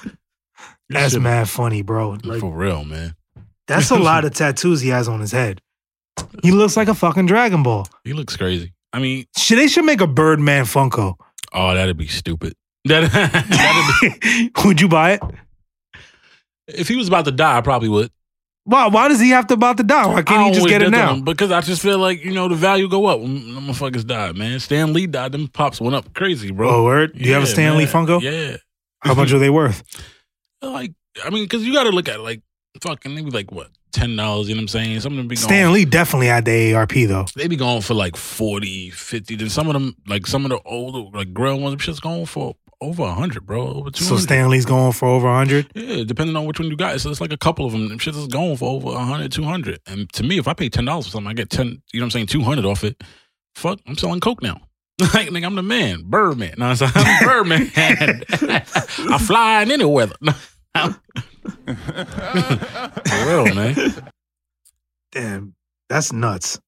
That's 0.88 1.12
Shit. 1.14 1.22
mad 1.22 1.48
funny, 1.48 1.82
bro. 1.82 2.16
Like 2.24 2.40
for 2.40 2.52
real, 2.52 2.84
man. 2.84 3.14
that's 3.66 3.90
a 3.90 3.96
lot 3.96 4.24
of 4.24 4.32
tattoos 4.34 4.80
he 4.80 4.88
has 4.90 5.08
on 5.08 5.20
his 5.20 5.32
head. 5.32 5.60
He 6.42 6.50
looks 6.52 6.76
like 6.76 6.88
a 6.88 6.94
fucking 6.94 7.26
Dragon 7.26 7.62
Ball. 7.62 7.86
He 8.04 8.12
looks 8.12 8.36
crazy. 8.36 8.72
I 8.92 8.98
mean, 9.00 9.26
Shit, 9.36 9.58
they 9.58 9.68
should 9.68 9.84
make 9.84 10.00
a 10.00 10.06
Birdman 10.06 10.64
Funko. 10.64 11.14
oh, 11.52 11.74
that'd 11.74 11.96
be 11.96 12.06
stupid. 12.08 12.54
That, 12.84 13.10
that'd 13.12 14.20
be, 14.20 14.50
Would 14.64 14.80
you 14.80 14.88
buy 14.88 15.12
it? 15.12 15.22
if 16.66 16.88
he 16.88 16.96
was 16.96 17.08
about 17.08 17.24
to 17.26 17.32
die, 17.32 17.58
I 17.58 17.60
probably 17.60 17.88
would. 17.88 18.10
Why? 18.68 18.86
Why 18.88 19.08
does 19.08 19.18
he 19.18 19.30
have 19.30 19.46
to 19.46 19.54
about 19.54 19.78
to 19.78 19.82
die? 19.82 20.06
Why 20.06 20.20
can't 20.22 20.48
he 20.48 20.52
just 20.60 20.68
get 20.68 20.82
it 20.82 20.90
now? 20.90 21.12
on- 21.12 21.22
Because 21.24 21.50
I 21.50 21.62
just 21.62 21.80
feel 21.80 21.98
like 21.98 22.22
you 22.22 22.32
know 22.32 22.48
the 22.48 22.54
value 22.54 22.86
go 22.88 23.06
up 23.06 23.18
when 23.20 23.54
them 23.54 23.66
motherfuckers 23.66 24.06
died, 24.06 24.36
man. 24.36 24.60
Stan 24.60 24.92
Lee 24.92 25.06
died, 25.06 25.32
them 25.32 25.48
pops 25.48 25.80
went 25.80 25.94
up 25.96 26.12
crazy, 26.12 26.50
bro. 26.50 26.68
Oh, 26.68 26.84
word. 26.84 27.14
Do 27.14 27.20
you 27.24 27.32
have 27.32 27.44
a 27.44 27.46
Yeah, 27.46 27.52
Stan 27.52 27.78
Lee. 27.78 27.86
Funko? 27.86 28.20
Yeah. 28.20 28.58
How 29.00 29.14
much 29.14 29.32
are 29.32 29.38
they 29.38 29.50
worth? 29.50 29.82
Like, 30.60 30.92
I 31.24 31.30
mean, 31.30 31.44
because 31.44 31.64
you 31.64 31.72
got 31.72 31.84
to 31.84 31.90
look 31.90 32.08
at 32.08 32.16
it 32.16 32.22
like 32.22 32.42
fucking 32.82 33.14
maybe 33.14 33.30
like 33.30 33.52
what 33.52 33.68
ten 33.92 34.16
dollars. 34.16 34.48
You 34.48 34.56
know 34.56 34.58
what 34.58 34.62
I'm 34.64 34.68
saying? 34.68 35.00
Some 35.00 35.12
of 35.12 35.16
them 35.18 35.28
be 35.28 35.36
going. 35.36 35.44
Stan 35.44 35.72
Lee 35.72 35.84
definitely 35.84 36.26
had 36.26 36.44
the 36.44 36.74
ARP 36.74 36.92
though. 37.06 37.26
they 37.36 37.46
be 37.46 37.54
going 37.54 37.80
for 37.80 37.94
like 37.94 38.16
40, 38.16 38.90
50. 38.90 39.36
Then 39.36 39.50
some 39.50 39.68
of 39.68 39.74
them, 39.74 39.94
like 40.08 40.26
some 40.26 40.44
of 40.44 40.50
the 40.50 40.60
older, 40.64 41.16
like 41.16 41.32
grill 41.32 41.60
ones, 41.60 41.80
shit's 41.80 42.00
going 42.00 42.26
for 42.26 42.56
over 42.80 43.02
a 43.02 43.12
hundred, 43.12 43.44
bro. 43.46 43.66
Over 43.68 43.90
two 43.90 44.04
So 44.04 44.16
Stan 44.18 44.48
Lee's 44.50 44.64
going 44.66 44.92
for 44.92 45.08
over 45.08 45.28
hundred. 45.28 45.70
yeah, 45.74 46.04
depending 46.04 46.36
on 46.36 46.44
which 46.46 46.58
one 46.60 46.68
you 46.70 46.76
got. 46.76 47.00
So 47.00 47.10
it's 47.10 47.20
like 47.20 47.32
a 47.32 47.36
couple 47.38 47.66
of 47.66 47.72
them. 47.72 47.88
Them 47.88 47.98
shit 47.98 48.14
is 48.14 48.26
going 48.28 48.56
for 48.56 48.70
over 48.70 48.86
100, 48.86 49.32
200. 49.32 49.80
And 49.86 50.12
to 50.12 50.22
me, 50.22 50.38
if 50.38 50.46
I 50.48 50.54
pay 50.54 50.68
ten 50.68 50.84
dollars 50.84 51.06
for 51.06 51.12
something, 51.12 51.30
I 51.30 51.34
get 51.34 51.50
ten. 51.50 51.82
You 51.92 52.00
know 52.00 52.04
what 52.04 52.06
I'm 52.06 52.10
saying? 52.10 52.26
Two 52.26 52.42
hundred 52.42 52.64
off 52.64 52.84
it. 52.84 53.02
Fuck, 53.54 53.80
I'm 53.86 53.96
selling 53.96 54.20
coke 54.20 54.42
now. 54.42 54.60
like, 55.00 55.28
nigga, 55.28 55.46
I'm 55.46 55.54
the 55.54 55.62
man, 55.62 56.02
Birdman. 56.04 56.54
No, 56.58 56.66
I'm 56.66 56.76
saying 56.76 56.92
I'm 56.94 57.24
Birdman. 57.28 57.70
I 57.76 59.18
fly 59.20 59.62
in 59.62 59.70
any 59.70 59.84
weather. 59.84 60.14
For 60.74 60.96
real, 63.26 63.54
man. 63.54 63.76
Damn, 65.12 65.54
that's 65.88 66.12
nuts. 66.12 66.60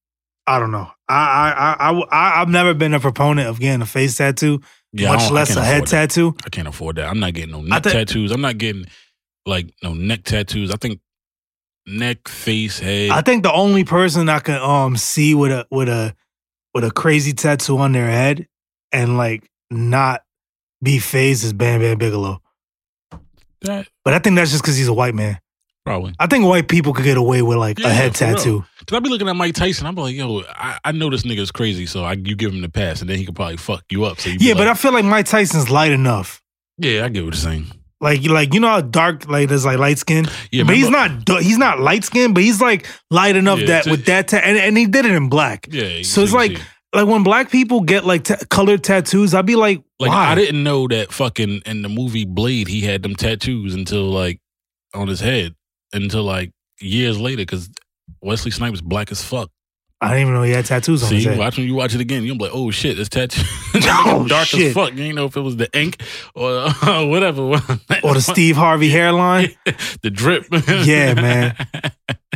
I 0.46 0.59
don't 0.59 0.70
know. 0.73 0.88
I 1.09 1.77
I 1.79 1.90
I 1.90 2.01
I- 2.11 2.40
I've 2.42 2.49
never 2.49 2.75
been 2.75 2.94
a 2.94 3.01
proponent 3.01 3.49
of 3.49 3.61
getting 3.61 3.83
a 3.83 3.87
face 3.87 4.16
tattoo, 4.16 4.61
Yeah, 4.92 5.12
much 5.14 5.31
less 5.31 5.55
a 5.57 5.64
head 5.64 5.87
tattoo. 5.87 6.35
I 6.44 6.48
can't 6.50 6.66
afford 6.68 6.96
that. 6.96 7.09
I'm 7.09 7.20
not 7.20 7.33
getting 7.35 7.53
no 7.53 7.61
neck 7.62 7.85
thi- 7.85 7.90
tattoos. 7.90 8.33
I'm 8.33 8.40
not 8.40 8.59
getting 8.59 8.87
like 9.46 9.72
no 9.83 9.94
neck 9.94 10.24
tattoos. 10.24 10.70
I 10.72 10.76
think 10.76 11.00
neck, 11.87 12.26
face, 12.29 12.79
head. 12.81 13.11
I 13.11 13.20
think 13.22 13.42
the 13.44 13.53
only 13.53 13.85
person 13.85 14.29
I 14.29 14.40
can 14.40 14.57
um 14.61 14.96
see 14.96 15.35
with 15.35 15.53
a 15.53 15.66
with 15.70 15.88
a 15.88 16.14
with 16.74 16.85
a 16.85 16.90
crazy 16.90 17.33
tattoo 17.33 17.79
on 17.79 17.92
their 17.92 18.07
head 18.11 18.46
and 18.92 19.16
like 19.16 19.48
not 19.70 20.22
be 20.83 20.98
phased 20.98 21.44
is 21.44 21.53
Bam 21.53 21.81
Bam 21.81 21.98
Bigelow. 21.98 22.40
that 23.62 23.87
But 24.05 24.14
I 24.14 24.18
think 24.18 24.37
that's 24.37 24.50
just 24.50 24.62
because 24.62 24.76
he's 24.76 24.88
a 24.88 24.92
white 24.94 25.14
man. 25.14 25.38
probably. 25.85 26.14
I 26.18 26.26
think 26.26 26.44
white 26.46 26.68
people 26.68 26.92
could 26.94 27.05
get 27.05 27.16
away 27.16 27.42
with 27.42 27.59
like 27.59 27.79
Yeah, 27.79 27.88
a 27.88 27.92
head 27.92 28.14
tattoo. 28.14 28.50
real. 28.61 28.66
Cause 28.90 28.96
I 28.96 29.00
be 29.00 29.09
looking 29.09 29.29
at 29.29 29.37
Mike 29.37 29.55
Tyson. 29.55 29.87
I'm 29.87 29.94
like, 29.94 30.16
yo, 30.16 30.42
I, 30.48 30.81
I 30.85 30.90
know 30.90 31.11
this 31.11 31.22
nigga's 31.22 31.53
crazy, 31.53 31.87
so 31.87 32.03
I, 32.03 32.14
you 32.14 32.35
give 32.35 32.53
him 32.53 32.61
the 32.61 32.68
pass, 32.68 33.00
and 33.00 33.09
then 33.09 33.18
he 33.18 33.24
could 33.24 33.37
probably 33.37 33.57
fuck 33.57 33.85
you 33.88 34.03
up. 34.03 34.18
So 34.18 34.31
you 34.31 34.38
Yeah, 34.40 34.55
but 34.55 34.66
I 34.66 34.74
feel 34.74 34.92
like 34.92 35.05
Mike 35.05 35.26
Tyson's 35.26 35.70
light 35.70 35.92
enough. 35.92 36.42
yeah, 36.76 37.05
I 37.05 37.09
get 37.09 37.24
what 37.24 37.33
you're 37.35 37.40
saying. 37.40 37.66
Like, 38.00 38.24
you 38.24 38.33
like 38.33 38.53
you 38.53 38.59
know 38.59 38.66
how 38.66 38.81
dark 38.81 39.29
like 39.29 39.48
there's 39.48 39.64
like 39.64 39.79
light 39.79 39.98
skin, 39.98 40.26
Yeah, 40.50 40.64
but 40.64 40.74
he's 40.74 40.90
not 40.90 41.29
he's 41.40 41.57
not 41.57 41.79
light 41.79 42.03
skin, 42.03 42.35
but 42.35 42.42
he's 42.42 42.61
like 42.61 42.88
light 43.12 43.37
enough 43.37 43.61
Yeah, 43.61 43.66
that 43.66 43.87
with 43.87 44.07
that 44.07 44.26
ta- 44.26 44.38
and, 44.42 44.59
and 44.59 44.76
he 44.76 44.87
did 44.87 45.05
it 45.05 45.12
in 45.12 45.29
black. 45.29 45.68
Yeah. 45.70 46.03
So 46.03 46.22
it's 46.22 46.33
like 46.33 46.61
like 46.92 47.07
when 47.07 47.22
black 47.22 47.48
people 47.53 47.83
get 47.83 48.05
like 48.05 48.24
ta- 48.24 48.38
colored 48.48 48.83
tattoos, 48.83 49.35
I'd 49.35 49.46
be 49.46 49.55
like, 49.55 49.85
like 50.00 50.11
why? 50.11 50.33
I 50.33 50.35
didn't 50.35 50.64
know 50.64 50.88
that 50.88 51.12
fucking 51.12 51.62
in 51.64 51.83
the 51.83 51.88
movie 51.88 52.24
Blade 52.24 52.66
he 52.66 52.81
had 52.81 53.05
them 53.05 53.14
tattoos 53.14 53.72
until 53.72 54.11
like 54.11 54.40
on 54.94 55.07
his 55.07 55.20
head 55.20 55.55
until 55.92 56.24
like 56.24 56.50
years 56.81 57.20
later 57.20 57.42
because 57.42 57.70
Wesley 58.22 58.50
Snipes 58.50 58.80
black 58.80 59.11
as 59.12 59.22
fuck. 59.22 59.50
I 60.02 60.09
didn't 60.09 60.22
even 60.22 60.35
know 60.35 60.42
he 60.44 60.52
had 60.52 60.64
tattoos 60.64 61.02
on 61.02 61.12
his 61.12 61.26
head. 61.26 61.38
watch 61.38 61.59
when 61.59 61.66
you 61.66 61.74
watch 61.74 61.94
it 61.94 62.00
again, 62.00 62.24
you'll 62.24 62.38
be 62.38 62.44
like, 62.44 62.54
oh 62.54 62.70
shit, 62.70 62.96
this 62.96 63.11
tattoo 63.11 63.42
Oh, 63.74 64.26
dark 64.28 64.46
shit. 64.46 64.68
as 64.68 64.72
fuck. 64.74 64.94
You 64.94 65.04
ain't 65.04 65.14
know 65.16 65.26
if 65.26 65.37
it 65.37 65.40
was 65.42 65.56
the 65.56 65.68
ink 65.78 66.02
or 66.35 66.50
uh, 66.83 67.04
whatever. 67.04 67.42
Or 67.42 68.14
the 68.14 68.22
Steve 68.22 68.56
Harvey 68.56 68.88
hairline. 68.88 69.50
the 70.02 70.11
drip. 70.11 70.46
Yeah, 70.66 71.12
man. 71.14 71.54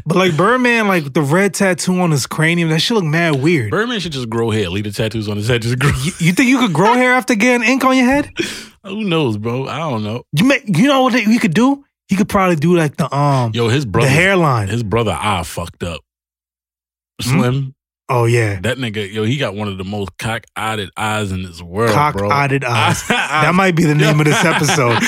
But 0.07 0.17
like 0.17 0.37
Birdman, 0.37 0.89
like 0.89 1.15
the 1.15 1.23
red 1.23 1.55
tattoo 1.55 1.99
on 2.01 2.11
his 2.11 2.27
cranium, 2.27 2.69
that 2.69 2.81
shit 2.81 2.97
look 2.97 3.05
mad 3.05 3.43
weird. 3.43 3.71
Birdman 3.71 4.01
should 4.01 4.13
just 4.13 4.29
grow 4.29 4.51
hair. 4.51 4.69
Leave 4.69 4.85
the 4.85 4.91
tattoos 4.93 5.31
on 5.31 5.39
his 5.39 5.49
head. 5.49 5.63
Just 5.63 5.79
grow. 5.79 5.91
You, 6.03 6.13
you 6.19 6.33
think 6.35 6.51
you 6.51 6.59
could 6.59 6.75
grow 6.75 6.93
hair 6.93 7.15
after 7.15 7.35
getting 7.35 7.67
ink 7.67 7.83
on 7.85 7.97
your 7.97 8.05
head? 8.07 8.29
Who 8.85 9.05
knows, 9.05 9.39
bro? 9.39 9.67
I 9.67 9.79
don't 9.79 10.05
know. 10.05 10.25
You 10.33 10.45
may, 10.45 10.61
you 10.67 10.89
know 10.89 11.05
what 11.05 11.15
you 11.15 11.41
could 11.41 11.55
do? 11.55 11.83
You 12.11 12.17
could 12.17 12.29
probably 12.29 12.57
do 12.57 12.77
like 12.77 12.97
the 12.97 13.13
um 13.15 13.53
Yo, 13.55 13.69
his 13.69 13.87
brother, 13.87 14.07
the 14.09 14.13
hairline. 14.13 14.69
his 14.69 14.83
brother, 14.83 15.17
eye 15.19 15.43
fucked 15.45 15.83
up. 15.83 16.01
Hmm? 17.23 17.31
Slim, 17.41 17.75
oh 18.09 18.25
yeah, 18.27 18.61
that 18.61 18.77
nigga, 18.79 19.11
yo, 19.13 19.25
he 19.25 19.37
got 19.37 19.55
one 19.55 19.69
of 19.69 19.79
the 19.79 19.85
most 19.85 20.17
cock-eyed 20.19 20.89
eyes 20.97 21.33
in 21.33 21.43
this 21.43 21.61
world, 21.63 21.93
cock-eyed 21.93 22.65
eyes. 22.65 23.07
that 23.09 23.53
might 23.55 23.75
be 23.77 23.85
the 23.85 23.95
name 23.95 24.19
of 24.21 24.27
this 24.27 24.45
episode. 24.45 24.97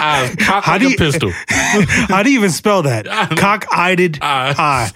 eyes, 0.00 0.34
cock 0.36 0.64
How 0.64 0.78
do 0.78 0.88
you- 0.90 0.96
pistol. 0.96 1.30
How 1.48 2.22
do 2.22 2.30
you 2.30 2.38
even 2.38 2.50
spell 2.50 2.82
that? 2.82 3.06
Cock-eyed 3.36 4.18
Eye. 4.22 4.54
eye. 4.58 4.90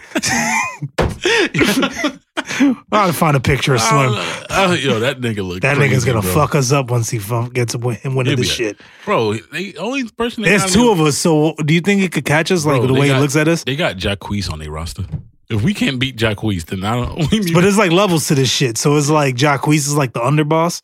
I'll 2.93 3.13
find 3.13 3.37
a 3.37 3.41
picture 3.41 3.75
of 3.75 3.81
Slim. 3.81 4.15
Uh, 4.49 4.77
yo, 4.79 5.01
that 5.01 5.21
nigga 5.21 5.47
look. 5.47 5.61
That 5.63 5.77
crazy, 5.77 5.95
nigga's 5.95 6.05
gonna 6.05 6.23
bro. 6.23 6.33
fuck 6.35 6.55
us 6.55 6.73
up 6.73 6.91
once 6.91 7.11
he 7.11 7.19
gets 7.53 7.75
He'll 7.75 8.33
of 8.33 8.37
this 8.37 8.53
shit. 8.53 8.81
bro. 9.05 9.35
The 9.35 9.77
only 9.79 10.05
person 10.11 10.45
There's 10.45 10.73
two 10.73 10.91
of 10.91 11.01
us, 11.01 11.19
so 11.19 11.55
do 11.65 11.75
you 11.75 11.81
think 11.81 12.01
he 12.01 12.09
could 12.09 12.25
catch 12.25 12.51
us 12.53 12.65
like 12.65 12.79
Bro, 12.81 12.87
the 12.89 12.95
way 12.95 13.09
got- 13.09 13.17
he 13.17 13.21
looks 13.23 13.37
at 13.37 13.49
us? 13.49 13.65
They 13.65 13.77
got 13.77 13.97
Jacquees 13.97 14.51
on 14.53 14.59
their 14.61 14.71
roster. 14.71 15.05
If 15.51 15.63
we 15.63 15.73
can't 15.73 15.99
beat 15.99 16.17
Jacquees, 16.17 16.67
then 16.67 16.85
I 16.85 16.95
don't. 16.97 17.17
We 17.33 17.39
need, 17.41 17.55
But 17.55 17.65
it's 17.65 17.79
like 17.79 17.91
levels 17.91 18.29
to 18.29 18.35
this 18.35 18.51
shit. 18.51 18.77
So 18.77 18.97
it's 18.97 19.09
like 19.11 19.35
Jacquees 19.35 19.87
is 19.87 19.97
like 19.97 20.13
the 20.13 20.21
underboss. 20.21 20.83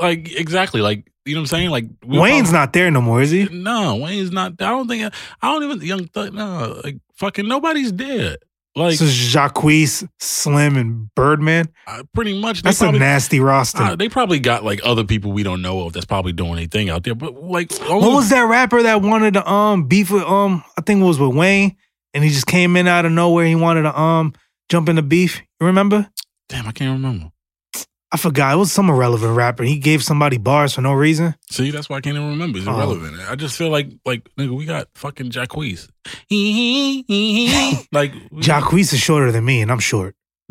like 0.00 0.32
exactly, 0.38 0.80
like 0.80 1.10
you 1.24 1.34
know 1.34 1.40
what 1.40 1.52
I'm 1.52 1.58
saying. 1.58 1.70
Like 1.70 1.86
Wayne's 2.04 2.52
not 2.52 2.72
there 2.72 2.90
no 2.90 3.00
more, 3.00 3.20
is 3.22 3.30
he? 3.30 3.44
No, 3.50 3.96
Wayne's 3.96 4.30
not. 4.32 4.52
I 4.60 4.70
don't 4.70 4.88
think. 4.88 5.12
I 5.42 5.52
don't 5.52 5.62
even. 5.62 5.86
Young 5.86 6.06
Thug. 6.08 6.32
No, 6.34 6.80
like 6.82 6.96
fucking 7.14 7.46
nobody's 7.46 7.92
dead. 7.92 8.38
Like 8.76 8.94
so 8.96 9.04
Jacquees, 9.04 10.08
Slim, 10.20 10.76
and 10.76 11.12
Birdman. 11.14 11.68
uh, 11.88 12.04
pretty 12.14 12.40
much. 12.40 12.62
They 12.62 12.68
That's 12.68 12.78
probably, 12.78 12.98
a 12.98 13.00
nasty 13.00 13.40
roster. 13.40 13.82
uh, 13.82 13.96
they 13.96 14.08
probably 14.08 14.38
got 14.38 14.64
like 14.64 14.80
other 14.84 15.02
people 15.04 15.32
we 15.32 15.42
don't 15.42 15.60
know 15.60 15.82
of 15.86 15.92
that's 15.92 16.06
probably 16.06 16.32
doing 16.32 16.52
anything 16.52 16.88
out 16.88 17.02
there. 17.02 17.16
But 17.16 17.34
like, 17.42 17.72
what 17.80 18.12
was 18.12 18.30
that 18.30 18.42
rapper 18.42 18.82
that 18.82 19.02
wanted 19.02 19.34
to 19.34 19.48
um 19.50 19.84
beef 19.88 20.10
with 20.10 20.22
um 20.22 20.62
I 20.78 20.82
think 20.82 21.00
it 21.00 21.04
was 21.04 21.18
with 21.18 21.34
Wayne 21.34 21.76
and 22.14 22.22
he 22.24 22.30
just 22.30 22.46
came 22.46 22.76
in 22.76 22.86
out 22.88 23.04
of 23.06 23.12
nowhere. 23.12 23.46
He 23.46 23.54
wanted 23.54 23.82
to 23.82 23.98
um 23.98 24.34
jump 24.68 24.88
into 24.88 25.02
beef. 25.02 25.40
You 25.60 25.66
remember? 25.66 26.08
Damn, 26.48 26.66
I 26.66 26.72
can't 26.72 26.92
remember. 26.92 27.30
I 28.12 28.16
forgot. 28.16 28.54
It 28.54 28.56
was 28.56 28.72
some 28.72 28.90
irrelevant 28.90 29.36
rapper. 29.36 29.62
He 29.62 29.78
gave 29.78 30.02
somebody 30.02 30.36
bars 30.36 30.74
for 30.74 30.80
no 30.80 30.92
reason. 30.92 31.36
See, 31.48 31.70
that's 31.70 31.88
why 31.88 31.98
I 31.98 32.00
can't 32.00 32.16
even 32.16 32.30
remember. 32.30 32.58
It's 32.58 32.66
Oh. 32.66 32.74
irrelevant. 32.74 33.20
I 33.28 33.36
just 33.36 33.56
feel 33.56 33.70
like, 33.70 33.88
like, 34.04 34.28
nigga, 34.36 34.50
we 34.50 34.64
got 34.64 34.88
fucking 34.96 35.30
Jacquees. 35.30 35.86
like, 37.92 38.12
Jacquees 38.42 38.92
is 38.92 38.98
shorter 39.00 39.30
than 39.30 39.44
me, 39.44 39.60
and 39.60 39.70
I'm 39.70 39.78
short. 39.78 40.16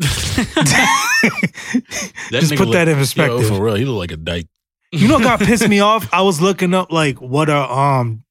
Just 2.30 2.54
put 2.56 2.60
look- 2.68 2.72
that 2.72 2.88
in 2.88 2.94
Yo, 2.96 3.00
perspective. 3.02 3.48
for 3.48 3.62
real, 3.62 3.74
he 3.74 3.84
look 3.84 3.98
like 3.98 4.12
a 4.12 4.16
dyke. 4.16 4.46
You 4.92 5.06
know 5.08 5.14
what 5.16 5.22
got 5.24 5.40
pissed 5.40 5.68
me 5.68 5.80
off? 5.80 6.08
I 6.12 6.22
was 6.22 6.40
looking 6.40 6.72
up 6.74 6.90
like 6.90 7.20
what 7.20 7.48
are 7.50 7.98
um 7.98 8.24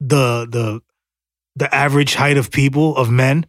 the 0.00 0.46
the 0.48 0.80
the 1.58 1.72
average 1.74 2.14
height 2.14 2.36
of 2.36 2.50
people 2.50 2.96
of 2.96 3.10
men. 3.10 3.46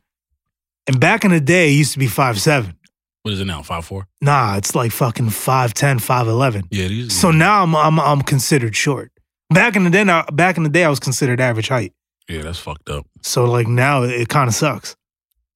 And 0.88 1.00
back 1.00 1.24
in 1.24 1.32
the 1.32 1.40
day, 1.40 1.70
it 1.70 1.74
used 1.74 1.94
to 1.94 2.00
be 2.00 2.08
five 2.08 2.40
seven. 2.40 2.76
What 3.24 3.34
is 3.34 3.42
it 3.42 3.46
now? 3.46 3.62
Five 3.62 3.86
four? 3.86 4.08
Nah, 4.22 4.56
it's 4.58 4.74
like 4.76 4.92
fucking 4.92 5.28
5'10, 5.28 5.98
5'11. 6.00 6.64
Yeah, 6.72 6.88
these. 6.88 7.20
So 7.20 7.32
now 7.32 7.64
I'm 7.64 7.76
I'm 7.76 8.00
I'm 8.00 8.22
considered 8.22 8.76
short. 8.76 9.12
Back 9.50 9.76
in 9.76 9.84
the 9.84 9.90
day, 9.90 10.04
now, 10.04 10.26
back 10.32 10.58
in 10.58 10.64
the 10.64 10.70
day, 10.70 10.84
I 10.86 10.90
was 10.90 11.00
considered 11.00 11.42
average 11.42 11.68
height. 11.68 11.92
yeah, 12.30 12.42
that's 12.44 12.60
fucked 12.60 12.90
up. 12.90 13.06
So 13.22 13.46
like 13.46 13.68
now, 13.68 14.04
it, 14.04 14.30
kind 14.30 14.48
of 14.48 14.54
sucks. 14.54 14.96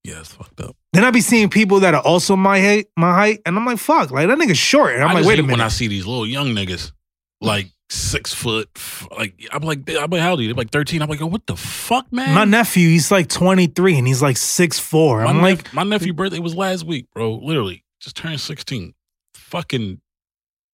Yeah, 0.04 0.16
that's 0.16 0.34
fucked 0.34 0.60
up. 0.60 0.76
Then 0.92 1.04
I 1.06 1.12
be 1.12 1.22
seeing 1.22 1.50
people 1.50 1.80
that 1.82 1.94
are 1.94 2.02
also 2.02 2.36
my 2.36 2.60
height, 2.60 2.88
my 2.98 3.14
height, 3.14 3.40
and 3.46 3.56
I'm 3.56 3.66
like, 3.66 3.78
fuck, 3.78 4.12
like 4.12 4.28
that 4.28 4.38
nigga's 4.38 4.58
short. 4.58 4.94
And 4.96 5.04
I'm 5.04 5.12
I 5.12 5.14
like, 5.14 5.20
just 5.22 5.28
wait 5.30 5.40
a 5.40 5.44
hate 5.44 5.52
when 5.52 5.62
I 5.62 5.70
see 5.70 5.88
these 5.88 6.06
little 6.06 6.28
young 6.28 6.48
niggas 6.50 6.92
like 7.40 7.68
six 7.90 8.34
foot, 8.34 8.70
like 9.16 9.36
I'm 9.52 9.64
like, 9.64 9.90
I'm 9.90 10.10
like, 10.10 10.22
how 10.22 10.32
old 10.32 10.40
are 10.40 10.44
you? 10.44 10.50
They're 10.50 10.56
like 10.58 10.72
thirteen. 10.72 11.02
I'm 11.02 11.10
like, 11.10 11.20
yo, 11.20 11.28
what 11.28 11.46
the 11.48 11.56
fuck, 11.56 12.12
man? 12.12 12.34
My 12.34 12.46
nephew, 12.46 12.90
he's 12.90 13.12
like 13.12 13.28
23 13.30 13.98
and 13.98 14.08
he's 14.08 14.22
like 14.22 14.38
six 14.38 14.80
four. 14.80 15.26
I'm 15.26 15.42
like, 15.42 15.74
my 15.74 15.84
nephew' 15.84 16.14
birthday 16.14 16.40
was 16.40 16.56
last 16.56 16.86
week, 16.86 17.08
bro. 17.14 17.36
Literally, 17.36 17.84
just 18.00 18.16
turned 18.16 18.40
sixteen. 18.40 18.94
Fucking, 19.36 20.02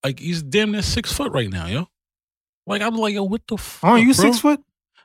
like 0.03 0.19
he's 0.19 0.41
damn 0.41 0.71
near 0.71 0.81
six 0.81 1.11
foot 1.11 1.31
right 1.33 1.49
now, 1.49 1.67
yo. 1.67 1.87
Like 2.65 2.81
I'm 2.81 2.95
like, 2.95 3.13
yo, 3.13 3.23
what 3.23 3.41
the 3.47 3.57
fuck? 3.57 3.91
oh, 3.91 3.95
you 3.95 4.13
bro? 4.13 4.23
six 4.25 4.39
foot? 4.39 4.61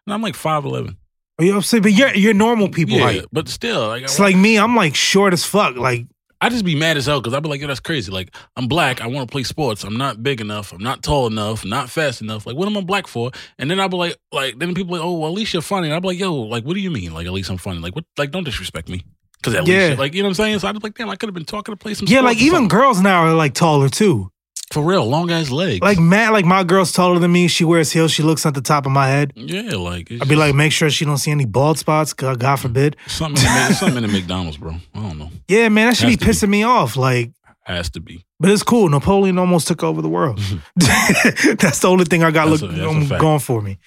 And 0.06 0.14
I'm 0.14 0.22
like 0.22 0.34
five 0.34 0.64
eleven. 0.64 0.98
Are 1.38 1.44
you 1.44 1.56
upset? 1.56 1.82
But 1.82 1.92
you're 1.92 2.14
you're 2.14 2.34
normal 2.34 2.68
people 2.68 2.96
yeah, 2.96 3.02
height. 3.04 3.24
but 3.32 3.48
still, 3.48 3.88
like, 3.88 4.04
It's 4.04 4.20
like 4.20 4.36
me, 4.36 4.56
I'm 4.56 4.76
like 4.76 4.94
short 4.94 5.32
as 5.32 5.44
fuck. 5.44 5.76
Like, 5.76 6.06
I 6.44 6.50
just 6.50 6.64
be 6.64 6.74
mad 6.74 6.96
as 6.98 7.06
hell 7.06 7.20
because 7.20 7.32
I'd 7.32 7.42
be 7.42 7.48
like, 7.48 7.60
yo, 7.60 7.66
that's 7.66 7.80
crazy. 7.80 8.12
Like 8.12 8.34
I'm 8.56 8.68
black, 8.68 9.00
I 9.00 9.06
want 9.06 9.26
to 9.28 9.32
play 9.32 9.44
sports. 9.44 9.82
I'm 9.82 9.96
not 9.96 10.22
big 10.22 10.40
enough. 10.40 10.72
I'm 10.72 10.82
not 10.82 11.02
tall 11.02 11.26
enough. 11.26 11.64
Not 11.64 11.88
fast 11.88 12.20
enough. 12.20 12.44
Like 12.46 12.56
what 12.56 12.68
am 12.68 12.76
I 12.76 12.82
black 12.82 13.06
for? 13.06 13.30
And 13.58 13.70
then 13.70 13.80
I'd 13.80 13.90
be 13.90 13.96
like, 13.96 14.16
like 14.30 14.58
then 14.58 14.74
people 14.74 14.92
like, 14.94 15.02
oh, 15.04 15.18
well, 15.18 15.28
at 15.30 15.34
least 15.34 15.52
you're 15.54 15.62
funny. 15.62 15.88
And 15.88 15.94
I 15.96 16.00
be 16.00 16.08
like, 16.08 16.18
yo, 16.18 16.34
like 16.34 16.64
what 16.64 16.74
do 16.74 16.80
you 16.80 16.90
mean? 16.90 17.14
Like 17.14 17.26
at 17.26 17.32
least 17.32 17.50
I'm 17.50 17.56
funny. 17.58 17.78
Like 17.80 17.94
what? 17.94 18.04
Like 18.18 18.30
don't 18.30 18.44
disrespect 18.44 18.88
me. 18.88 19.04
Because 19.38 19.54
at 19.54 19.66
Yeah. 19.66 19.88
least, 19.88 19.98
like 19.98 20.14
you 20.14 20.22
know 20.22 20.26
what 20.28 20.30
I'm 20.30 20.34
saying. 20.34 20.58
So 20.58 20.68
I 20.68 20.72
was 20.72 20.82
like, 20.82 20.94
damn, 20.94 21.08
I 21.08 21.16
could 21.16 21.28
have 21.28 21.34
been 21.34 21.44
talking 21.44 21.72
to 21.72 21.76
play 21.76 21.94
some. 21.94 22.08
yeah, 22.08 22.20
like 22.20 22.38
even 22.38 22.56
something. 22.56 22.68
girls 22.68 23.00
now 23.00 23.22
are 23.24 23.34
like 23.34 23.54
taller 23.54 23.88
too. 23.88 24.30
For 24.74 24.82
real, 24.82 25.06
long 25.06 25.30
ass 25.30 25.50
legs. 25.50 25.80
Like 25.80 25.98
Matt, 25.98 26.32
like 26.32 26.44
my 26.44 26.62
girl's 26.64 26.92
taller 26.92 27.18
than 27.18 27.32
me. 27.32 27.48
She 27.48 27.64
wears 27.64 27.90
heels. 27.92 28.10
She 28.12 28.22
looks 28.22 28.44
at 28.44 28.52
the 28.54 28.60
top 28.60 28.84
of 28.84 28.92
my 28.92 29.08
head. 29.08 29.32
yeah, 29.34 29.76
like 29.76 30.10
I'd 30.12 30.20
be 30.20 30.26
just 30.26 30.36
like, 30.36 30.54
make 30.54 30.72
sure 30.72 30.90
she 30.90 31.04
don't 31.06 31.16
see 31.18 31.30
any 31.30 31.46
bald 31.46 31.78
spots. 31.78 32.12
God, 32.12 32.38
God 32.38 32.56
forbid. 32.56 32.96
something. 33.06 33.42
In 33.42 33.52
the, 33.68 33.72
something 33.74 34.04
in 34.04 34.12
McDonald's, 34.12 34.58
bro. 34.58 34.74
I 34.94 35.00
don't 35.00 35.18
know. 35.18 35.30
Yeah, 35.48 35.70
man, 35.70 35.88
that 35.88 35.96
should 35.96 36.06
be 36.06 36.24
Has 36.26 36.40
be. 36.40 36.46
pissing 36.46 36.50
me 36.50 36.62
off. 36.64 36.96
Like, 36.96 37.32
Has 37.62 37.88
to 37.90 38.00
be. 38.00 38.24
but 38.38 38.50
it's 38.50 38.62
cool. 38.62 38.88
Napoleon 38.90 39.38
almost 39.38 39.66
took 39.68 39.82
over 39.82 40.02
the 40.02 40.08
world. 40.10 40.38
that's 40.76 41.78
the 41.80 41.88
only 41.88 42.04
thing 42.04 42.22
I 42.22 42.30
got 42.30 42.48
That's 42.50 42.62
look, 42.62 42.72
a- 42.72 42.86
um, 42.88 43.08
going 43.08 43.40
for 43.40 43.62
me. 43.62 43.78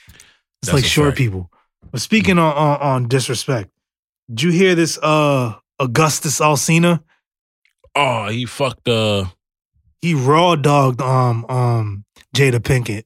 It's 0.61 0.71
That's 0.71 0.81
like 0.81 0.85
short 0.85 1.09
fact. 1.09 1.17
people. 1.19 1.51
But 1.91 2.01
speaking 2.01 2.39
on, 2.39 2.53
on 2.53 2.79
on 2.81 3.07
disrespect, 3.07 3.69
did 4.29 4.41
you 4.41 4.51
hear 4.51 4.73
this? 4.75 4.97
Uh, 5.01 5.53
Augustus 5.79 6.39
Alsina, 6.39 7.01
Oh, 7.95 8.27
he 8.29 8.45
fucked. 8.45 8.87
uh 8.87 9.25
he 10.07 10.13
raw 10.13 10.55
dogged 10.55 11.01
um 11.01 11.45
um 11.49 12.05
Jada 12.35 12.59
Pinkett. 12.59 13.03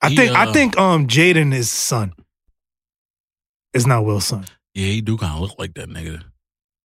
I 0.00 0.08
He, 0.08 0.16
think 0.16 0.32
I 0.36 0.44
uh, 0.44 0.52
think 0.52 0.76
um 0.78 1.06
Jaden 1.06 1.54
is 1.54 1.70
son. 1.70 2.12
It's 3.72 3.86
not 3.86 4.04
Will's 4.04 4.24
son. 4.26 4.44
Yeah, 4.74 4.86
he 4.86 5.00
do 5.00 5.16
kind 5.16 5.34
of 5.34 5.40
look 5.40 5.58
like 5.58 5.74
that 5.74 5.88
nigga. 5.88 6.22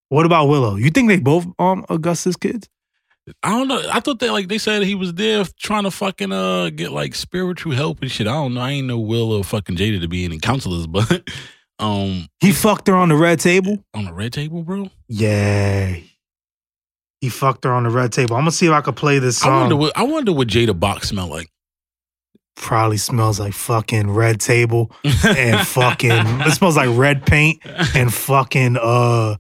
What 0.09 0.27
about 0.27 0.47
Willow? 0.49 0.77
You 0.77 0.91
think 0.91 1.09
they 1.09 1.19
both 1.19 1.47
um 1.59 1.85
Augustus 1.89 2.37
kids? 2.37 2.69
I 3.43 3.51
don't 3.51 3.67
know. 3.67 3.83
I 3.93 3.99
thought 4.01 4.21
that 4.21 4.31
like 4.33 4.49
they 4.49 4.59
said 4.59 4.83
he 4.85 4.95
was 4.95 5.15
there 5.15 5.45
trying 5.59 5.83
to 5.85 5.91
fucking 5.91 6.31
uh 6.33 6.71
get 6.71 6.93
like 6.93 7.15
spiritual 7.15 7.73
help 7.73 8.03
and 8.03 8.11
shit. 8.11 8.27
I 8.29 8.33
don't 8.33 8.55
know. 8.55 8.61
I 8.61 8.71
ain't 8.73 8.87
no 8.87 8.99
Will 9.01 9.33
or 9.33 9.43
fucking 9.43 9.77
Jada 9.77 10.01
to 10.01 10.09
be 10.09 10.25
any 10.25 10.39
counselors, 10.39 10.87
but 10.99 11.29
um 11.79 12.29
He 12.41 12.53
fucked 12.53 12.87
her 12.89 12.95
on 12.95 13.09
the 13.09 13.17
red 13.17 13.41
table. 13.41 13.83
on 13.95 14.05
the 14.05 14.13
red 14.13 14.33
table, 14.33 14.63
bro. 14.63 14.91
Yeah. 15.09 15.97
He 17.21 17.29
fucked 17.31 17.65
her 17.65 17.73
on 17.73 17.85
the 17.85 17.91
red 17.91 18.13
table. 18.13 18.37
I'm 18.37 18.43
gonna 18.43 18.51
see 18.53 18.67
if 18.67 18.73
I 18.73 18.81
could 18.83 18.97
play 18.97 19.19
this 19.19 19.41
I 19.43 19.47
song. 19.47 19.61
wonder 19.61 19.77
what 19.77 19.97
I 19.97 20.03
wonder 20.03 20.33
what 20.33 20.49
Jada 20.49 20.79
box 20.79 21.09
smell 21.09 21.29
like. 21.29 21.49
Probably 22.57 22.97
smells 22.97 23.39
like 23.41 23.53
fucking 23.55 24.11
red 24.11 24.41
table 24.41 24.91
and 25.05 25.67
fucking 25.67 26.11
it 26.11 26.53
smells 26.53 26.77
like 26.77 26.89
red 26.93 27.25
paint 27.27 27.61
and 27.95 28.13
fucking 28.13 28.77
uh 28.81 29.37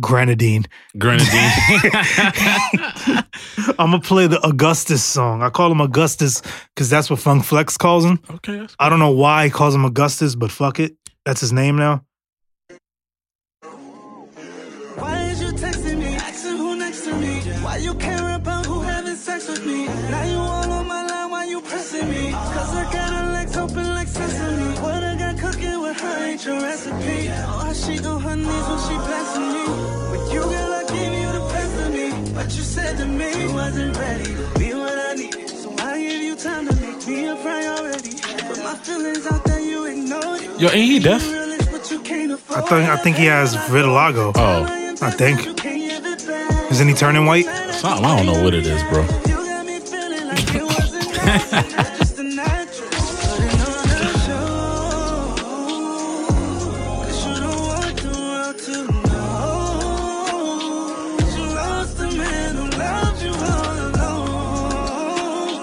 grenadine. 0.00 0.64
grenadine. 0.98 1.28
I'm 3.78 3.90
gonna 3.90 4.00
play 4.00 4.26
the 4.26 4.40
Augustus 4.44 5.02
song. 5.04 5.42
I 5.42 5.50
call 5.50 5.70
him 5.72 5.80
Augustus 5.80 6.42
because 6.74 6.88
that's 6.90 7.10
what 7.10 7.18
Funk 7.20 7.44
Flex 7.44 7.76
calls 7.76 8.04
him. 8.04 8.18
okay, 8.30 8.58
that's 8.58 8.76
I 8.78 8.88
don't 8.88 8.98
know 8.98 9.10
why 9.12 9.44
he 9.46 9.50
calls 9.50 9.74
him 9.74 9.84
Augustus, 9.84 10.34
but 10.34 10.50
fuck 10.50 10.78
it. 10.80 10.96
That's 11.24 11.40
his 11.40 11.52
name 11.52 11.76
now. 11.76 12.04
Wasn't 33.68 33.96
ready 33.98 34.24
to 34.24 34.58
be 34.58 34.72
what 34.72 34.98
I 34.98 35.14
needed. 35.14 35.50
So 35.50 35.74
I 35.78 36.00
give 36.00 36.22
you 36.22 36.36
time 36.36 36.66
to 36.68 36.74
make 36.76 37.06
me 37.06 37.28
a 37.28 37.36
priority. 37.36 38.16
But 38.48 38.58
my 38.64 38.74
feelings 38.76 39.26
out 39.26 39.44
there, 39.44 39.60
you 39.60 39.84
ignored 39.84 40.40
it. 40.40 40.58
Yo, 40.60 40.68
ain't 40.70 40.90
he 40.90 40.98
deaf? 40.98 41.22
I 42.50 42.60
think 42.62 42.88
I 42.88 42.96
think 42.96 43.16
he 43.16 43.26
has 43.26 43.54
vitiligo. 43.68 44.32
Oh, 44.36 44.64
I 45.02 45.10
think. 45.10 45.46
Isn't 46.70 46.88
he 46.88 46.94
turning 46.94 47.26
white? 47.26 47.44
something. 47.74 48.06
I 48.06 48.16
don't 48.16 48.26
know 48.26 48.42
what 48.42 48.54
it 48.54 48.66
is, 48.66 48.82
bro. 48.84 49.04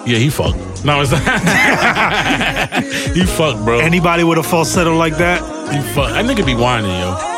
Yeah, 0.05 0.17
he 0.19 0.29
fucked. 0.29 0.85
No, 0.85 1.01
it's 1.01 1.11
not. 1.11 1.21
he 3.15 3.25
fucked, 3.25 3.65
bro. 3.65 3.79
Anybody 3.79 4.23
with 4.23 4.37
a 4.37 4.43
falsetto 4.43 4.95
like 4.95 5.17
that? 5.17 5.41
he 5.73 5.79
fucked. 5.93 6.13
That 6.13 6.25
nigga 6.25 6.45
be 6.45 6.53
whining, 6.55 6.91
yo. 6.91 7.31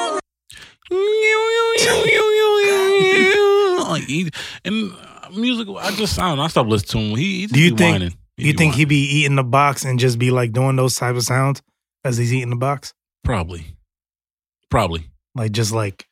Like 3.90 4.04
he, 4.04 4.30
and 4.66 4.92
music, 5.34 5.68
I 5.80 5.92
just 5.92 6.20
I 6.20 6.28
don't 6.28 6.38
know. 6.38 6.44
I 6.44 6.48
stopped 6.48 6.70
listening 6.70 7.04
to 7.06 7.10
him. 7.12 7.18
He, 7.18 7.40
he 7.42 7.48
Do 7.48 7.60
you 7.62 7.72
be 7.72 7.78
think- 7.78 7.94
whining. 7.94 8.14
You 8.40 8.54
be 8.54 8.58
think 8.58 8.72
whining. 8.74 8.78
he 8.80 8.86
be 8.86 8.98
eating 8.98 9.36
the 9.36 9.44
box 9.44 9.84
and 9.86 9.98
just 9.98 10.20
be 10.20 10.30
like 10.30 10.52
doing 10.52 10.76
those 10.76 10.96
type 10.96 11.16
of 11.16 11.24
sounds 11.24 11.62
as 12.04 12.18
he's 12.18 12.34
eating 12.34 12.50
the 12.50 12.56
box? 12.58 12.94
probably, 13.24 13.66
probably, 14.70 15.10
Like 15.36 15.52
just 15.54 15.72
like 15.72 16.06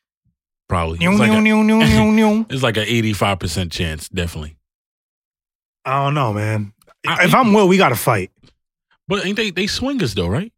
probably? 0.67 0.97
It's 1.01 1.19
like, 1.19 1.29
a, 1.31 2.45
it's 2.49 2.63
like 2.63 2.77
an 2.77 2.83
eighty-five 2.87 3.39
percent 3.39 3.71
chance, 3.71 4.09
definitely. 4.09 4.55
I 5.86 6.03
don't 6.03 6.13
know, 6.13 6.33
man. 6.33 6.73
I- 7.07 7.25
If 7.25 7.33
I'm 7.36 7.53
Will, 7.53 7.67
we 7.67 7.77
gotta 7.77 7.95
fight. 7.95 8.31
But 9.07 9.25
ain't 9.25 9.38
they 9.38 9.51
they 9.51 9.67
swingers 9.67 10.15
though, 10.15 10.27
right? 10.27 10.51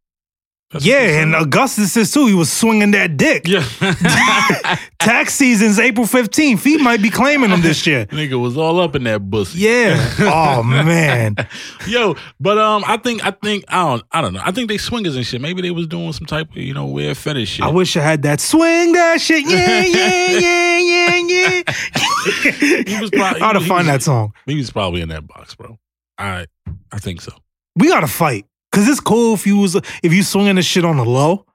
That's 0.70 0.84
Yeah, 0.84 1.22
and. 1.22 1.34
Augustus 1.34 1.96
is 1.96 2.12
too. 2.12 2.26
He 2.26 2.34
was 2.34 2.52
swinging 2.52 2.90
that 2.90 3.16
dick. 3.16 3.46
yeah, 3.48 3.64
Tax 4.98 5.34
season's 5.34 5.78
April 5.78 6.04
15th. 6.04 6.62
He 6.62 6.76
might 6.76 7.00
be 7.00 7.08
claiming 7.10 7.50
him 7.50 7.62
this 7.62 7.86
year. 7.86 8.04
nigga 8.10 8.38
was 8.38 8.56
all 8.58 8.78
up 8.80 8.94
in 8.94 9.04
that 9.04 9.30
pussy. 9.30 9.60
Yeah. 9.60 9.96
Oh 10.20 10.62
man. 10.62 11.36
Yo, 11.86 12.16
but 12.38 12.58
um, 12.58 12.84
I 12.86 12.98
think 12.98 13.24
I 13.24 13.30
think 13.30 13.64
I 13.68 13.82
don't 13.84 14.02
I 14.12 14.20
don't 14.20 14.34
know. 14.34 14.42
I 14.44 14.50
think 14.50 14.68
they 14.68 14.76
swingers 14.76 15.16
and 15.16 15.24
shit. 15.24 15.40
Maybe 15.40 15.62
they 15.62 15.70
was 15.70 15.86
doing 15.86 16.12
some 16.12 16.26
type 16.26 16.50
of 16.50 16.56
you 16.56 16.74
know 16.74 16.86
weird 16.86 17.16
fetish 17.16 17.48
shit. 17.48 17.64
I 17.64 17.68
wish 17.68 17.96
I 17.96 18.02
had 18.02 18.22
that 18.22 18.40
swing 18.40 18.92
that 18.92 19.20
shit. 19.20 19.44
Yeah, 19.48 19.84
yeah, 19.84 20.38
yeah, 20.38 20.78
yeah, 20.78 21.62
yeah. 21.64 22.82
He 22.86 23.00
was 23.00 23.10
probably- 23.10 23.40
I'd 23.40 23.54
have 23.56 23.64
find 23.66 23.88
that 23.88 24.02
song. 24.02 24.32
he 24.46 24.56
was 24.56 24.70
probably 24.70 25.00
in 25.00 25.08
that 25.08 25.26
box, 25.26 25.54
bro. 25.54 25.78
I 26.18 26.46
I 26.92 26.98
think 26.98 27.20
so. 27.22 27.32
We 27.76 27.88
gotta 27.88 28.06
fight. 28.08 28.44
Cause 28.70 28.86
it's 28.88 29.00
cool 29.00 29.34
if 29.34 29.46
you 29.46 29.56
was 29.56 29.76
if 29.76 30.12
you 30.12 30.22
swinging 30.22 30.56
this 30.56 30.66
shit 30.66 30.84
on 30.84 30.98
the 30.98 31.04
low. 31.04 31.46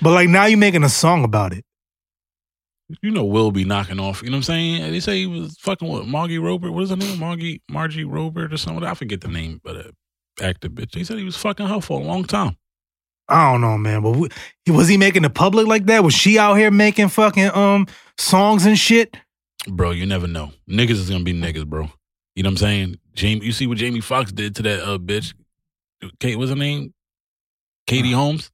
But 0.00 0.12
like 0.12 0.28
now 0.28 0.44
you 0.44 0.56
making 0.56 0.84
a 0.84 0.88
song 0.88 1.24
about 1.24 1.52
it. 1.52 1.64
You 3.00 3.10
know, 3.10 3.24
Will 3.24 3.50
be 3.50 3.64
knocking 3.64 3.98
off. 3.98 4.22
You 4.22 4.28
know 4.28 4.36
what 4.36 4.48
I'm 4.48 4.54
saying? 4.54 4.92
They 4.92 5.00
say 5.00 5.18
he 5.18 5.26
was 5.26 5.56
fucking 5.60 5.88
with 5.88 6.06
Margie 6.06 6.38
Robert. 6.38 6.72
What 6.72 6.84
is 6.84 6.90
her 6.90 6.96
name? 6.96 7.18
Margie 7.18 7.62
Margie 7.70 8.04
Robert 8.04 8.52
or 8.52 8.56
something. 8.56 8.84
I 8.84 8.94
forget 8.94 9.20
the 9.22 9.28
name, 9.28 9.60
but 9.64 9.76
uh, 9.76 9.90
active 10.42 10.72
bitch. 10.72 10.92
They 10.92 11.04
said 11.04 11.18
he 11.18 11.24
was 11.24 11.36
fucking 11.36 11.66
her 11.66 11.80
for 11.80 12.00
a 12.00 12.04
long 12.04 12.24
time. 12.24 12.56
I 13.28 13.50
don't 13.50 13.60
know, 13.62 13.78
man. 13.78 14.02
But 14.02 14.10
we, 14.12 14.28
was 14.68 14.88
he 14.88 14.96
making 14.96 15.24
it 15.24 15.34
public 15.34 15.66
like 15.66 15.86
that? 15.86 16.04
Was 16.04 16.14
she 16.14 16.38
out 16.38 16.54
here 16.54 16.70
making 16.70 17.08
fucking 17.08 17.50
um 17.54 17.86
songs 18.18 18.66
and 18.66 18.78
shit? 18.78 19.16
Bro, 19.68 19.92
you 19.92 20.04
never 20.04 20.26
know. 20.26 20.52
Niggas 20.68 20.90
is 20.90 21.08
gonna 21.08 21.24
be 21.24 21.32
niggas, 21.32 21.66
bro. 21.66 21.88
You 22.34 22.42
know 22.42 22.48
what 22.48 22.52
I'm 22.52 22.56
saying? 22.58 22.98
Jamie, 23.14 23.46
you 23.46 23.52
see 23.52 23.66
what 23.66 23.78
Jamie 23.78 24.00
Foxx 24.00 24.32
did 24.32 24.54
to 24.56 24.62
that 24.62 24.82
uh 24.82 24.98
bitch? 24.98 25.34
Kate, 26.20 26.36
what's 26.36 26.50
her 26.50 26.56
name? 26.56 26.92
Katie 27.86 28.12
uh-huh. 28.12 28.22
Holmes. 28.22 28.50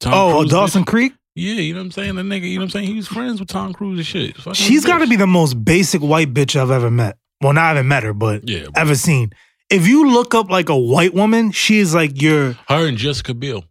Tom 0.00 0.12
oh, 0.14 0.38
Cruise 0.38 0.50
Dawson? 0.50 0.84
Creek. 0.84 1.12
Yeah, 1.34 1.54
you 1.54 1.72
know 1.72 1.80
what 1.80 1.86
I'm 1.86 1.90
saying? 1.92 2.14
The 2.16 2.22
nigga, 2.22 2.48
you 2.48 2.56
know 2.56 2.62
what 2.62 2.64
I'm 2.64 2.70
saying? 2.70 2.86
He 2.88 2.94
was 2.94 3.06
friends 3.06 3.38
with 3.40 3.48
Tom 3.48 3.72
Cruise 3.72 3.98
and 3.98 4.06
shit. 4.06 4.36
Fucking 4.36 4.54
She's 4.54 4.84
got 4.84 4.98
to 4.98 5.06
be 5.06 5.16
the 5.16 5.26
most 5.26 5.62
basic 5.64 6.00
white 6.02 6.34
bitch 6.34 6.56
I've 6.60 6.70
ever 6.70 6.90
met. 6.90 7.16
Well, 7.40 7.52
not 7.52 7.76
even 7.76 7.86
met 7.86 8.02
her, 8.02 8.12
but 8.12 8.48
Yeah, 8.48 8.62
bro. 8.64 8.72
ever 8.76 8.94
seen. 8.96 9.30
If 9.70 9.86
you 9.86 10.10
look 10.10 10.34
up 10.34 10.50
like 10.50 10.68
a 10.68 10.76
white 10.76 11.14
woman, 11.14 11.52
she 11.52 11.78
is 11.78 11.94
like 11.94 12.20
your 12.20 12.54
her 12.68 12.88
and 12.88 12.96
Jessica 12.96 13.34
Biel. 13.34 13.64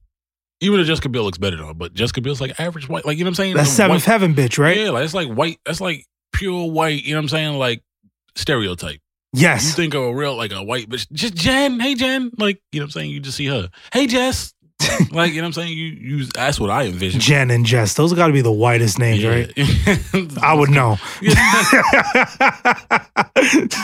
Even 0.62 0.80
though 0.80 0.86
Jessica 0.86 1.10
Biel 1.10 1.24
looks 1.24 1.38
better 1.38 1.58
than 1.58 1.66
her, 1.68 1.74
but 1.74 1.94
Jessica 1.94 2.22
Biel's 2.22 2.40
like 2.40 2.58
average 2.60 2.88
white. 2.88 3.06
Like, 3.06 3.18
you 3.18 3.24
know 3.24 3.30
what 3.30 3.32
I'm 3.32 3.36
saying? 3.36 3.56
that 3.56 3.64
The 3.64 3.70
seventh 3.70 4.08
white- 4.08 4.12
heaven 4.12 4.34
bitch, 4.34 4.58
right? 4.58 4.78
Yeah, 4.78 4.92
like 4.92 5.04
it's 5.04 5.14
like 5.14 5.28
white. 5.28 5.60
That's 5.66 5.82
like 5.82 6.06
pure 6.34 6.72
white. 6.72 7.04
You 7.04 7.14
know 7.14 7.18
what 7.18 7.24
I'm 7.24 7.30
saying? 7.30 7.58
Like 7.58 7.84
stereotype. 8.36 9.00
You 9.40 9.58
think 9.58 9.94
of 9.94 10.04
a 10.04 10.14
real 10.14 10.36
like 10.36 10.52
a 10.52 10.64
white 10.64 10.90
bitch, 10.90 11.10
just 11.12 11.36
Jen. 11.36 11.80
Hey 11.80 11.96
Jen, 11.96 12.32
like 12.38 12.62
you 12.72 12.80
know 12.80 12.86
what 12.86 12.88
I'm 12.88 12.92
saying. 12.92 13.12
You 13.12 13.20
just 13.20 13.38
see 13.38 13.46
her. 13.48 13.70
Hey 13.94 14.08
Jess, 14.08 14.54
like 15.12 15.32
you 15.32 15.38
know 15.38 15.44
what 15.44 15.48
I'm 15.48 15.54
saying. 15.54 15.78
You 15.78 15.86
you. 15.86 16.26
That's 16.26 16.60
what 16.60 16.70
I 16.70 16.84
envision. 16.86 17.20
Jen 17.20 17.52
and 17.52 17.66
Jess. 17.66 17.94
Those 17.96 18.14
got 18.14 18.28
to 18.28 18.34
be 18.34 18.42
the 18.42 18.52
whitest 18.52 19.00
names, 19.00 19.22
Yeah. 19.24 19.30
right? 19.30 19.52
I 20.42 20.54
would 20.54 20.70
know. 20.70 20.98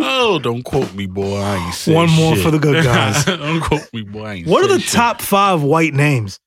oh, 0.00 0.38
don't 0.42 0.62
quote 0.62 0.92
me, 0.94 1.06
boy. 1.06 1.36
I 1.38 1.56
ain't 1.56 1.94
One 1.94 2.10
more 2.10 2.34
shit. 2.34 2.44
for 2.44 2.50
the 2.50 2.58
good 2.58 2.84
guys. 2.84 3.24
don't 3.24 3.60
quote 3.60 3.88
me, 3.92 4.02
boy. 4.02 4.42
What 4.44 4.64
are 4.64 4.68
the 4.68 4.80
shit. 4.80 4.92
top 4.92 5.20
five 5.22 5.62
white 5.62 5.94
names? 5.94 6.38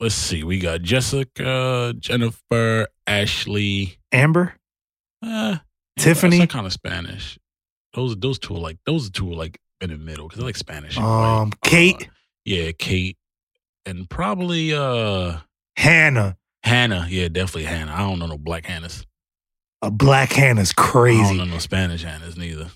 Let's 0.00 0.14
see. 0.14 0.42
We 0.44 0.58
got 0.58 0.82
Jessica, 0.82 1.94
Jennifer, 1.98 2.86
Ashley, 3.06 3.98
Amber? 4.12 4.54
uh, 5.22 5.58
Tiffany? 6.02 6.38
That's 6.38 6.52
kind 6.52 6.66
of 6.66 6.72
Spanish. 6.72 7.38
Those 7.94 8.16
those 8.16 8.38
two 8.38 8.54
are 8.54 8.60
like 8.60 8.78
those 8.86 9.10
two 9.10 9.30
are 9.32 9.36
like 9.36 9.58
in 9.80 9.90
the 9.90 9.96
middle 9.96 10.26
because 10.26 10.38
they're 10.38 10.46
like 10.46 10.56
Spanish. 10.56 10.96
Um, 10.96 11.50
white. 11.50 11.52
Kate? 11.62 12.02
Uh, 12.08 12.12
yeah, 12.44 12.72
Kate, 12.78 13.16
and 13.86 14.08
probably 14.08 14.72
uh 14.74 15.38
Hannah. 15.76 16.36
Hannah. 16.62 17.06
Yeah, 17.08 17.28
definitely 17.28 17.64
Hannah. 17.64 17.92
I 17.92 17.98
don't 17.98 18.18
know 18.18 18.26
no 18.26 18.38
black 18.38 18.64
Hannahs. 18.64 19.04
A 19.82 19.90
black 19.90 20.32
Hannah's 20.32 20.72
crazy. 20.72 21.20
I 21.20 21.28
don't 21.28 21.36
know 21.38 21.44
no 21.44 21.58
Spanish 21.58 22.04
Hannahs 22.04 22.36
neither. 22.36 22.68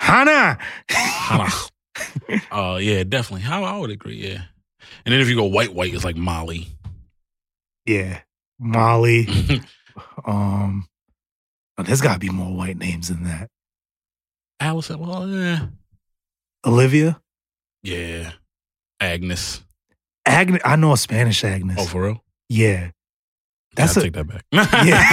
Hannah. 0.00 0.58
Hannah. 0.88 1.52
uh, 2.50 2.78
yeah, 2.80 3.04
definitely. 3.04 3.42
How 3.42 3.64
I 3.64 3.76
would 3.76 3.90
agree. 3.90 4.16
Yeah, 4.16 4.42
and 5.04 5.12
then 5.12 5.20
if 5.20 5.28
you 5.28 5.36
go 5.36 5.44
white, 5.44 5.74
white, 5.74 5.92
it's 5.94 6.04
like 6.04 6.16
Molly. 6.16 6.68
yeah. 7.86 8.20
Molly. 8.58 9.28
Um, 10.24 10.86
oh, 11.78 11.82
there's 11.82 12.00
got 12.00 12.14
to 12.14 12.18
be 12.18 12.28
more 12.30 12.54
white 12.54 12.76
names 12.76 13.08
than 13.08 13.24
that. 13.24 13.48
Allison. 14.60 14.98
Well, 14.98 15.26
yeah, 15.28 15.66
Olivia. 16.66 17.20
yeah. 17.82 18.32
Agnes. 19.00 19.62
Agnes. 20.26 20.60
I 20.64 20.76
know 20.76 20.92
a 20.92 20.96
Spanish 20.96 21.44
Agnes. 21.44 21.76
Oh, 21.80 21.84
for 21.86 22.02
real? 22.02 22.24
yeah. 22.48 22.90
That's 23.76 23.96
I 23.96 24.00
a- 24.00 24.04
take 24.04 24.12
that 24.14 24.26
back. 24.26 24.44
Yeah. 24.84 25.04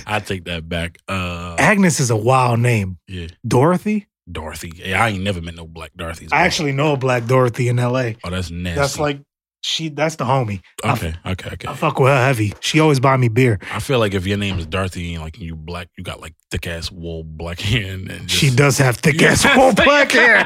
I 0.06 0.20
take 0.24 0.44
that 0.44 0.66
back. 0.68 0.98
Uh, 1.06 1.56
Agnes 1.58 2.00
is 2.00 2.10
a 2.10 2.16
wild 2.16 2.60
name. 2.60 2.98
yeah, 3.08 3.26
Dorothy. 3.46 4.06
Dorothy. 4.30 4.72
Yeah, 4.76 5.04
I 5.04 5.10
ain't 5.10 5.22
never 5.22 5.40
met 5.42 5.54
no 5.54 5.66
black 5.66 5.92
Dorothys. 5.96 6.32
I 6.32 6.46
actually 6.46 6.72
know 6.72 6.94
a 6.94 6.96
black 6.96 7.26
Dorothy 7.26 7.68
in 7.68 7.78
L.A. 7.78 8.16
Oh, 8.24 8.30
that's 8.30 8.50
nasty. 8.50 8.80
That's 8.80 8.98
like 8.98 9.20
she. 9.66 9.88
That's 9.88 10.16
the 10.16 10.24
homie. 10.24 10.60
I- 10.84 10.92
okay, 10.92 11.14
okay, 11.26 11.50
okay. 11.54 11.68
I 11.68 11.74
fuck 11.74 11.98
with 11.98 12.08
her 12.10 12.24
heavy. 12.24 12.54
She 12.60 12.80
always 12.80 13.00
buy 13.00 13.16
me 13.16 13.28
beer. 13.28 13.58
I 13.72 13.80
feel 13.80 13.98
like 13.98 14.14
if 14.14 14.26
your 14.26 14.38
name 14.38 14.58
is 14.58 14.66
Dorothy 14.66 15.14
and 15.14 15.22
like 15.22 15.38
you 15.38 15.54
black, 15.56 15.88
you 15.98 16.04
got 16.04 16.20
like 16.20 16.34
thick 16.50 16.66
ass 16.66 16.90
wool 16.90 17.24
black 17.24 17.60
hair 17.70 17.92
and, 17.94 18.10
and 18.10 18.28
just, 18.28 18.40
She 18.40 18.50
does 18.54 18.78
have 18.78 18.96
thick 18.96 19.20
ass 19.22 19.44
wool 19.56 19.72
black 19.74 20.12
hair. 20.12 20.44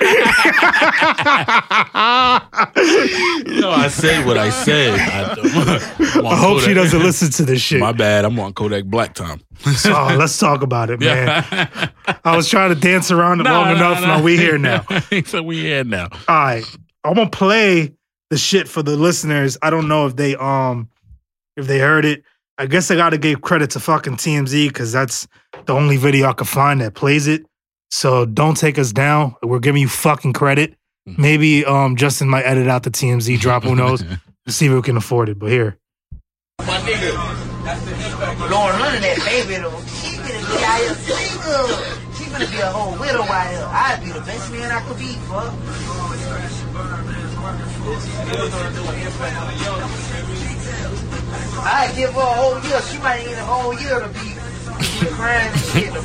You 3.46 3.60
know, 3.60 3.70
I 3.70 3.88
said 3.88 4.24
what 4.26 4.38
I 4.38 4.50
said. 4.50 4.98
I, 4.98 5.32
I 6.28 6.36
hope 6.36 6.60
she 6.60 6.74
doesn't 6.74 7.00
listen 7.00 7.30
to 7.32 7.44
this 7.44 7.60
shit. 7.60 7.80
My 7.80 7.92
bad. 7.92 8.24
I'm 8.24 8.38
on 8.40 8.52
Kodak 8.54 8.84
Black 8.84 9.14
time. 9.14 9.40
So 9.76 9.90
let's 10.16 10.38
talk 10.38 10.62
about 10.62 10.90
it, 10.90 11.00
man. 11.00 11.44
Yeah. 11.50 11.88
I 12.24 12.36
was 12.36 12.48
trying 12.48 12.74
to 12.74 12.80
dance 12.80 13.10
around 13.10 13.40
it 13.40 13.44
long 13.44 13.70
enough. 13.76 14.00
Now 14.00 14.22
we 14.22 14.36
here 14.36 14.58
now. 14.58 14.84
so 15.26 15.42
we 15.42 15.60
here 15.60 15.84
now. 15.84 16.08
All 16.28 16.36
right, 16.36 16.64
I'm 17.04 17.14
gonna 17.14 17.28
play 17.30 17.92
the 18.30 18.38
shit 18.38 18.68
for 18.68 18.82
the 18.82 18.96
listeners. 18.96 19.58
I 19.60 19.70
don't 19.70 19.88
know 19.88 20.06
if 20.06 20.16
they 20.16 20.36
um 20.36 20.88
if 21.56 21.66
they 21.66 21.78
heard 21.78 22.04
it. 22.04 22.22
I 22.58 22.66
guess 22.66 22.90
I 22.90 22.96
gotta 22.96 23.18
give 23.18 23.40
credit 23.42 23.70
to 23.70 23.80
fucking 23.80 24.16
TMZ 24.16 24.68
because 24.68 24.92
that's 24.92 25.26
the 25.66 25.72
only 25.74 25.96
video 25.96 26.28
I 26.28 26.32
could 26.32 26.48
find 26.48 26.80
that 26.80 26.94
plays 26.94 27.26
it. 27.26 27.44
So 27.90 28.24
don't 28.24 28.56
take 28.56 28.78
us 28.78 28.92
down. 28.92 29.34
We're 29.42 29.58
giving 29.58 29.82
you 29.82 29.88
fucking 29.88 30.32
credit. 30.32 30.76
Maybe 31.06 31.64
um 31.64 31.96
Justin 31.96 32.28
might 32.28 32.42
edit 32.44 32.68
out 32.68 32.82
the 32.84 32.90
TMZ 32.90 33.38
drop. 33.40 33.64
Who 33.64 33.74
knows? 33.74 34.02
Let's 34.46 34.56
see 34.56 34.66
if 34.66 34.72
we 34.72 34.82
can 34.82 34.96
afford 34.96 35.28
it. 35.28 35.38
But 35.38 35.50
here, 35.50 35.76
My 36.60 36.78
nigga. 36.78 37.16
Lauren 38.50 38.78
running 38.80 39.02
that 39.02 39.18
baby 39.24 39.54
though. 39.60 39.70
She 39.80 40.16
finna 40.16 40.40
be 40.46 40.64
out 40.64 40.80
here 40.80 40.94
single. 40.94 41.68
She 42.14 42.24
finna 42.24 42.50
be 42.50 42.58
a 42.60 42.66
whole 42.66 42.98
widow 42.98 43.22
out 43.22 43.50
here. 43.50 43.66
I'd 43.68 44.00
be 44.04 44.12
the 44.12 44.20
best 44.20 44.50
man 44.52 44.70
I 44.70 44.80
could 44.86 44.98
be, 44.98 45.12
fuck. 45.28 47.19
I'd 51.62 51.92
give 51.96 52.12
her 52.12 52.20
a 52.20 52.34
whole 52.36 52.60
year. 52.60 52.80
She 52.82 52.98
might 52.98 53.24
need 53.26 53.32
a 53.32 53.44
whole 53.44 53.74
year 53.80 54.00
to 54.00 54.08
be 54.08 54.36
crying 55.16 55.48
and 55.48 55.60
shit. 55.60 55.90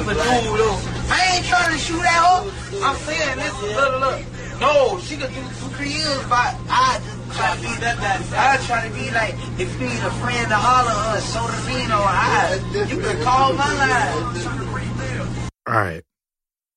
To 0.00 0.16
dude 0.16 0.58
though. 0.58 0.80
I 1.12 1.36
ain't 1.36 1.44
trying 1.46 1.72
to 1.72 1.78
shoot 1.78 2.00
at 2.00 2.08
her. 2.08 2.50
I'm 2.82 2.96
saying 2.96 3.38
this. 3.38 3.52
Look, 3.62 4.00
look. 4.00 4.20
No, 4.60 4.98
she 5.00 5.16
could 5.16 5.30
do 5.30 5.40
two, 5.40 5.68
three 5.76 5.88
years, 5.92 6.22
but 6.28 6.54
I 6.68 7.00
just 7.04 7.36
try 7.38 7.54
to 7.56 7.60
be 7.60 7.68
that. 7.80 7.96
I 8.32 8.56
try 8.66 8.86
to 8.88 8.94
be 8.94 9.10
like, 9.10 9.34
if 9.58 9.72
you 9.80 9.88
need 9.88 10.02
a 10.04 10.10
friend 10.20 10.48
to 10.48 10.56
holler 10.56 11.16
or 11.16 11.20
show 11.20 11.46
the 11.48 11.60
lean 11.68 11.90
or 11.90 12.04
I, 12.04 12.60
you 12.88 13.00
can 13.00 13.22
call 13.22 13.52
my 13.54 13.72
line. 13.74 15.44
all 15.66 15.74
right. 15.74 16.02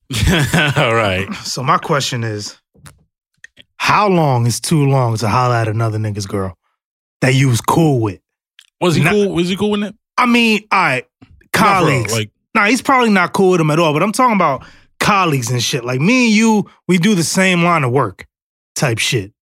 All 0.78 0.94
right. 0.94 1.34
So 1.44 1.64
my 1.64 1.78
question 1.78 2.24
is, 2.24 2.58
how 3.84 4.08
long 4.08 4.46
is 4.48 4.62
too 4.62 4.86
long 4.86 5.18
to 5.18 5.28
holler 5.28 5.56
at 5.56 5.68
another 5.68 5.98
nigga's 5.98 6.26
girl 6.26 6.58
that 7.20 7.34
you 7.36 7.50
was 7.50 7.60
cool 7.60 8.00
with? 8.00 8.22
Was 8.80 8.96
he 8.96 9.04
Nah. 9.04 9.12
cool? 9.12 9.34
Was 9.34 9.50
he 9.50 9.58
cool 9.58 9.72
with 9.72 9.82
that? 9.82 9.94
I 10.18 10.26
mean, 10.26 10.62
all 10.72 10.80
right, 10.80 11.06
Not 11.22 11.52
colleagues. 11.52 12.14
Like, 12.14 12.32
Nah, 12.56 12.68
he's 12.68 12.82
probably 12.82 13.10
not 13.10 13.34
cool 13.34 13.52
with 13.52 13.60
him 13.62 13.70
at 13.72 13.80
all. 13.80 13.92
But 13.92 14.02
I'm 14.04 14.14
talking 14.14 14.36
about 14.38 14.64
colleagues 15.02 15.52
and 15.52 15.62
shit. 15.62 15.84
Like 15.84 16.00
me 16.00 16.28
and 16.28 16.34
you, 16.36 16.70
we 16.88 16.98
do 16.98 17.14
the 17.14 17.24
same 17.24 17.62
line 17.64 17.84
of 17.84 17.92
work, 17.92 18.26
type 18.76 19.00
shit. 19.00 19.34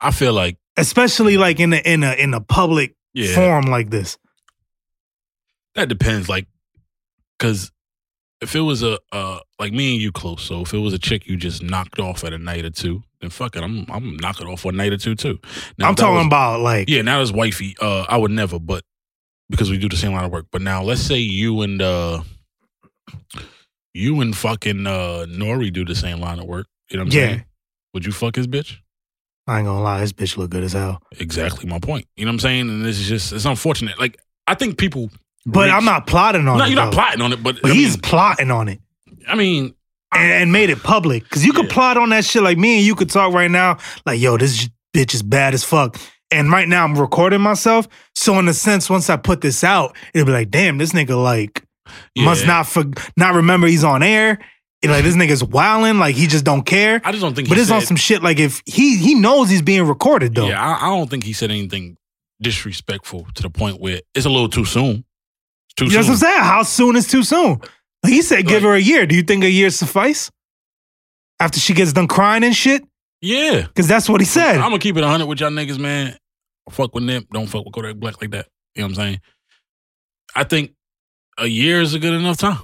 I 0.00 0.12
feel 0.12 0.32
like, 0.32 0.56
Especially 0.76 1.36
like 1.36 1.58
in 1.58 1.72
a 1.72 1.78
in 1.78 2.04
a 2.04 2.12
in 2.14 2.32
a 2.32 2.40
public 2.40 2.94
yeah, 3.12 3.34
forum 3.34 3.64
like 3.66 3.90
this. 3.90 4.18
that 5.74 5.88
depends. 5.88 6.28
Like, 6.28 6.46
because 7.38 7.72
if 8.44 8.54
it 8.54 8.60
was 8.60 8.82
a, 8.82 8.98
uh, 9.12 9.40
like 9.58 9.72
me 9.72 9.94
and 9.94 10.02
you 10.02 10.12
close, 10.12 10.42
so 10.42 10.60
if 10.62 10.72
it 10.72 10.78
was 10.78 10.92
a 10.92 10.98
chick 10.98 11.26
you 11.26 11.36
just 11.36 11.62
knocked 11.62 11.98
off 11.98 12.22
at 12.24 12.32
a 12.32 12.38
night 12.38 12.64
or 12.64 12.70
two, 12.70 13.02
then 13.20 13.30
fuck 13.30 13.56
it, 13.56 13.62
I'm, 13.62 13.84
I'm 13.88 14.16
knocking 14.18 14.46
off 14.46 14.60
for 14.60 14.70
a 14.70 14.74
night 14.74 14.92
or 14.92 14.96
two 14.98 15.14
too. 15.16 15.38
Now, 15.78 15.88
I'm 15.88 15.94
talking 15.96 16.16
was- 16.16 16.26
about 16.26 16.60
like 16.60 16.88
Yeah, 16.88 17.02
now 17.02 17.20
as 17.20 17.32
wifey, 17.32 17.74
uh, 17.80 18.04
I 18.08 18.16
would 18.16 18.30
never, 18.30 18.58
but 18.60 18.84
because 19.50 19.70
we 19.70 19.78
do 19.78 19.88
the 19.88 19.96
same 19.96 20.12
line 20.12 20.24
of 20.24 20.30
work. 20.32 20.46
But 20.52 20.62
now 20.62 20.82
let's 20.82 21.02
say 21.02 21.18
you 21.18 21.60
and 21.62 21.82
uh 21.82 22.22
you 23.92 24.20
and 24.20 24.36
fucking 24.36 24.86
uh 24.86 25.26
Nori 25.28 25.72
do 25.72 25.84
the 25.84 25.94
same 25.94 26.20
line 26.20 26.38
of 26.38 26.46
work. 26.46 26.66
You 26.90 26.96
know 26.98 27.04
what 27.04 27.12
I'm 27.14 27.18
Yeah. 27.18 27.26
saying? 27.28 27.44
Would 27.94 28.06
you 28.06 28.12
fuck 28.12 28.36
his 28.36 28.46
bitch? 28.46 28.78
I 29.46 29.58
ain't 29.58 29.66
gonna 29.66 29.82
lie, 29.82 30.00
this 30.00 30.12
bitch 30.12 30.36
look 30.36 30.50
good 30.50 30.64
as 30.64 30.72
hell. 30.72 31.02
Exactly 31.20 31.68
my 31.68 31.78
point. 31.78 32.06
You 32.16 32.24
know 32.24 32.30
what 32.30 32.34
I'm 32.34 32.40
saying? 32.40 32.68
And 32.70 32.84
this 32.84 32.98
is 32.98 33.06
just 33.08 33.32
it's 33.32 33.44
unfortunate. 33.44 33.98
Like 34.00 34.18
I 34.46 34.54
think 34.54 34.78
people 34.78 35.10
But 35.46 35.70
I'm 35.70 35.84
not 35.84 36.06
plotting 36.06 36.48
on 36.48 36.56
it. 36.56 36.58
No, 36.58 36.64
it. 36.64 36.68
you're 36.68 36.76
not 36.76 36.90
though. 36.90 36.96
plotting 36.96 37.20
on 37.20 37.32
it, 37.32 37.42
but, 37.42 37.60
But 37.62 37.72
I 37.72 37.74
he's 37.74 37.94
mean, 37.94 38.00
plotting 38.00 38.50
on 38.50 38.68
it. 38.68 38.80
I 39.28 39.34
mean, 39.34 39.74
and, 40.12 40.32
and 40.32 40.52
made 40.52 40.70
it 40.70 40.82
public. 40.82 41.28
Cause 41.28 41.44
you 41.44 41.52
could 41.52 41.66
Yeah. 41.66 41.72
plot 41.74 41.96
on 41.96 42.08
that 42.10 42.24
shit 42.24 42.42
like 42.42 42.56
me 42.58 42.78
and 42.78 42.86
you 42.86 42.94
could 42.94 43.10
talk 43.10 43.32
right 43.34 43.50
now, 43.50 43.78
like, 44.06 44.20
yo, 44.20 44.36
this 44.38 44.68
bitch 44.94 45.12
is 45.14 45.22
bad 45.22 45.54
as 45.54 45.64
fuck. 45.64 45.98
And 46.30 46.50
right 46.50 46.66
now 46.68 46.84
I'm 46.84 46.96
recording 46.98 47.40
myself. 47.40 47.86
So 48.14 48.38
in 48.38 48.48
a 48.48 48.54
sense, 48.54 48.88
once 48.88 49.10
I 49.10 49.16
put 49.16 49.40
this 49.40 49.62
out, 49.62 49.96
it'll 50.14 50.26
be 50.26 50.32
like, 50.32 50.50
damn, 50.50 50.78
this 50.78 50.92
nigga 50.92 51.20
like 51.22 51.62
must 52.16 52.42
yeah. 52.42 52.46
not 52.48 52.66
for 52.66 52.84
not 53.16 53.34
remember 53.34 53.66
he's 53.66 53.84
on 53.84 54.02
air. 54.02 54.38
like 54.84 55.04
this 55.04 55.14
nigga's 55.16 55.44
wilding, 55.44 55.98
like 55.98 56.14
he 56.16 56.26
just 56.26 56.44
don't 56.44 56.62
care. 56.64 57.00
I 57.04 57.10
just 57.12 57.22
don't 57.22 57.34
think. 57.34 57.48
But 57.48 57.56
he 57.58 57.62
it's 57.62 57.70
on 57.70 57.80
said- 57.80 57.88
some 57.88 57.96
shit 57.96 58.22
like 58.22 58.38
if 58.38 58.62
he 58.66 58.96
he 58.96 59.14
knows 59.14 59.48
he's 59.50 59.62
being 59.62 59.86
recorded 59.86 60.34
though. 60.34 60.48
Yeah, 60.48 60.60
I, 60.62 60.86
I 60.86 60.88
don't 60.90 61.08
think 61.10 61.24
he 61.24 61.32
said 61.34 61.50
anything 61.50 61.96
disrespectful 62.40 63.26
to 63.34 63.42
the 63.42 63.50
point 63.50 63.80
where 63.80 64.00
it's 64.14 64.26
a 64.26 64.30
little 64.30 64.48
too 64.48 64.64
soon. 64.64 65.04
Too 65.76 65.88
That's 65.88 66.06
what 66.06 66.14
I'm 66.14 66.18
saying. 66.18 66.40
How 66.42 66.62
soon 66.62 66.96
is 66.96 67.08
too 67.08 67.22
soon? 67.22 67.60
Like 68.02 68.12
he 68.12 68.22
said, 68.22 68.46
give 68.46 68.62
Like- 68.62 68.70
her 68.70 68.74
a 68.74 68.80
year. 68.80 69.06
Do 69.06 69.14
you 69.16 69.22
think 69.22 69.44
a 69.44 69.50
year 69.50 69.70
suffice? 69.70 70.30
After 71.40 71.58
she 71.58 71.74
gets 71.74 71.92
done 71.92 72.06
crying 72.06 72.44
and 72.44 72.54
shit? 72.54 72.84
Yeah, 73.20 73.62
Because 73.62 73.88
that's 73.88 74.08
what 74.08 74.20
he 74.20 74.26
said. 74.26 74.56
I'm 74.56 74.62
gonna 74.70 74.78
keep 74.78 74.96
it 74.96 75.00
100 75.00 75.26
with 75.26 75.40
y'all 75.40 75.50
niggas, 75.50 75.78
man. 75.78 76.16
Fuck 76.70 76.94
with 76.94 77.04
Nip. 77.04 77.24
Don't 77.32 77.46
fuck 77.46 77.64
with 77.64 77.74
Kodak 77.74 77.96
Black 77.96 78.20
like 78.20 78.30
that. 78.32 78.46
You 78.74 78.82
know 78.82 78.86
what 78.86 78.90
I'm 78.90 78.94
saying? 78.96 79.20
I 80.36 80.44
think 80.44 80.72
a 81.38 81.46
year 81.46 81.80
is 81.80 81.94
a 81.94 81.98
good 81.98 82.12
enough 82.12 82.36
time. 82.36 82.58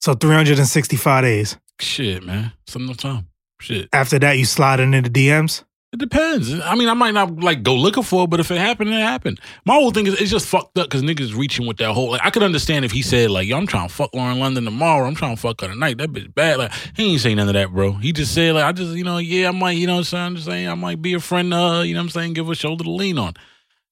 So 0.00 0.14
365 0.14 1.24
days. 1.24 1.56
Shit, 1.80 2.22
man. 2.24 2.52
It's 2.66 2.76
enough 2.76 2.96
time. 2.98 3.26
Shit. 3.60 3.88
After 3.92 4.18
that, 4.20 4.38
you 4.38 4.44
slide 4.44 4.80
into 4.80 5.02
the 5.02 5.10
DMs. 5.10 5.64
It 5.96 6.00
depends. 6.00 6.52
I 6.52 6.74
mean, 6.74 6.90
I 6.90 6.94
might 6.94 7.14
not 7.14 7.40
like 7.40 7.62
go 7.62 7.74
looking 7.74 8.02
for 8.02 8.24
it, 8.24 8.26
but 8.28 8.38
if 8.38 8.50
it 8.50 8.58
happened, 8.58 8.90
it 8.90 9.00
happened. 9.00 9.40
My 9.64 9.72
whole 9.72 9.92
thing 9.92 10.06
is 10.06 10.20
it's 10.20 10.30
just 10.30 10.46
fucked 10.46 10.76
up 10.76 10.90
because 10.90 11.02
niggas 11.02 11.34
reaching 11.34 11.66
with 11.66 11.78
that 11.78 11.92
whole 11.92 12.10
like 12.10 12.20
I 12.22 12.28
could 12.28 12.42
understand 12.42 12.84
if 12.84 12.92
he 12.92 13.00
said 13.00 13.30
like, 13.30 13.48
yo, 13.48 13.56
I'm 13.56 13.66
trying 13.66 13.88
to 13.88 13.94
fuck 13.94 14.14
Lauren 14.14 14.38
London 14.38 14.66
tomorrow. 14.66 15.06
I'm 15.06 15.14
trying 15.14 15.36
to 15.36 15.40
fuck 15.40 15.62
her 15.62 15.68
tonight. 15.68 15.96
That 15.96 16.12
bitch 16.12 16.34
bad. 16.34 16.58
Like 16.58 16.72
he 16.94 17.12
ain't 17.12 17.22
say 17.22 17.34
none 17.34 17.48
of 17.48 17.54
that, 17.54 17.72
bro. 17.72 17.92
He 17.92 18.12
just 18.12 18.34
said 18.34 18.56
like 18.56 18.64
I 18.64 18.72
just, 18.72 18.94
you 18.94 19.04
know, 19.04 19.16
yeah, 19.16 19.48
I 19.48 19.52
might, 19.52 19.78
you 19.78 19.86
know 19.86 19.96
what 19.96 20.12
I'm 20.12 20.34
just 20.34 20.46
saying, 20.46 20.68
I 20.68 20.74
might 20.74 21.00
be 21.00 21.14
a 21.14 21.20
friend 21.20 21.54
Uh, 21.54 21.82
you 21.82 21.94
know 21.94 22.00
what 22.00 22.04
I'm 22.04 22.10
saying, 22.10 22.34
give 22.34 22.50
a 22.50 22.54
shoulder 22.54 22.84
to 22.84 22.90
lean 22.90 23.16
on. 23.16 23.32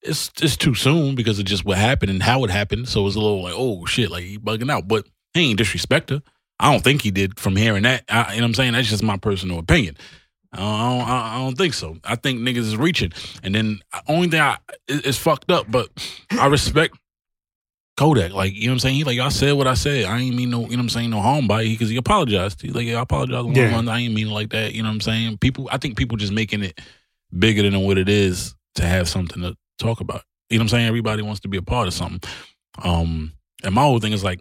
It's 0.02 0.30
it's 0.42 0.59
too 0.59 0.74
soon 0.74 1.14
because 1.14 1.38
of 1.38 1.46
just 1.46 1.64
what 1.64 1.78
happened 1.78 2.11
and 2.11 2.22
how 2.22 2.44
it 2.44 2.50
happened. 2.50 2.86
So 2.86 3.07
it's 3.07 3.16
a 3.16 3.20
little 3.20 3.42
like, 3.42 3.55
oh 3.57 3.86
shit, 3.86 4.11
like 4.11 4.24
he 4.24 4.38
bugging 4.38 4.70
out. 4.70 4.88
But 4.88 5.09
he 5.32 5.48
ain't 5.48 5.59
disrespect 5.59 6.11
her. 6.11 6.22
I 6.61 6.70
don't 6.70 6.84
think 6.84 7.00
he 7.00 7.11
did 7.11 7.40
from 7.40 7.57
hearing 7.57 7.84
that. 7.84 8.05
I, 8.11 8.34
you 8.34 8.40
know 8.40 8.44
what 8.44 8.48
I'm 8.48 8.55
saying? 8.55 8.72
That's 8.74 8.90
just 8.90 9.02
my 9.02 9.16
personal 9.16 9.59
opinion. 9.59 9.96
I 10.55 10.98
don't, 10.98 11.09
I 11.09 11.38
don't, 11.38 11.59
think 11.59 11.74
so. 11.74 11.96
I 12.05 12.16
think 12.16 12.40
niggas 12.40 12.59
is 12.59 12.76
reaching, 12.76 13.12
and 13.42 13.55
then 13.55 13.80
only 14.09 14.28
thing 14.28 14.40
I 14.40 14.59
it's 14.88 15.18
fucked 15.18 15.50
up, 15.50 15.70
but 15.70 15.88
I 16.30 16.46
respect 16.46 16.96
Kodak. 17.96 18.32
Like 18.32 18.55
you 18.55 18.66
know 18.66 18.70
what 18.70 18.74
I'm 18.74 18.78
saying. 18.80 18.94
He 18.96 19.05
like 19.05 19.18
I 19.18 19.28
said 19.28 19.52
what 19.52 19.66
I 19.66 19.74
said. 19.74 20.05
I 20.05 20.18
ain't 20.18 20.36
mean 20.36 20.50
no 20.50 20.61
you 20.61 20.68
know 20.68 20.76
what 20.76 20.80
I'm 20.80 20.88
saying 20.88 21.11
no 21.11 21.20
harm 21.20 21.46
by 21.46 21.62
it 21.62 21.70
because 21.70 21.90
he 21.90 21.96
apologized. 21.96 22.62
He 22.62 22.70
like 22.70 22.88
I 22.88 23.00
apologize. 23.00 23.44
Yeah. 23.57 23.80
Yeah. 23.80 23.90
I 23.90 23.98
ain't 23.98 24.14
mean 24.14 24.28
it 24.28 24.32
like 24.32 24.50
that. 24.50 24.74
You 24.74 24.82
know 24.82 24.88
what 24.88 24.94
I'm 24.94 25.00
saying. 25.00 25.38
People, 25.38 25.68
I 25.70 25.78
think 25.78 25.96
people 25.96 26.16
just 26.16 26.32
making 26.32 26.62
it 26.62 26.80
bigger 27.36 27.62
than 27.62 27.80
what 27.80 27.98
it 27.98 28.09
is 28.09 28.55
to 28.76 28.84
have 28.84 29.09
something 29.09 29.42
to 29.42 29.57
talk 29.78 30.00
about. 30.00 30.22
You 30.50 30.59
know 30.59 30.62
what 30.62 30.64
I'm 30.64 30.68
saying. 30.70 30.86
Everybody 30.86 31.22
wants 31.22 31.40
to 31.40 31.48
be 31.48 31.57
a 31.57 31.62
part 31.62 31.88
of 31.88 31.94
something. 31.94 32.20
Um, 32.82 33.32
and 33.62 33.74
my 33.74 33.82
whole 33.82 33.98
thing 34.00 34.12
is 34.12 34.24
like 34.24 34.40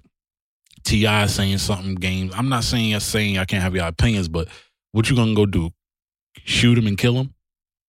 T.I. 0.83 1.27
saying 1.27 1.59
something. 1.59 1.95
Games. 1.95 2.33
I'm 2.35 2.49
not 2.49 2.63
saying 2.63 2.99
saying 2.99 3.37
I 3.37 3.45
can't 3.45 3.63
have 3.63 3.75
your 3.75 3.87
opinions, 3.87 4.27
but 4.27 4.47
what 4.91 5.09
you 5.09 5.15
gonna 5.15 5.35
go 5.35 5.45
do? 5.45 5.71
Shoot 6.45 6.77
him 6.77 6.87
and 6.87 6.97
kill 6.97 7.15
him? 7.17 7.33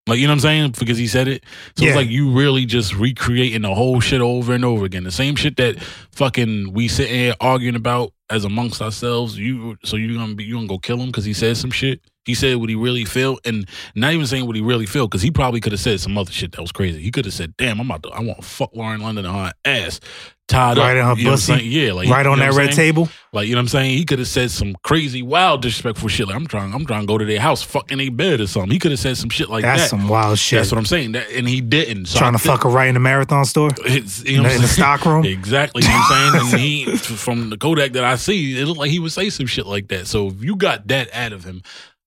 Like 0.06 0.18
you 0.18 0.26
know 0.26 0.32
what 0.32 0.36
I'm 0.36 0.40
saying? 0.40 0.74
Because 0.78 0.98
he 0.98 1.06
said 1.06 1.28
it. 1.28 1.44
So 1.76 1.84
Yeah. 1.84 1.90
it's 1.90 1.96
like 1.96 2.08
you 2.10 2.30
really 2.30 2.66
just 2.66 2.94
recreating 2.94 3.62
the 3.62 3.74
whole 3.74 4.00
shit 4.00 4.20
over 4.20 4.52
and 4.52 4.64
over 4.64 4.84
again. 4.84 5.04
The 5.04 5.10
same 5.10 5.34
shit 5.34 5.56
that 5.56 5.82
fucking 6.12 6.72
we 6.74 6.88
sitting 6.88 7.14
here 7.14 7.34
arguing 7.40 7.74
about 7.76 8.12
as 8.28 8.44
amongst 8.44 8.82
ourselves. 8.82 9.38
You 9.38 9.76
so 9.84 9.96
you 9.96 10.14
gonna 10.16 10.34
be 10.34 10.44
you 10.44 10.54
gonna 10.56 10.66
go 10.66 10.78
kill 10.78 10.98
him 11.00 11.06
because 11.06 11.24
he 11.24 11.32
said 11.32 11.56
some 11.56 11.70
shit. 11.70 12.00
He 12.24 12.34
said 12.34 12.56
what 12.56 12.68
he 12.68 12.74
really 12.74 13.04
felt, 13.04 13.46
and 13.46 13.68
not 13.94 14.12
even 14.12 14.26
saying 14.26 14.46
what 14.46 14.56
he 14.56 14.62
really 14.62 14.86
felt 14.86 15.10
because 15.10 15.22
he 15.22 15.30
probably 15.30 15.60
could 15.60 15.72
have 15.72 15.80
said 15.80 16.00
some 16.00 16.16
other 16.16 16.32
shit 16.32 16.52
that 16.52 16.60
was 16.60 16.72
crazy. 16.72 17.00
He 17.02 17.10
could 17.10 17.24
have 17.24 17.34
said, 17.34 17.56
"Damn, 17.56 17.80
I'm 17.80 17.90
about 17.90 18.02
to, 18.04 18.10
I 18.10 18.20
want 18.20 18.40
to 18.40 18.46
fuck 18.46 18.74
Lauren 18.74 19.00
London 19.00 19.26
on 19.26 19.46
her 19.46 19.52
ass, 19.64 20.00
tied 20.48 20.78
up. 20.78 20.84
Right 20.84 20.96
up, 20.96 21.18
in 21.18 21.18
her 21.18 21.22
you 21.22 21.30
pussy? 21.30 21.64
Yeah, 21.64 21.92
like 21.92 22.08
right 22.08 22.26
on 22.26 22.38
that 22.38 22.54
red 22.54 22.72
table. 22.72 23.08
Like 23.32 23.48
you 23.48 23.54
know 23.54 23.58
what 23.58 23.62
I'm 23.62 23.68
saying? 23.68 23.98
He 23.98 24.04
could 24.04 24.18
have 24.18 24.28
said 24.28 24.50
some 24.50 24.74
crazy, 24.82 25.22
wild, 25.22 25.62
disrespectful 25.62 26.08
shit. 26.08 26.26
Like 26.26 26.36
I'm 26.36 26.46
trying, 26.46 26.72
I'm 26.74 26.86
trying 26.86 27.02
to 27.02 27.06
go 27.06 27.18
to 27.18 27.24
their 27.24 27.40
house, 27.40 27.62
fuck 27.62 27.90
in 27.90 27.98
their 27.98 28.10
bed 28.10 28.40
or 28.40 28.46
something. 28.46 28.70
He 28.70 28.78
could 28.78 28.90
have 28.90 29.00
said 29.00 29.16
some 29.16 29.30
shit 29.30 29.48
like 29.48 29.62
That's 29.62 29.90
that. 29.90 29.96
That's 29.96 30.02
some 30.02 30.08
wild 30.08 30.38
shit. 30.38 30.58
That's 30.58 30.72
what 30.72 30.78
I'm 30.78 30.86
saying. 30.86 31.12
That, 31.12 31.30
and 31.30 31.48
he 31.48 31.60
didn't. 31.60 32.06
So 32.06 32.18
Trying 32.18 32.34
I 32.34 32.38
to 32.38 32.44
fuck 32.44 32.62
her 32.62 32.68
right 32.68 32.88
in 32.88 32.94
the 32.94 33.00
marathon 33.00 33.44
store 33.44 33.70
it's, 33.84 34.24
you 34.24 34.36
in 34.36 34.42
know 34.42 34.48
the, 34.48 34.48
what 34.48 34.56
in 34.56 34.62
the 34.62 34.68
stock 34.68 35.04
room. 35.04 35.24
Exactly. 35.24 35.82
You 35.82 35.88
know 35.88 35.94
what 35.94 36.12
I'm 36.12 36.32
saying? 36.32 36.52
And 36.52 36.60
he, 36.60 36.96
from 37.16 37.50
the 37.50 37.58
Kodak 37.58 37.92
that 37.92 38.04
I 38.04 38.16
see, 38.16 38.60
it 38.60 38.66
looked 38.66 38.80
like 38.80 38.90
he 38.90 38.98
would 38.98 39.12
say 39.12 39.30
some 39.30 39.46
shit 39.46 39.66
like 39.66 39.88
that. 39.88 40.06
So 40.06 40.28
if 40.28 40.42
you 40.42 40.56
got 40.56 40.88
that 40.88 41.12
out 41.12 41.32
of 41.32 41.44
him, 41.44 41.62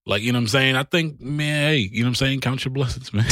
like, 0.07 0.21
you 0.23 0.31
know 0.31 0.37
what 0.39 0.43
I'm 0.43 0.47
saying? 0.47 0.75
I 0.75 0.83
think, 0.83 1.19
man, 1.21 1.69
hey, 1.71 1.77
you 1.77 1.99
know 2.01 2.05
what 2.05 2.09
I'm 2.09 2.15
saying? 2.15 2.39
Count 2.41 2.63
your 2.65 2.73
blessings, 2.73 3.13
man. 3.13 3.25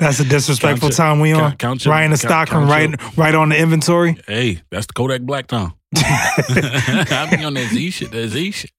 That's 0.00 0.20
a 0.20 0.24
disrespectful 0.24 0.88
your- 0.88 0.96
time 0.96 1.20
we 1.20 1.32
on. 1.32 1.40
count- 1.40 1.58
count 1.58 1.84
your- 1.84 1.92
right 1.94 2.04
in 2.04 2.10
the 2.10 2.16
count- 2.18 2.48
stock 2.48 2.52
right, 2.52 3.16
right 3.18 3.34
on 3.34 3.48
the 3.50 3.58
inventory. 3.58 4.16
hey, 4.26 4.62
that's 4.70 4.86
the 4.86 4.92
Kodak 4.92 5.22
Black 5.22 5.46
time. 5.46 5.72
I 5.96 7.28
be 7.36 7.44
on 7.44 7.54
that 7.54 7.68
Z 7.70 7.90
shit, 7.90 8.10
that 8.10 8.28
Z 8.28 8.50
shit. 8.52 8.70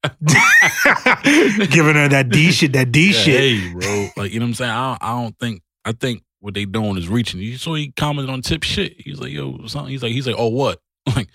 Giving 1.71 1.95
her 1.95 2.07
that 2.09 2.29
D 2.29 2.51
shit, 2.51 2.73
that 2.73 2.91
D 2.91 3.07
Yeah, 3.07 3.11
shit. 3.13 3.39
Hey, 3.39 3.73
bro. 3.73 4.07
Like, 4.17 4.31
you 4.33 4.39
know 4.39 4.45
what 4.45 4.49
I'm 4.49 4.53
saying? 4.55 4.71
I 4.71 4.87
don't, 4.91 5.03
I 5.03 5.21
don't 5.23 5.39
think, 5.39 5.61
I 5.85 5.91
think 5.93 6.23
what 6.39 6.53
they 6.53 6.65
doing 6.65 6.97
is 6.97 7.07
reaching. 7.07 7.39
You 7.39 7.57
saw 7.57 7.73
he 7.75 7.91
commented 7.91 8.31
on 8.33 8.41
tip 8.41 8.63
shit. 8.63 8.95
He's 8.97 9.19
like, 9.19 9.31
yo, 9.31 9.65
something. 9.67 9.91
He's 9.91 10.03
like, 10.03 10.11
he's 10.11 10.27
like, 10.27 10.35
oh, 10.37 10.47
what? 10.49 10.79
Like, 11.15 11.29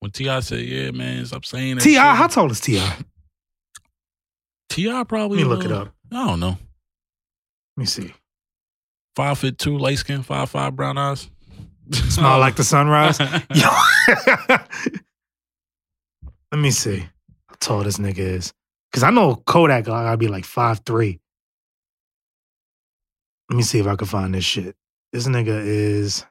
when 0.00 0.10
T.I. 0.10 0.40
said, 0.40 0.60
yeah, 0.60 0.90
man, 0.90 1.24
stop 1.26 1.44
saying 1.46 1.76
that. 1.76 1.82
T.I., 1.82 2.14
how 2.14 2.26
tall 2.26 2.50
is 2.50 2.60
T.I.? 2.60 2.96
T.I. 4.74 5.04
probably. 5.04 5.38
Let 5.38 5.44
me 5.44 5.48
look 5.48 5.64
it 5.64 5.70
uh, 5.70 5.82
up. 5.82 5.94
I 6.10 6.26
don't 6.26 6.40
know. 6.40 6.58
Let 7.76 7.80
me 7.80 7.84
see. 7.86 8.12
Five 9.14 9.38
foot 9.38 9.56
two, 9.56 9.78
light 9.78 9.98
skin, 9.98 10.24
five 10.24 10.50
five, 10.50 10.74
brown 10.74 10.98
eyes. 10.98 11.30
Smile 11.92 12.40
like 12.40 12.56
the 12.56 12.64
sunrise. 12.64 13.20
Let 16.50 16.58
me 16.58 16.72
see 16.72 17.08
how 17.46 17.54
tall 17.60 17.84
this 17.84 17.98
nigga 17.98 18.18
is. 18.18 18.52
Cause 18.92 19.04
I 19.04 19.10
know 19.10 19.36
Kodak 19.36 19.84
gotta 19.84 20.16
be 20.16 20.26
like 20.26 20.44
five 20.44 20.80
three. 20.80 21.20
Let 23.48 23.56
me 23.56 23.62
see 23.62 23.78
if 23.78 23.86
I 23.86 23.94
can 23.94 24.08
find 24.08 24.34
this 24.34 24.44
shit. 24.44 24.74
This 25.12 25.28
nigga 25.28 25.64
is. 25.64 26.26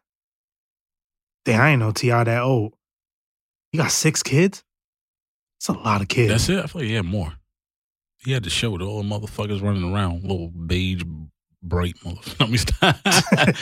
Damn, 1.46 1.62
I 1.62 1.70
ain't 1.70 1.80
know 1.80 1.91
T.I. 1.94 2.26
that 2.26 2.41
old. 2.41 2.74
He 3.72 3.78
got 3.78 3.91
six 3.91 4.22
kids. 4.22 4.66
That's 5.62 5.78
a 5.78 5.82
lot 5.82 6.02
of 6.02 6.10
kids. 6.10 6.30
That's 6.30 6.50
it. 6.50 6.62
I 6.62 6.68
feel 6.68 6.82
like 6.82 6.89
he 6.89 6.96
had 6.96 7.06
more. 7.06 7.34
He 8.26 8.32
had 8.32 8.43
to 8.43 8.49
show 8.49 8.78
the 8.78 8.86
old 8.86 9.05
motherfuckers 9.05 9.61
running 9.61 9.93
around, 9.93 10.24
little 10.24 10.49
beige, 10.49 11.03
bright 11.61 11.95
motherfuckers. 12.03 12.39
Let 12.39 12.49
me 12.49 12.57
stop. 12.57 12.97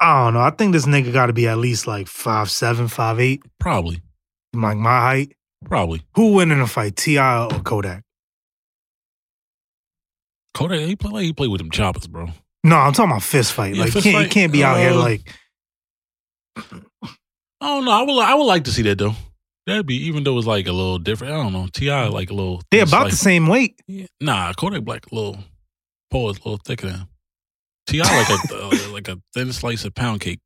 I 0.00 0.24
don't 0.24 0.34
know. 0.34 0.40
I 0.40 0.50
think 0.50 0.72
this 0.72 0.86
nigga 0.86 1.12
got 1.12 1.26
to 1.26 1.32
be 1.32 1.46
at 1.46 1.58
least 1.58 1.86
like 1.86 2.08
five 2.08 2.50
seven, 2.50 2.88
five 2.88 3.20
eight, 3.20 3.42
probably, 3.60 4.02
like 4.52 4.76
my 4.76 5.00
height. 5.00 5.36
probably. 5.64 6.02
Who 6.16 6.34
win 6.34 6.50
in 6.50 6.60
a 6.60 6.66
fight, 6.66 6.96
T.I. 6.96 7.44
or 7.44 7.60
Kodak? 7.60 8.02
Kodak, 10.54 10.80
he 10.80 10.96
play 10.96 11.10
like 11.10 11.24
he 11.24 11.32
played 11.32 11.50
with 11.50 11.60
them 11.60 11.70
choppers, 11.70 12.06
bro. 12.06 12.28
No, 12.64 12.76
I'm 12.76 12.92
talking 12.92 13.10
about 13.10 13.22
fist 13.22 13.52
fight. 13.52 13.74
Yeah, 13.74 13.82
like, 13.82 13.92
fist 13.92 14.04
can't, 14.04 14.16
you 14.16 14.22
fight, 14.22 14.30
can't 14.30 14.52
be 14.52 14.64
out 14.64 14.78
here 14.78 14.90
uh, 14.90 14.96
like. 14.96 15.20
I 16.56 17.66
don't 17.66 17.84
know. 17.84 17.90
I 17.90 18.02
would, 18.02 18.20
I 18.20 18.34
would 18.34 18.44
like 18.44 18.64
to 18.64 18.72
see 18.72 18.82
that 18.82 18.98
though. 18.98 19.14
That'd 19.66 19.86
be 19.86 19.96
even 20.06 20.24
though 20.24 20.36
it's 20.36 20.46
like 20.46 20.66
a 20.66 20.72
little 20.72 20.98
different. 20.98 21.32
I 21.32 21.36
don't 21.42 21.52
know. 21.52 21.68
T.I. 21.72 22.08
like 22.08 22.30
a 22.30 22.34
little. 22.34 22.60
They're 22.70 22.82
about 22.84 23.10
the 23.10 23.16
same 23.16 23.46
weight. 23.46 23.80
Yeah. 23.86 24.06
Nah, 24.20 24.52
Kodak 24.52 24.82
Black 24.84 25.10
a 25.10 25.14
little. 25.14 25.38
Paul 26.10 26.30
is 26.30 26.36
a 26.36 26.40
little 26.40 26.60
thicker 26.64 26.88
than. 26.90 27.08
T.I. 27.86 28.04
like 28.04 28.28
a 28.28 28.54
uh, 28.88 28.92
like 28.92 29.08
a 29.08 29.18
thin 29.32 29.52
slice 29.52 29.84
of 29.84 29.94
pound 29.94 30.20
cake. 30.20 30.40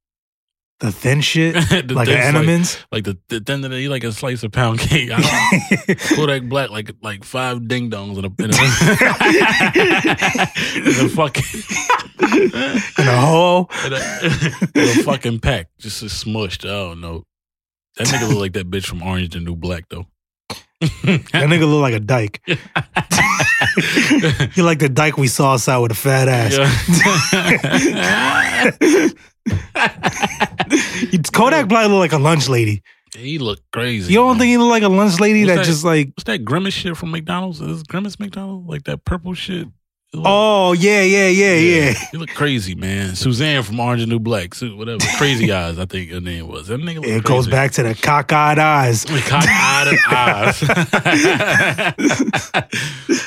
The 0.81 0.93
thin 0.93 1.21
shit, 1.21 1.55
The 1.89 1.93
like 1.93 2.07
thin 2.07 2.19
Entenmann's. 2.35 2.79
Like 2.93 3.03
the, 3.03 3.19
the 3.29 3.41
thin 3.41 3.63
that 3.63 3.73
he 3.73 3.89
like 3.89 4.05
a 4.05 4.13
slice 4.13 4.45
of 4.45 4.53
pound 4.53 4.79
cake. 4.79 5.11
I 5.13 5.21
don't, 5.21 5.99
Kodak 6.15 6.45
Black 6.45 6.71
like 6.71 6.93
like 7.03 7.25
five 7.25 7.67
ding 7.67 7.91
dongs 7.91 8.17
in 8.19 8.25
a 8.25 8.31
in 8.45 8.51
a, 8.55 8.57
in 11.01 11.07
a 11.07 11.09
fucking 11.09 11.63
In 12.23 13.09
a 13.09 13.17
hole. 13.21 13.69
in 13.87 13.93
a, 13.93 13.97
in 14.77 15.01
a 15.01 15.03
fucking 15.03 15.41
pack, 15.41 15.69
just 15.81 16.03
a 16.03 16.07
smushed. 16.07 16.65
I 16.65 16.69
don't 16.69 17.01
know. 17.01 17.25
That 17.99 18.07
nigga 18.07 18.29
look 18.29 18.39
like 18.39 18.53
that 18.53 18.71
bitch 18.71 18.87
from 18.87 19.03
Orange 19.03 19.31
the 19.35 19.41
New 19.41 19.57
Black 19.57 19.89
though. 19.89 20.07
That 20.81 21.49
nigga 21.49 21.69
look 21.69 21.83
like 21.83 21.95
a 21.95 22.01
dyke. 22.01 22.41
He 24.55 24.63
like 24.63 24.79
the 24.79 24.89
dyke 24.89 25.17
we 25.17 25.29
saw 25.29 25.53
outside 25.55 25.79
with 25.79 25.93
a 25.93 25.95
fat 25.95 26.29
ass. 26.29 26.57
Yeah. 27.33 29.11
Kodak 31.33 31.69
Black 31.69 31.89
look 31.89 31.99
like 31.99 32.13
a 32.13 32.19
lunch 32.19 32.49
lady. 32.49 32.83
he 33.15 33.39
look 33.39 33.61
crazy. 33.73 34.13
You 34.13 34.19
don't 34.21 34.31
man. 34.31 34.39
think 34.39 34.49
he 34.51 34.59
look 34.59 34.71
like 34.71 34.83
a 34.83 34.89
lunch 34.89 35.21
lady 35.21 35.45
that, 35.45 35.57
that? 35.57 35.65
just 35.65 35.85
like, 35.85 36.09
What's 36.09 36.25
that 36.25 36.45
grimace 36.45 36.75
shit 36.75 36.97
from 36.97 37.11
McDonald's? 37.11 37.61
Is 37.61 37.67
this 37.69 37.83
grimace 37.83 38.19
McDonald's 38.19 38.69
like 38.69 38.85
that 38.85 39.05
purple 39.05 39.35
shit? 39.35 39.69
Look- 40.15 40.25
oh 40.27 40.73
yeah, 40.73 41.03
yeah, 41.03 41.29
yeah, 41.29 41.55
yeah. 41.55 41.95
You 42.15 42.19
look 42.21 42.31
crazy, 42.31 42.75
man. 42.75 43.15
Suzanne 43.15 43.63
from 43.63 43.79
Orange 43.79 44.01
and 44.03 44.11
New 44.11 44.19
Black, 44.19 44.55
Su- 44.55 44.75
whatever. 44.77 45.05
Crazy 45.19 45.53
Eyes, 45.59 45.79
I 45.79 45.85
think 45.85 46.11
her 46.11 46.21
name 46.21 46.49
was. 46.49 46.69
That 46.69 46.81
nigga 46.81 46.97
look 46.97 47.05
It 47.07 47.25
goes 47.25 47.47
back 47.47 47.73
to 47.73 47.83
the 47.83 47.95
cockeyed 47.95 48.59
eyes. 48.59 49.05
Cock-eyed 49.05 49.99
eyes. 50.09 50.61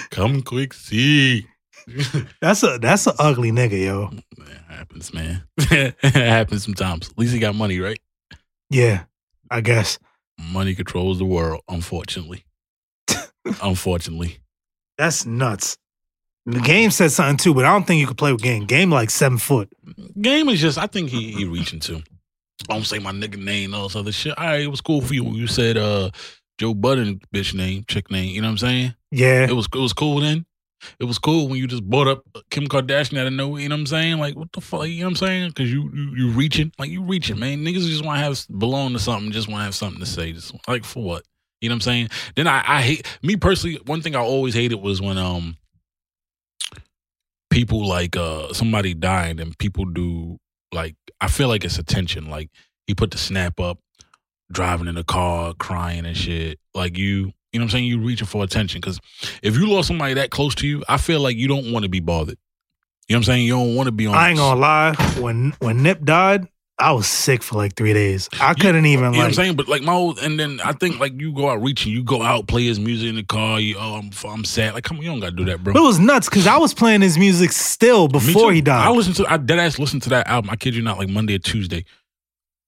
Come 0.10 0.42
quick, 0.42 0.74
see. 0.74 1.46
That's 2.42 2.64
a 2.64 2.78
that's 2.80 3.06
an 3.08 3.14
ugly 3.20 3.52
nigga, 3.52 3.84
yo. 3.86 4.10
It 4.38 4.58
happens, 4.68 5.14
man. 5.14 5.44
it 5.58 5.96
happens 6.04 6.64
sometimes. 6.64 7.10
At 7.10 7.18
least 7.18 7.34
he 7.34 7.40
got 7.40 7.54
money, 7.56 7.80
right? 7.80 8.00
Yeah, 8.70 9.04
I 9.50 9.62
guess. 9.62 10.00
Money 10.40 10.74
controls 10.76 11.20
the 11.20 11.26
world, 11.26 11.62
unfortunately. 11.70 12.44
unfortunately. 13.62 14.40
That's 14.98 15.26
nuts. 15.26 15.78
The 16.46 16.60
game 16.60 16.90
said 16.90 17.12
something 17.12 17.38
too, 17.38 17.54
but 17.54 17.66
I 17.66 17.72
don't 17.72 17.86
think 17.86 18.00
you 18.00 18.08
could 18.08 18.18
play 18.18 18.32
with 18.32 18.42
game. 18.42 18.66
Game 18.66 18.90
like 18.90 19.10
seven 19.10 19.38
foot. 19.38 19.70
Game 20.20 20.50
is 20.50 20.60
just 20.60 20.78
I 20.78 20.88
think 20.88 21.10
he 21.10 21.32
he 21.34 21.46
reaching 21.46 21.80
too. 21.80 22.02
I 22.70 22.74
don't 22.74 22.86
say 22.86 23.00
my 23.00 23.12
nigga 23.12 23.38
name, 23.38 23.74
all 23.74 23.88
this 23.88 23.96
other 23.96 24.12
shit. 24.12 24.38
All 24.38 24.46
right, 24.46 24.62
it 24.62 24.68
was 24.68 24.82
cool 24.82 25.02
for 25.02 25.14
you 25.14 25.24
when 25.24 25.36
you 25.36 25.48
said 25.48 25.78
uh 25.78 26.10
Joe 26.58 26.74
Budden 26.74 27.22
bitch 27.34 27.54
name, 27.54 27.86
chick 27.88 28.10
name, 28.12 28.34
you 28.34 28.42
know 28.42 28.48
what 28.48 28.52
I'm 28.52 28.58
saying? 28.60 28.96
Yeah. 29.12 29.48
It 29.48 29.54
was 29.54 29.68
it 29.74 29.80
was 29.80 29.94
cool 29.94 30.20
then. 30.20 30.46
It 31.00 31.04
was 31.04 31.20
cool 31.20 31.48
when 31.48 31.60
you 31.60 31.68
just 31.68 31.84
brought 31.84 32.08
up 32.08 32.24
Kim 32.50 32.68
Kardashian 32.68 33.20
out 33.20 33.28
of 33.28 33.34
nowhere, 33.34 33.62
you 33.62 33.70
know 33.70 33.76
what 33.76 33.82
I'm 33.82 33.88
saying? 33.88 34.18
Like 34.18 34.36
what 34.36 34.52
the 34.52 34.62
fuck, 34.62 34.88
you 34.88 35.02
know 35.02 35.06
what 35.06 35.10
I'm 35.12 35.16
saying? 35.18 35.50
Because 35.50 35.72
you, 35.72 35.92
you 35.94 36.16
you 36.16 36.30
reaching, 36.32 36.72
like 36.80 36.90
you 36.90 37.04
reaching, 37.04 37.38
man. 37.38 37.60
Niggas 37.60 37.88
just 37.88 38.04
want 38.04 38.18
to 38.18 38.24
have 38.24 38.60
belong 38.60 38.94
to 38.94 39.00
something, 39.00 39.32
just 39.32 39.48
want 39.48 39.62
to 39.62 39.66
have 39.66 39.76
something 39.76 40.00
to 40.00 40.08
say. 40.08 40.32
Just 40.32 40.56
like 40.68 40.86
for 40.86 41.04
what? 41.04 41.24
You 41.62 41.70
know 41.70 41.74
what 41.74 41.78
I'm 41.78 41.82
saying? 41.82 42.10
Then 42.36 42.48
I 42.48 42.64
I 42.66 42.82
hate 42.82 43.20
me 43.22 43.36
personally. 43.36 43.80
One 43.86 44.02
thing 44.02 44.16
I 44.16 44.22
always 44.22 44.56
hated 44.56 44.82
was 44.82 45.02
when 45.02 45.20
um 45.20 45.58
people 47.52 47.86
like 47.86 48.18
uh 48.18 48.52
somebody 48.54 48.96
died 48.96 49.40
and 49.40 49.56
people 49.60 49.86
do 49.86 50.40
like 50.72 50.96
I 51.20 51.28
feel 51.28 51.48
like 51.48 51.64
it's 51.64 51.78
attention. 51.78 52.30
Like 52.30 52.50
he 52.88 52.96
put 52.96 53.12
the 53.12 53.18
snap 53.20 53.60
up, 53.60 53.78
driving 54.52 54.88
in 54.88 54.96
the 54.96 55.04
car, 55.04 55.54
crying 55.54 56.06
and 56.06 56.18
shit. 56.18 56.60
Like 56.74 56.98
you, 56.98 57.32
you 57.52 57.60
know 57.60 57.60
what 57.60 57.64
I'm 57.66 57.70
saying? 57.70 57.86
You 57.86 58.00
reaching 58.00 58.26
for 58.26 58.44
attention 58.44 58.82
because 58.82 59.00
if 59.44 59.56
you 59.56 59.68
lost 59.68 59.88
somebody 59.88 60.16
that 60.16 60.32
close 60.32 60.56
to 60.56 60.68
you, 60.68 60.84
I 60.90 60.98
feel 60.98 61.20
like 61.20 61.38
you 61.38 61.48
don't 61.48 61.72
want 61.72 61.84
to 61.84 61.90
be 61.90 62.00
bothered. 62.00 62.38
You 63.08 63.16
know 63.16 63.20
what 63.20 63.28
I'm 63.28 63.34
saying? 63.34 63.46
You 63.46 63.54
don't 63.54 63.76
want 63.76 63.88
to 63.88 63.92
be 63.92 64.08
on. 64.08 64.16
I 64.16 64.30
ain't 64.30 64.38
gonna 64.38 64.60
lie. 64.60 64.96
When 65.20 65.54
when 65.60 65.84
Nip 65.84 66.04
died, 66.04 66.48
I 66.82 66.92
was 66.94 67.08
sick 67.08 67.44
for 67.44 67.56
like 67.56 67.76
three 67.76 67.94
days. 67.94 68.28
I 68.40 68.56
couldn't 68.56 68.86
even 68.88 69.06
You 69.06 69.12
know 69.12 69.18
what 69.20 69.28
I'm 69.28 69.34
saying? 69.34 69.56
But 69.56 69.68
like 69.68 69.84
my 69.84 69.94
old, 69.94 70.20
and 70.20 70.40
then 70.40 70.60
I 70.64 70.74
think 70.74 71.00
like 71.00 71.20
you 71.20 71.32
go 71.32 71.50
out 71.50 71.62
reaching, 71.62 71.92
you 71.92 72.04
go 72.04 72.24
out 72.24 72.48
play 72.48 72.66
his 72.66 72.80
music 72.80 73.10
in 73.10 73.16
the 73.16 73.24
car. 73.24 73.60
You 73.60 73.78
oh 73.78 73.96
I'm 73.96 74.12
I'm 74.28 74.44
sad. 74.44 74.74
Like 74.74 74.84
come 74.84 74.98
on, 74.98 75.04
you 75.04 75.10
don't 75.10 75.20
gotta 75.20 75.36
do 75.36 75.46
that, 75.46 75.64
bro. 75.64 75.74
But 75.74 75.80
it 75.80 75.86
was 75.86 76.00
nuts 76.00 76.28
because 76.28 76.48
I 76.48 76.58
was 76.58 76.74
playing 76.74 77.02
his 77.02 77.18
music 77.18 77.52
still 77.52 78.08
before 78.08 78.52
he 78.52 78.62
died. 78.62 78.88
I 78.88 78.92
listened 78.92 79.16
to 79.18 79.32
I 79.32 79.38
dead 79.38 79.60
ass 79.60 79.78
listened 79.78 80.04
to 80.04 80.10
that 80.10 80.28
album. 80.28 80.50
I 80.50 80.56
kid 80.56 80.76
you 80.76 80.82
not, 80.82 80.98
like 80.98 81.10
Monday 81.10 81.36
or 81.36 81.40
Tuesday, 81.40 81.86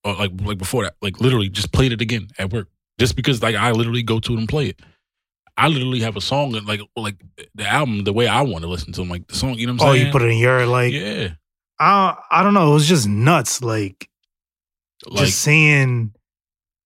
or 0.04 0.14
like 0.14 0.32
like 0.42 0.58
before 0.60 0.84
that, 0.84 0.96
like 1.02 1.20
literally 1.20 1.50
just 1.50 1.72
played 1.72 1.92
it 1.92 2.02
again 2.02 2.28
at 2.38 2.54
work, 2.54 2.70
just 3.00 3.16
because 3.16 3.42
like 3.42 3.56
I 3.56 3.72
literally 3.72 4.04
go 4.04 4.20
to 4.20 4.34
it 4.34 4.38
and 4.38 4.48
play 4.48 4.68
it. 4.68 4.80
I 5.58 5.68
literally 5.68 6.00
have 6.02 6.16
a 6.16 6.22
song 6.22 6.56
and 6.56 6.68
like 6.68 6.82
like 6.96 7.16
the 7.56 7.68
album 7.68 8.04
the 8.04 8.14
way 8.14 8.28
I 8.28 8.42
want 8.42 8.64
to 8.64 8.70
listen 8.70 8.94
to 8.94 9.02
them, 9.02 9.10
like 9.10 9.28
the 9.28 9.36
song. 9.36 9.56
You 9.56 9.68
know 9.68 9.74
what 9.74 9.82
I'm 9.84 9.90
oh, 9.90 9.94
saying? 9.94 10.04
Oh, 10.04 10.06
you 10.08 10.12
put 10.12 10.22
it 10.22 10.32
in 10.32 10.38
your 10.38 10.66
like. 10.68 10.94
yeah, 10.94 11.30
I 11.80 12.18
I 12.32 12.44
don't 12.44 12.54
know. 12.54 12.72
It 12.72 12.74
was 12.74 12.88
just 12.88 13.08
nuts. 13.08 13.62
Like 13.62 14.10
like 15.06 15.26
just 15.26 15.40
seeing 15.40 16.14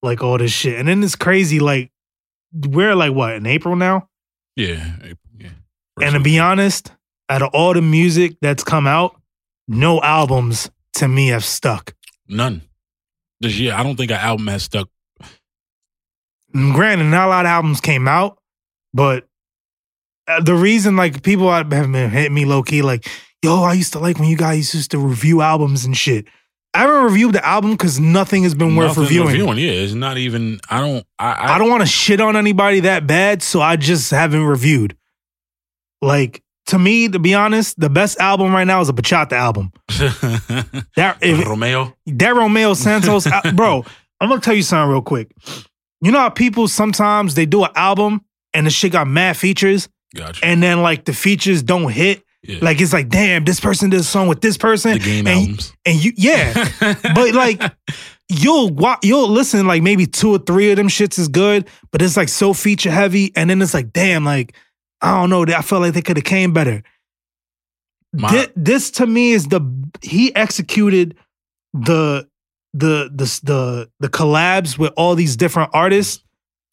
like 0.02 0.24
all 0.24 0.38
this 0.38 0.52
shit, 0.52 0.80
and 0.80 0.88
then 0.88 1.04
it's 1.04 1.16
crazy. 1.16 1.60
Like 1.60 1.92
we're 2.54 2.96
like 2.96 3.14
what 3.14 3.36
in 3.36 3.46
April 3.46 3.76
now, 3.76 4.10
yeah, 4.56 4.96
yeah. 5.38 5.50
and 6.02 6.14
to 6.14 6.20
be 6.20 6.40
honest, 6.40 6.92
out 7.30 7.42
of 7.42 7.50
all 7.54 7.74
the 7.74 7.82
music 7.82 8.38
that's 8.42 8.64
come 8.64 8.88
out, 8.88 9.20
no 9.68 10.02
albums 10.02 10.70
to 10.96 11.08
me 11.08 11.28
have 11.28 11.46
stuck. 11.46 11.94
none 12.28 12.62
this 13.40 13.58
year. 13.60 13.74
I 13.74 13.84
don't 13.84 13.96
think 13.96 14.12
an 14.12 14.18
album 14.18 14.48
has 14.48 14.64
stuck. 14.64 14.90
And 16.54 16.74
Granted, 16.74 17.06
not 17.06 17.28
a 17.28 17.30
lot 17.30 17.46
of 17.46 17.50
albums 17.50 17.82
came 17.82 18.08
out, 18.08 18.40
but 18.94 19.28
uh, 20.28 20.42
the 20.42 20.56
reason 20.56 20.96
like 20.96 21.24
people 21.24 21.52
have 21.52 21.70
been 21.70 21.94
hitting 21.94 22.34
me 22.34 22.46
low 22.46 22.64
key 22.64 22.82
like, 22.82 23.08
yo, 23.48 23.64
I 23.64 23.74
used 23.74 23.94
to 23.94 24.00
like 24.00 24.20
when 24.20 24.28
you 24.30 24.36
guys 24.38 24.74
used 24.74 24.92
to 24.92 25.00
review 25.00 25.42
albums 25.42 25.86
and 25.86 25.96
shit. 25.96 26.28
I 26.74 26.82
haven't 26.82 27.04
reviewed 27.06 27.34
the 27.34 27.46
album 27.46 27.72
because 27.72 28.00
nothing 28.00 28.44
has 28.44 28.54
been 28.54 28.76
worth 28.76 28.98
Nothing 28.98 29.24
reviewing. 29.24 29.58
Yeah, 29.58 29.72
it's 29.72 29.94
not 29.94 30.18
even. 30.18 30.60
I 30.70 30.82
don't. 30.82 31.06
I. 31.18 31.32
I, 31.32 31.56
I 31.56 31.58
don't 31.58 31.70
want 31.70 31.82
to 31.82 31.88
shit 31.88 32.20
on 32.22 32.36
anybody 32.36 32.82
that 32.82 33.08
bad, 33.08 33.42
so 33.42 33.62
I 33.62 33.78
just 33.78 34.12
haven't 34.12 34.44
reviewed. 34.44 34.96
Like 36.02 36.44
to 36.68 36.78
me, 36.78 37.08
to 37.08 37.20
be 37.20 37.34
honest, 37.34 37.80
the 37.80 37.90
best 37.90 38.20
album 38.20 38.52
right 38.54 38.66
now 38.68 38.82
is 38.82 38.90
a 38.90 38.94
bachata 38.94 39.34
album. 39.34 39.72
That 40.96 41.18
if, 41.22 41.48
Romeo. 41.48 41.96
that 42.08 42.36
Romeo 42.36 42.74
Santos, 42.74 43.26
al- 43.28 43.52
bro. 43.56 43.86
I'm 44.20 44.30
gonna 44.30 44.42
tell 44.42 44.56
you 44.56 44.64
something 44.64 44.92
real 44.92 45.02
quick. 45.02 45.32
You 46.02 46.12
know 46.12 46.20
how 46.20 46.30
people 46.30 46.68
sometimes 46.68 47.36
they 47.36 47.46
do 47.46 47.64
an 47.64 47.70
album 47.76 48.26
and 48.54 48.66
the 48.66 48.72
shit 48.72 48.92
got 48.92 49.08
mad 49.08 49.38
features, 49.38 49.88
Gotcha. 50.16 50.44
and 50.46 50.62
then 50.62 50.82
like 50.82 51.06
the 51.06 51.14
features 51.14 51.64
don't 51.64 51.92
hit. 51.92 52.24
Yeah. 52.44 52.60
Like 52.62 52.80
it's 52.80 52.94
like, 52.94 53.10
damn, 53.10 53.44
this 53.46 53.60
person 53.60 53.90
did 53.90 54.00
a 54.00 54.04
song 54.04 54.28
with 54.28 54.42
this 54.42 54.58
person, 54.58 54.94
the 54.94 55.00
game 55.00 55.28
and, 55.28 55.40
albums. 55.40 55.74
and 55.86 56.04
you, 56.06 56.14
yeah, 56.16 56.70
but 57.16 57.34
like 57.34 57.62
you'll 58.30 58.70
wa- 58.70 59.00
you'll 59.04 59.28
listen 59.30 59.66
like 59.68 59.82
maybe 59.84 60.06
two 60.06 60.32
or 60.36 60.38
three 60.40 60.70
of 60.72 60.78
them 60.78 60.88
shits 60.88 61.18
is 61.20 61.28
good, 61.28 61.68
but 61.92 62.02
it's 62.02 62.16
like 62.16 62.30
so 62.30 62.54
feature 62.54 62.92
heavy, 62.92 63.32
and 63.36 63.50
then 63.50 63.62
it's 63.62 63.74
like, 63.74 63.92
damn, 63.92 64.24
like 64.24 64.56
I 65.02 65.20
don't 65.20 65.30
know, 65.30 65.44
I 65.44 65.62
felt 65.62 65.82
like 65.82 65.94
they 65.94 66.02
could 66.02 66.16
have 66.18 66.24
came 66.26 66.54
better. 66.54 66.84
My- 68.14 68.30
Thi- 68.30 68.52
this 68.56 68.92
to 68.92 69.08
me 69.08 69.32
is 69.34 69.48
the 69.48 69.62
he 70.02 70.34
executed 70.36 71.18
the 71.74 72.28
the 72.74 73.10
the 73.14 73.40
the 73.44 73.90
the 74.00 74.10
collabs 74.10 74.78
with 74.78 74.94
all 74.96 75.16
these 75.16 75.36
different 75.36 75.72
artists 75.74 76.24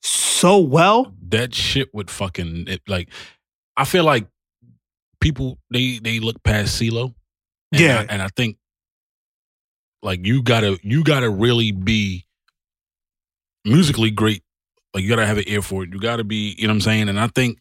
so 0.03 0.59
well. 0.59 1.15
that 1.29 1.55
shit 1.55 1.93
would 1.95 2.11
fucking 2.11 2.67
it, 2.69 2.83
like. 2.87 3.09
I 3.77 3.85
feel 3.85 4.05
like 4.05 4.29
people 5.25 5.59
they 5.71 5.99
they 5.99 6.21
look 6.21 6.41
past 6.45 6.81
CeeLo. 6.81 7.15
And 7.73 7.81
Yeah. 7.81 8.01
I, 8.01 8.13
and 8.13 8.23
I 8.23 8.29
think 8.37 8.59
like 10.03 10.25
you 10.25 10.43
gotta 10.43 10.79
you 10.83 11.03
gotta 11.03 11.31
really 11.31 11.73
be 11.73 12.27
musically 13.65 14.11
great. 14.11 14.43
Like 14.93 15.03
you 15.03 15.09
gotta 15.09 15.27
have 15.27 15.39
an 15.39 15.45
ear 15.47 15.63
for 15.63 15.83
it. 15.83 15.93
You 15.93 15.99
gotta 15.99 16.25
be, 16.25 16.55
you 16.59 16.69
know 16.69 16.73
what 16.73 16.77
I'm 16.77 16.81
saying. 16.83 17.09
And 17.09 17.19
I 17.19 17.29
think 17.29 17.59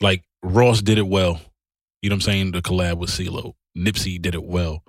like 0.00 0.24
Ross 0.42 0.80
did 0.80 0.98
it 0.98 1.06
well. 1.06 1.40
You 2.02 2.08
know 2.08 2.14
what 2.14 2.26
I'm 2.26 2.32
saying? 2.32 2.52
The 2.52 2.62
collab 2.62 2.98
with 2.98 3.10
CeeLo, 3.10 3.52
Nipsey 3.76 4.20
did 4.20 4.34
it 4.34 4.42
well. 4.44 4.82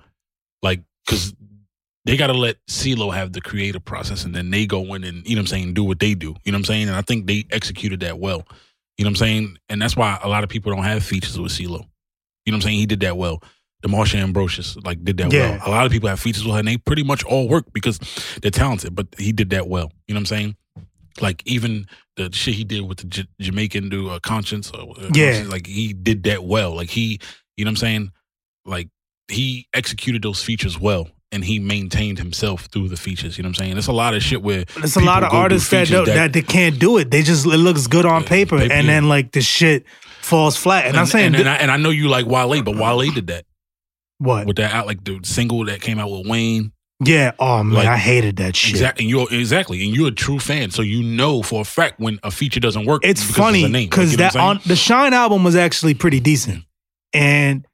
Like 0.63 0.81
because 1.05 1.33
they 2.05 2.15
gotta 2.15 2.33
let 2.33 2.57
CeeLo 2.69 3.13
have 3.13 3.33
the 3.33 3.41
creative 3.41 3.83
process, 3.83 4.23
and 4.23 4.33
then 4.33 4.49
they 4.51 4.65
go 4.65 4.93
in 4.93 5.03
and 5.03 5.27
you 5.27 5.35
know 5.35 5.39
what 5.39 5.43
I'm 5.43 5.47
saying 5.47 5.73
do 5.73 5.83
what 5.83 5.99
they 5.99 6.13
do. 6.13 6.35
You 6.45 6.51
know 6.51 6.55
what 6.55 6.59
I'm 6.59 6.63
saying? 6.65 6.87
And 6.87 6.95
I 6.95 7.01
think 7.01 7.27
they 7.27 7.45
executed 7.51 7.99
that 8.01 8.19
well. 8.19 8.47
You 8.97 9.03
know 9.03 9.09
what 9.09 9.17
I'm 9.21 9.27
saying? 9.27 9.57
And 9.67 9.81
that's 9.81 9.97
why 9.97 10.17
a 10.23 10.29
lot 10.29 10.43
of 10.45 10.49
people 10.49 10.73
don't 10.73 10.85
have 10.85 11.03
features 11.03 11.37
with 11.37 11.51
CeeLo. 11.51 11.85
You 12.45 12.51
know 12.51 12.57
what 12.57 12.65
I'm 12.65 12.69
saying? 12.69 12.79
He 12.79 12.85
did 12.85 12.99
that 13.01 13.17
well. 13.17 13.41
The 13.81 13.89
Marsha 13.89 14.15
Ambrosius 14.15 14.77
like 14.77 15.03
did 15.03 15.17
that 15.17 15.31
Yeah. 15.31 15.57
well. 15.57 15.67
A 15.67 15.69
lot 15.69 15.85
of 15.85 15.91
people 15.91 16.09
have 16.09 16.19
features 16.19 16.43
with 16.43 16.53
her, 16.53 16.59
and 16.59 16.67
they 16.67 16.77
pretty 16.77 17.03
much 17.03 17.23
all 17.23 17.47
work 17.47 17.65
because 17.73 17.99
they're 18.41 18.51
talented. 18.51 18.95
But 18.95 19.07
he 19.17 19.31
did 19.31 19.49
that 19.51 19.67
well. 19.67 19.91
You 20.07 20.13
know 20.13 20.19
what 20.19 20.31
I'm 20.31 20.37
saying? 20.37 20.55
Like 21.21 21.43
even 21.45 21.87
the 22.17 22.29
shit 22.33 22.55
he 22.55 22.63
did 22.63 22.87
with 22.87 22.99
the 22.99 23.05
J- 23.07 23.27
Jamaican 23.39 23.89
do 23.89 24.09
uh, 24.09 24.19
Konshens, 24.19 24.71
uh, 24.73 25.09
Yeah. 25.13 25.31
Konshens, 25.43 25.49
like 25.51 25.67
he 25.67 25.93
did 25.93 26.23
that 26.23 26.43
well. 26.43 26.75
Like 26.75 26.89
he, 26.89 27.19
you 27.57 27.65
know 27.65 27.69
what 27.69 27.73
I'm 27.73 27.75
saying? 27.77 28.11
Like 28.65 28.89
he 29.29 29.67
executed 29.73 30.21
those 30.21 30.41
features 30.43 30.79
well. 30.79 31.09
And 31.31 31.43
he 31.43 31.59
maintained 31.59 32.17
himself 32.17 32.67
through 32.71 32.87
the 32.87 32.95
features. 32.95 33.37
You 33.37 33.43
know 33.43 33.47
what 33.49 33.57
I'm 33.59 33.65
saying? 33.65 33.73
There's 33.73 33.87
a 33.89 33.91
lot 33.91 34.13
of 34.13 34.23
shit 34.23 34.41
where 34.41 34.63
There's 34.77 34.95
a 34.95 35.01
lot 35.01 35.23
of 35.23 35.33
artists 35.33 35.69
that, 35.71 35.89
don't, 35.89 36.05
that 36.05 36.31
they 36.31 36.41
can't 36.43 36.79
do 36.79 36.97
it. 36.97 37.11
They 37.11 37.23
just 37.23 37.45
it 37.45 37.57
looks 37.57 37.87
good 37.87 38.05
on 38.05 38.21
Yeah, 38.21 38.27
paper, 38.29 38.57
paper, 38.59 38.71
and 38.73 38.87
then 38.87 39.09
like 39.09 39.31
the 39.33 39.41
shit 39.41 39.85
falls 40.25 40.57
flat. 40.57 40.85
And, 40.85 40.97
I'm 40.97 41.05
saying 41.05 41.27
and, 41.27 41.35
th- 41.35 41.47
I, 41.47 41.55
and 41.55 41.71
I 41.71 41.77
know 41.77 41.89
you 41.91 42.09
like 42.09 42.25
Wale, 42.25 42.61
but 42.63 42.75
Wale 42.75 43.11
did 43.11 43.27
that 43.27 43.45
what? 44.17 44.45
with 44.47 44.57
that 44.57 44.73
out 44.73 44.85
like 44.87 45.03
the 45.03 45.19
single 45.23 45.63
that 45.65 45.81
came 45.81 45.99
out 45.99 46.09
with 46.11 46.27
Wayne. 46.27 46.71
Yeah. 47.03 47.33
Oh 47.39 47.61
man, 47.63 47.73
Like, 47.75 47.87
I 47.87 47.97
hated 47.97 48.37
that 48.37 48.55
shit. 48.55 48.71
Exactly, 48.71 49.03
and 49.05 49.09
you're 49.09 49.27
exactly, 49.31 49.83
and 49.85 49.93
you're 49.95 50.07
a 50.07 50.11
true 50.11 50.39
fan, 50.39 50.71
so 50.71 50.81
you 50.81 51.03
know 51.03 51.41
for 51.43 51.61
a 51.61 51.65
fact 51.65 51.99
when 51.99 52.19
a 52.23 52.31
feature 52.31 52.59
doesn't 52.61 52.85
work. 52.85 53.03
It's 53.05 53.21
funny 53.23 53.63
name. 53.63 53.73
Like, 53.73 53.89
because 53.89 54.15
that 54.17 54.35
on 54.35 54.61
the 54.65 54.75
Shine 54.77 55.13
album 55.13 55.43
was 55.43 55.55
actually 55.57 55.93
pretty 55.93 56.19
decent, 56.21 56.63
and 57.13 57.65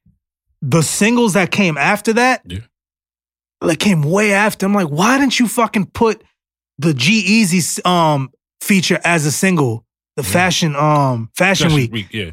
the 0.62 0.82
singles 0.82 1.34
that 1.34 1.52
came 1.52 1.78
after 1.78 2.14
that, 2.14 2.42
Yeah. 2.48 2.60
like 3.62 3.80
came 3.80 4.02
way 4.02 4.34
after. 4.34 4.66
I'm 4.66 4.74
like, 4.74 4.88
why 4.90 5.18
didn't 5.20 5.40
you 5.40 5.48
fucking 5.48 5.88
put 5.88 6.24
the 6.80 6.94
G-Eazy 6.94 7.86
um 7.86 8.32
feature 8.60 9.00
as 9.04 9.26
a 9.28 9.32
single, 9.32 9.86
the 10.16 10.24
Yeah. 10.24 10.30
fashion 10.30 10.76
um 10.76 11.30
fashion 11.38 11.70
saying? 11.70 11.92
week, 11.92 12.08
yeah, 12.12 12.32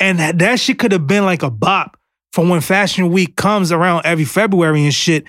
and 0.00 0.18
that, 0.18 0.38
that 0.38 0.60
shit 0.60 0.78
could 0.78 0.92
have 0.92 1.06
been 1.06 1.24
like 1.24 1.42
a 1.42 1.50
bop 1.50 1.96
for 2.32 2.46
when 2.46 2.60
fashion 2.60 3.10
week 3.10 3.36
comes 3.36 3.72
around 3.72 4.04
every 4.06 4.24
February 4.24 4.84
and 4.84 4.94
shit. 4.94 5.24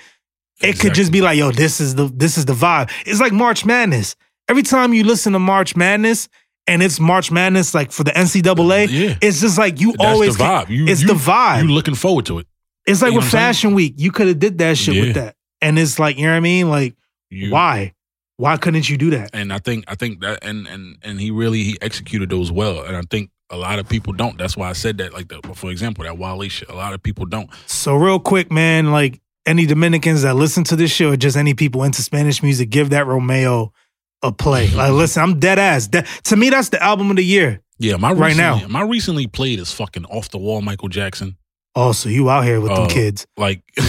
It 0.61 0.77
could 0.79 0.93
just 0.93 1.11
be 1.11 1.21
like, 1.21 1.37
yo, 1.37 1.51
this 1.51 1.79
is 1.79 1.95
the 1.95 2.05
this 2.13 2.37
is 2.37 2.45
the 2.45 2.53
vibe. 2.53 2.91
It's 3.05 3.21
like 3.21 3.31
March 3.31 3.65
Madness. 3.65 4.15
Every 4.49 4.63
time 4.63 4.93
you 4.93 5.03
listen 5.05 5.31
to 5.33 5.39
March 5.39 5.75
Madness 5.75 6.27
and 6.67 6.83
it's 6.83 6.99
March 6.99 7.31
Madness 7.31 7.73
like 7.73 7.91
for 7.93 8.03
the 8.03 8.11
NCAA, 8.11 8.87
uh, 8.87 8.91
Yeah. 8.91 9.15
it's 9.21 9.39
just 9.39 9.57
like 9.57 9.79
you 9.79 9.93
That's 9.93 10.03
always 10.03 10.35
the 10.37 10.43
vibe. 10.43 10.69
You, 10.69 10.87
it's 10.87 11.01
you, 11.01 11.07
the 11.07 11.13
vibe. 11.13 11.63
You 11.63 11.69
looking 11.69 11.95
forward 11.95 12.25
to 12.25 12.39
it? 12.39 12.47
it's 12.85 13.01
like 13.01 13.11
you 13.11 13.17
with 13.19 13.25
what 13.25 13.27
I'm 13.27 13.31
saying? 13.31 13.43
Fashion 13.45 13.73
Week. 13.73 13.93
You 13.97 14.11
could 14.11 14.27
have 14.27 14.39
did 14.39 14.57
that 14.57 14.77
shit 14.77 14.95
Yeah. 14.95 15.01
with 15.03 15.13
that. 15.15 15.35
And 15.61 15.79
it's 15.79 15.97
like, 15.99 16.17
you 16.17 16.25
know 16.25 16.31
what 16.31 16.37
I 16.37 16.41
mean? 16.41 16.69
Like, 16.69 16.95
You, 17.29 17.51
why? 17.51 17.93
Why 18.37 18.57
couldn't 18.57 18.89
you 18.89 18.97
do 18.97 19.11
that? 19.11 19.29
And 19.33 19.51
I 19.53 19.59
think 19.59 19.85
I 19.87 19.95
think 19.95 20.21
that 20.21 20.39
and 20.43 20.67
and 20.67 20.97
and 21.03 21.19
he 21.21 21.31
really 21.31 21.63
he 21.63 21.77
executed 21.81 22.29
those 22.29 22.51
well, 22.51 22.83
and 22.83 22.95
I 22.97 23.01
think 23.09 23.29
a 23.49 23.57
lot 23.57 23.79
of 23.79 23.89
people 23.89 24.13
don't. 24.13 24.37
That's 24.37 24.55
why 24.55 24.69
I 24.69 24.73
said 24.73 24.97
that. 24.99 25.13
Like 25.13 25.29
the, 25.29 25.41
for 25.55 25.71
example, 25.71 26.03
that 26.03 26.17
Wale 26.17 26.47
shit. 26.49 26.69
A 26.69 26.75
lot 26.75 26.93
of 26.93 27.01
people 27.01 27.25
don't. 27.25 27.49
So 27.65 27.95
real 27.95 28.19
quick, 28.19 28.51
man, 28.51 28.91
like 28.91 29.19
any 29.45 29.65
Dominicans 29.65 30.21
that 30.23 30.35
listen 30.35 30.63
to 30.65 30.75
this 30.75 30.91
show 30.91 31.11
or 31.11 31.17
just 31.17 31.37
any 31.37 31.53
people 31.53 31.83
into 31.83 32.01
Spanish 32.01 32.43
music, 32.43 32.69
give 32.69 32.89
that 32.91 33.07
Romeo 33.07 33.73
a 34.21 34.31
play. 34.31 34.69
Like, 34.75 34.91
listen, 34.91 35.23
I'm 35.23 35.39
dead 35.39 35.57
ass. 35.59 35.87
That, 35.87 36.05
to 36.25 36.35
me, 36.35 36.49
that's 36.49 36.69
the 36.69 36.81
album 36.83 37.09
of 37.09 37.15
the 37.17 37.23
year. 37.25 37.61
Yeah, 37.79 37.95
my 37.95 38.11
Right 38.11 38.35
recently, 38.35 38.61
now. 38.61 38.67
my 38.67 38.81
recently 38.81 39.27
played 39.27 39.59
is 39.59 39.71
fucking 39.71 40.05
off 40.05 40.29
the 40.29 40.37
wall 40.37 40.61
Michael 40.61 40.89
Jackson. 40.89 41.37
Oh, 41.75 41.91
so 41.93 42.09
you 42.09 42.29
out 42.29 42.43
here 42.43 42.59
with 42.59 42.71
them 42.73 42.83
Oh. 42.83 42.87
kids. 42.87 43.25
Like 43.37 43.61
getting 43.77 43.85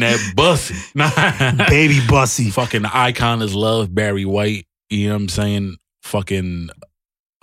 that 0.00 0.32
bussy. 0.36 0.74
Baby 1.68 2.00
Bussy. 2.08 2.50
fucking 2.50 2.84
icon 2.84 3.40
is 3.42 3.54
love, 3.54 3.94
Barry 3.94 4.24
White. 4.24 4.66
You 4.90 5.08
know 5.08 5.14
what 5.14 5.20
I'm 5.22 5.28
saying? 5.28 5.76
Fucking 6.02 6.68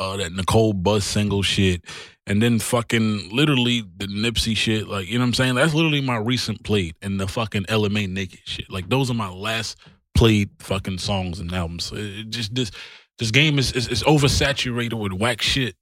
uh 0.04 0.18
that 0.18 0.34
Nicole 0.34 0.74
Bus 0.74 1.06
single 1.06 1.42
shit. 1.42 1.86
And 2.26 2.42
then 2.42 2.60
fucking 2.60 3.30
literally 3.32 3.82
the 3.82 4.08
Nipsey 4.08 4.56
shit. 4.56 4.88
Like, 4.88 5.08
you 5.08 5.16
know 5.18 5.24
what 5.24 5.30
I'm 5.30 5.34
saying? 5.34 5.56
That's 5.56 5.74
literally 5.74 6.00
my 6.00 6.18
recent 6.18 6.64
played 6.64 6.96
and 7.02 7.20
the 7.20 7.28
fucking 7.28 7.64
LMA 7.66 8.10
naked 8.10 8.40
shit. 8.46 8.70
Like 8.70 8.90
those 8.90 9.12
are 9.12 9.16
my 9.16 9.30
last 9.30 9.78
played 10.16 10.50
fucking 10.60 11.00
songs 11.00 11.40
and 11.40 11.52
albums. 11.52 11.86
So 11.86 11.96
it 11.98 12.30
just 12.30 12.56
this 12.56 12.72
this 13.20 13.32
game 13.32 13.60
is 13.60 13.74
is, 13.74 13.88
is 13.88 14.04
oversaturated 14.04 14.94
with 14.94 15.14
whack 15.14 15.42
shit. 15.42 15.76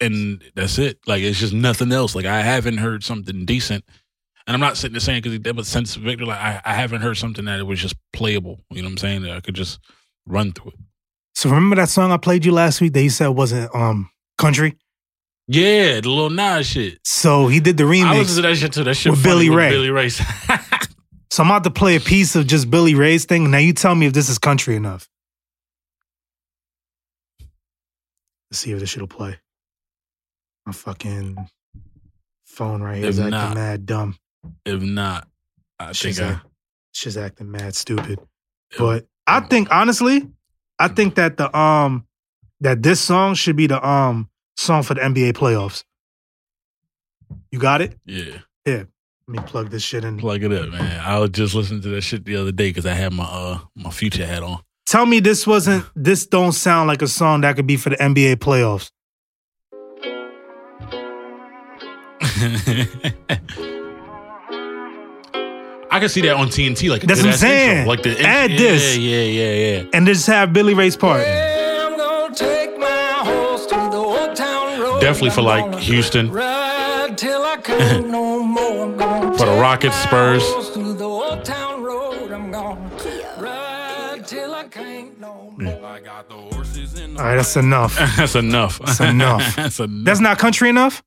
And 0.00 0.42
that's 0.54 0.78
it. 0.78 0.98
Like 1.06 1.22
it's 1.22 1.40
just 1.40 1.54
nothing 1.54 1.90
else. 1.90 2.14
Like 2.14 2.26
I 2.26 2.42
haven't 2.42 2.78
heard 2.78 3.02
something 3.02 3.44
decent. 3.44 3.84
And 4.46 4.54
I'm 4.54 4.60
not 4.60 4.76
sitting 4.76 4.92
there 4.92 5.00
saying 5.00 5.22
because 5.22 5.40
there 5.40 5.54
was 5.54 5.66
sense 5.66 5.96
of 5.96 6.02
victory. 6.02 6.26
Like 6.26 6.38
I, 6.38 6.60
I 6.64 6.74
haven't 6.74 7.00
heard 7.00 7.16
something 7.16 7.46
that 7.46 7.58
it 7.58 7.66
was 7.66 7.80
just 7.80 7.96
playable. 8.12 8.60
You 8.70 8.82
know 8.82 8.86
what 8.86 8.92
I'm 8.92 8.98
saying? 8.98 9.22
That 9.22 9.32
I 9.32 9.40
could 9.40 9.56
just 9.56 9.80
run 10.26 10.52
through 10.52 10.72
it. 10.72 10.78
So 11.36 11.50
remember 11.50 11.76
that 11.76 11.90
song 11.90 12.12
I 12.12 12.16
played 12.16 12.46
you 12.46 12.52
last 12.52 12.80
week 12.80 12.94
that 12.94 13.02
you 13.02 13.10
said 13.10 13.28
wasn't 13.28 13.72
um 13.74 14.08
country? 14.38 14.76
Yeah, 15.48 16.00
the 16.00 16.08
Lil 16.08 16.30
Nas 16.30 16.66
shit. 16.66 16.98
So 17.04 17.46
he 17.48 17.60
did 17.60 17.76
the 17.76 17.84
I 17.84 17.88
remix. 17.88 18.18
listened 18.18 18.36
to 18.36 18.48
that 18.48 18.56
shit 18.56 18.72
too. 18.72 18.84
That 18.84 18.94
shit 18.94 19.10
With 19.12 19.22
Billy 19.22 19.50
Ray. 19.50 19.68
Billy 19.70 19.90
Ray. 19.90 20.08
So 21.28 21.42
I'm 21.42 21.50
about 21.50 21.64
to 21.64 21.70
play 21.70 21.96
a 21.96 22.00
piece 22.00 22.34
of 22.34 22.46
just 22.46 22.70
Billy 22.70 22.94
Ray's 22.94 23.26
thing. 23.26 23.50
Now 23.50 23.58
you 23.58 23.74
tell 23.74 23.94
me 23.94 24.06
if 24.06 24.14
this 24.14 24.30
is 24.30 24.38
country 24.38 24.74
enough. 24.74 25.06
Let's 28.50 28.60
see 28.60 28.72
if 28.72 28.80
this 28.80 28.88
shit'll 28.88 29.06
play. 29.08 29.36
My 30.64 30.72
fucking 30.72 31.36
phone 32.46 32.80
right 32.80 32.98
here 32.98 33.08
If 33.08 33.18
acting 33.18 33.30
not, 33.32 33.54
mad 33.54 33.84
dumb. 33.84 34.16
if 34.64 34.80
not, 34.80 35.28
I 35.78 35.86
think 35.86 35.96
She's, 35.96 36.20
I, 36.20 36.28
act- 36.28 36.46
she's 36.92 37.16
acting 37.18 37.50
mad 37.50 37.74
stupid. 37.74 38.18
But 38.78 39.06
I 39.26 39.40
think 39.40 39.68
honestly, 39.70 40.26
I 40.78 40.88
think 40.88 41.14
that 41.14 41.36
the 41.36 41.56
um 41.56 42.06
that 42.60 42.82
this 42.82 43.00
song 43.00 43.34
should 43.34 43.56
be 43.56 43.66
the 43.66 43.86
um 43.86 44.28
song 44.56 44.82
for 44.82 44.94
the 44.94 45.00
NBA 45.00 45.32
playoffs. 45.32 45.84
You 47.50 47.58
got 47.58 47.80
it? 47.80 47.98
yeah, 48.04 48.38
Yeah. 48.64 48.84
Let 49.28 49.42
me 49.42 49.48
plug 49.48 49.70
this 49.70 49.82
shit 49.82 50.04
in. 50.04 50.18
plug 50.18 50.44
it 50.44 50.52
up, 50.52 50.68
man. 50.70 51.00
I 51.00 51.18
was 51.18 51.30
just 51.30 51.54
listening 51.54 51.80
to 51.82 51.88
that 51.88 52.02
shit 52.02 52.24
the 52.24 52.36
other 52.36 52.52
day 52.52 52.70
because 52.70 52.86
I 52.86 52.94
had 52.94 53.12
my 53.12 53.24
uh 53.24 53.58
my 53.74 53.90
future 53.90 54.24
hat 54.26 54.42
on. 54.42 54.60
Tell 54.86 55.04
me 55.04 55.18
this 55.20 55.46
wasn't 55.46 55.84
this 55.96 56.26
don't 56.26 56.52
sound 56.52 56.86
like 56.86 57.02
a 57.02 57.08
song 57.08 57.40
that 57.40 57.56
could 57.56 57.66
be 57.66 57.76
for 57.76 57.90
the 57.90 57.96
NBA 57.96 58.36
playoffs. 58.36 58.90
I 65.90 66.00
can 66.00 66.08
see 66.08 66.20
that 66.22 66.36
on 66.36 66.48
TNT. 66.48 66.90
Like 66.90 67.02
That's 67.02 67.20
what 67.22 67.26
I'm 67.34 67.38
good-ass 67.38 67.42
intro. 67.42 67.48
saying. 67.48 67.86
Like 67.86 68.02
the 68.02 68.20
Add 68.20 68.50
yeah, 68.50 68.56
this. 68.58 68.96
Yeah, 68.96 69.18
yeah, 69.20 69.52
yeah. 69.52 69.80
Yeah. 69.82 69.88
And 69.92 70.06
just 70.06 70.26
have 70.26 70.52
Billy 70.52 70.74
Ray's 70.74 70.96
part. 70.96 71.26
I'm 71.26 71.96
gonna 71.96 72.34
take 72.34 72.78
my 72.78 72.86
horse 73.22 73.66
to 73.66 73.74
the 73.74 73.96
old 73.96 74.36
town 74.36 74.80
road. 74.80 75.00
Definitely 75.00 75.30
for 75.30 75.42
like 75.42 75.74
Houston. 75.80 76.30
Ride 76.30 77.16
till 77.16 77.42
I 77.42 77.56
can't 77.58 78.08
no 78.10 78.42
more. 78.42 78.84
I'm 78.84 78.96
gonna 78.96 79.32
For 79.38 79.46
the 79.46 79.52
take 79.52 79.60
Rockets, 79.60 79.96
Spurs. 79.96 80.42
horse 80.42 80.70
to 80.74 80.92
the 80.94 81.04
old 81.04 81.44
town 81.44 81.82
road. 81.82 82.32
I'm 82.32 82.50
gonna 82.50 82.80
ride 83.38 84.26
till 84.26 84.54
I 84.54 84.64
can't 84.64 85.18
no 85.20 85.54
more. 85.56 85.84
I 85.86 86.00
got 86.00 86.28
the 86.28 86.34
horses 86.34 86.98
in 86.98 87.16
All 87.16 87.24
right, 87.24 87.36
that's 87.36 87.56
enough. 87.56 87.96
That's 88.16 88.34
enough. 88.34 88.78
That's 88.80 89.00
enough. 89.00 89.56
That's 89.56 89.80
enough. 89.80 90.04
That's 90.04 90.20
not 90.20 90.38
country 90.38 90.68
enough? 90.68 91.02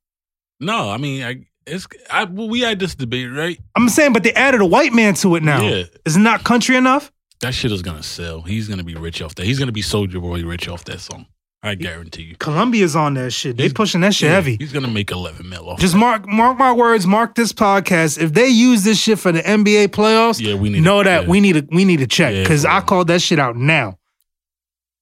no, 0.62 0.90
I 0.90 0.98
mean, 0.98 1.24
I, 1.24 1.46
it's 1.70 1.88
I, 2.10 2.24
well, 2.26 2.50
we 2.50 2.62
had 2.62 2.80
this 2.80 2.96
debate, 2.96 3.32
right? 3.32 3.60
I'm 3.76 3.90
saying, 3.90 4.14
but 4.14 4.24
they 4.24 4.34
added 4.34 4.62
a 4.62 4.66
white 4.66 4.94
man 4.94 5.14
to 5.16 5.36
it 5.36 5.44
now. 5.44 5.62
Yeah. 5.62 5.84
Is 6.06 6.16
it 6.18 6.20
not 6.20 6.44
country 6.44 6.76
enough? 6.76 7.12
That 7.42 7.54
shit 7.54 7.72
is 7.72 7.82
gonna 7.82 8.04
sell. 8.04 8.42
He's 8.42 8.68
gonna 8.68 8.84
be 8.84 8.96
rich 8.96 9.22
off 9.22 9.36
that. 9.36 9.46
He's 9.46 9.60
gonna 9.60 9.72
be 9.72 9.82
Soulja 9.82 10.20
Boy 10.22 10.44
rich 10.44 10.68
off 10.68 10.84
that 10.86 11.00
song. 11.00 11.26
I 11.62 11.76
guarantee 11.76 12.24
you. 12.24 12.36
Columbia's 12.38 12.96
on 12.96 13.16
that 13.16 13.32
shit. 13.32 13.58
They 13.58 13.68
They- 13.68 13.74
pushing 13.74 14.00
that 14.02 14.14
shit 14.16 14.28
Yeah, 14.30 14.36
heavy. 14.36 14.56
He's 14.58 14.72
gonna 14.72 14.88
make 14.88 15.12
eleven 15.12 15.50
mil 15.50 15.70
off. 15.70 15.80
Just 15.80 15.94
that. 15.94 16.00
mark 16.00 16.28
mark 16.28 16.58
my 16.58 16.72
words, 16.72 17.06
mark 17.06 17.36
this 17.36 17.52
podcast. 17.54 18.18
If 18.22 18.34
they 18.34 18.48
use 18.48 18.84
this 18.84 18.98
shit 19.00 19.20
for 19.20 19.32
the 19.34 19.42
NBA 19.42 19.88
playoffs, 19.90 20.40
Yeah, 20.40 20.56
we 20.56 20.70
need 20.70 20.84
know 20.84 21.04
to- 21.04 21.10
that 21.10 21.24
yeah. 21.24 21.30
we 21.30 21.40
need 21.42 21.54
to 21.54 21.68
we 21.72 21.84
need 21.86 22.00
to 22.00 22.08
check 22.08 22.34
because 22.34 22.64
for 22.64 22.70
I 22.70 22.82
called 22.82 23.08
that 23.08 23.22
shit 23.22 23.40
out 23.40 23.56
now. 23.58 23.98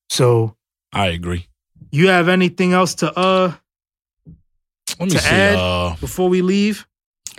So 0.09 0.55
I 0.93 1.07
agree. 1.07 1.47
you 1.91 2.07
have 2.09 2.27
anything 2.29 2.73
else 2.73 2.95
to 2.95 3.17
uh 3.17 3.53
Let 4.99 5.05
me 5.09 5.15
To 5.15 5.19
see. 5.19 5.29
add? 5.29 5.55
Uh, 5.55 5.95
before 5.99 6.29
we 6.29 6.41
leave? 6.41 6.87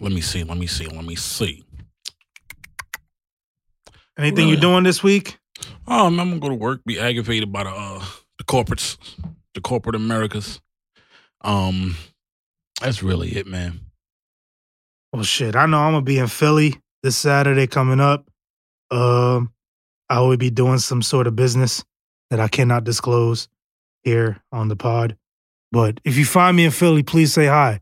let 0.01 0.13
me 0.13 0.21
see. 0.21 0.45
Let 0.45 0.57
me 0.59 0.67
see. 0.69 0.87
Let 0.87 1.05
me 1.05 1.17
see. 1.17 1.65
Anything 4.19 4.37
Really? 4.47 4.51
you're 4.53 4.61
doing 4.61 4.85
this 4.85 5.03
week? 5.03 5.39
Oh, 5.87 6.07
I'm 6.07 6.17
gonna 6.17 6.39
go 6.39 6.49
to 6.49 6.55
work, 6.55 6.83
be 6.85 6.99
aggravated 7.01 7.53
by 7.53 7.65
the 7.65 7.71
uh, 7.71 8.05
the 8.39 8.45
corporates, 8.45 8.97
the 9.55 9.61
corporate 9.61 9.97
Americas. 9.97 10.61
Um, 11.41 11.97
that's 12.81 13.03
really 13.03 13.31
it, 13.37 13.47
man. 13.47 13.81
Well, 15.13 15.23
shit, 15.25 15.57
I 15.57 15.67
know 15.67 15.79
I'm 15.79 15.93
gonna 15.93 16.05
be 16.05 16.19
in 16.19 16.27
Philly 16.29 16.81
this 17.03 17.17
Saturday 17.17 17.67
coming 17.67 18.01
up. 18.01 18.29
Um, 18.91 19.53
I 20.09 20.21
will 20.21 20.37
be 20.37 20.51
doing 20.51 20.79
some 20.79 21.03
sort 21.03 21.27
of 21.27 21.35
business 21.37 21.85
that 22.31 22.41
I 22.41 22.49
cannot 22.49 22.85
disclose 22.85 23.49
here 24.03 24.41
on 24.53 24.69
the 24.69 24.77
pod. 24.77 25.17
But 25.71 26.01
if 26.05 26.17
you 26.17 26.25
find 26.25 26.57
me 26.57 26.65
in 26.65 26.71
Philly, 26.71 27.03
please 27.03 27.33
say 27.33 27.47
hi. 27.47 27.81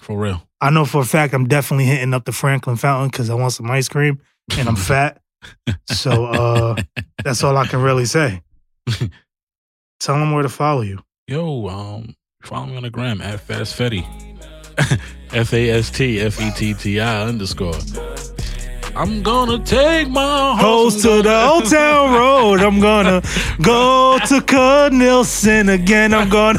For 0.00 0.18
real. 0.18 0.46
I 0.60 0.70
know 0.70 0.84
for 0.84 1.00
a 1.00 1.04
fact 1.04 1.34
I'm 1.34 1.46
definitely 1.46 1.86
hitting 1.86 2.14
up 2.14 2.24
the 2.24 2.32
Franklin 2.32 2.76
Fountain 2.76 3.10
because 3.10 3.30
I 3.30 3.34
want 3.34 3.52
some 3.52 3.70
ice 3.70 3.88
cream 3.88 4.20
and 4.56 4.68
I'm 4.68 4.76
fat. 4.76 5.20
So 5.90 6.26
uh, 6.26 6.76
that's 7.24 7.42
all 7.42 7.56
I 7.56 7.66
can 7.66 7.82
really 7.82 8.04
say. 8.04 8.42
Tell 10.00 10.18
them 10.18 10.32
where 10.32 10.42
to 10.42 10.48
follow 10.48 10.82
you. 10.82 11.00
Yo, 11.28 11.68
um, 11.68 12.14
follow 12.42 12.66
me 12.66 12.76
on 12.76 12.82
the 12.82 12.90
gram 12.90 13.20
at 13.20 13.40
Fast 13.40 13.78
Fetti. 13.78 14.04
F 15.32 15.52
A 15.52 15.70
S 15.70 15.90
T 15.90 16.20
F 16.20 16.40
E 16.40 16.50
T 16.50 16.74
T 16.74 17.00
I 17.00 17.22
underscore. 17.22 17.74
I'm 18.94 19.22
gonna 19.22 19.58
take 19.58 20.08
my 20.10 20.56
horse 20.58 21.00
to 21.02 21.22
the 21.22 21.44
old 21.44 21.66
town 21.70 22.12
road. 22.12 22.60
I'm 22.60 22.78
gonna 22.80 23.22
go 23.62 24.18
to 24.28 24.40
Cud 24.42 24.92
Nilson 24.92 25.68
again. 25.70 26.12
I'm 26.12 26.28
gonna. 26.28 26.58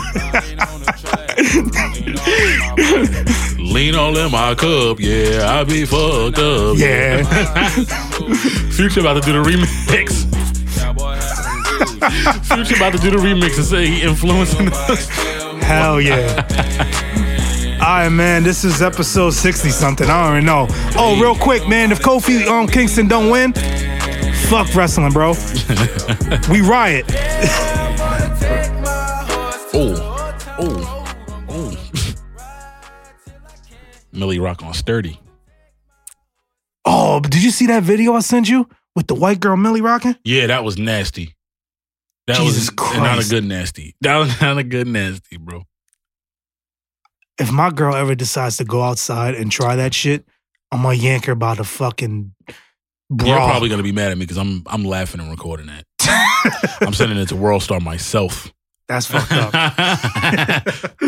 Lean 3.60 3.96
all 3.96 4.18
in 4.18 4.32
my 4.32 4.56
cup, 4.56 5.00
yeah, 5.00 5.60
I 5.60 5.64
be 5.64 5.86
fucked 5.86 6.38
up. 6.40 6.78
Yeah. 6.78 7.24
Future 8.72 9.00
about 9.02 9.14
to 9.14 9.22
do 9.22 9.34
the 9.34 9.44
remix. 9.44 10.24
Future 12.56 12.76
about 12.76 12.94
to 12.94 13.00
do 13.00 13.12
the 13.12 13.18
remix 13.18 13.58
and 13.58 13.66
say 13.66 13.88
he 13.88 14.02
influencing 14.02 14.72
us. 14.74 15.08
Hell 15.64 16.02
yeah. 16.02 17.23
All 17.82 17.90
right, 17.90 18.10
man. 18.10 18.44
This 18.44 18.64
is 18.64 18.82
episode 18.82 19.32
60 19.32 19.70
something. 19.70 20.10
I 20.10 20.28
don't 20.28 20.38
even 20.38 20.46
know. 20.46 20.68
Oh, 20.98 21.20
real 21.22 21.36
quick, 21.36 21.68
man. 21.68 21.92
If 21.92 22.00
Kofi 22.00 22.46
um, 22.48 22.68
Kingston 22.68 23.08
don't 23.08 23.30
win, 23.30 23.54
fuck 24.50 24.74
wrestling, 24.74 25.12
bro. 25.12 25.32
we 26.50 26.62
riot. 26.62 27.06
Oh, 29.76 29.96
oh, 30.60 31.46
oh. 31.50 32.16
Millie 34.12 34.40
Rock 34.40 34.64
on 34.64 34.74
sturdy. 34.74 35.20
Oh, 36.86 37.20
did 37.20 37.44
you 37.44 37.52
see 37.52 37.68
that 37.68 37.84
video 37.84 38.14
I 38.14 38.20
sent 38.20 38.48
you 38.48 38.70
with 38.96 39.08
the 39.08 39.16
white 39.16 39.40
girl 39.40 39.58
Millie 39.58 39.82
rocking? 39.82 40.16
Yeah, 40.24 40.48
that 40.48 40.64
was 40.64 40.78
nasty. 40.78 41.36
That 42.28 42.38
Jesus 42.38 42.70
was 42.72 42.98
not 42.98 43.26
a 43.26 43.28
good 43.28 43.44
nasty. 43.44 43.96
That 44.02 44.18
was 44.18 44.40
not 44.42 44.58
a 44.58 44.64
good 44.64 44.88
nasty, 44.88 45.38
bro. 45.38 45.64
If 47.40 47.52
my 47.52 47.72
girl 47.72 47.96
ever 47.96 48.16
decides 48.16 48.58
to 48.58 48.64
go 48.64 48.82
outside 48.82 49.36
and 49.36 49.52
try 49.52 49.76
that 49.76 49.94
shit, 49.94 50.26
I'm 50.72 50.84
gonna 50.84 50.96
yank 50.96 51.26
her 51.26 51.36
by 51.36 51.56
the 51.56 51.64
fucking 51.64 52.34
bra. 53.10 53.28
You're 53.28 53.38
probably 53.38 53.70
gonna 53.70 53.84
be 53.84 53.92
mad 53.92 54.12
at 54.12 54.18
me 54.18 54.26
because 54.26 54.38
I'm 54.38 54.64
I'm 54.68 54.84
laughing 54.84 55.22
and 55.22 55.32
recording 55.32 55.68
that. 55.68 55.86
I'm 56.82 56.94
sending 56.94 57.18
it 57.18 57.30
to 57.30 57.36
World 57.36 57.64
Star 57.64 57.80
myself. 57.80 58.52
That's 58.88 59.06
fucked 59.06 59.32
up. 59.32 59.54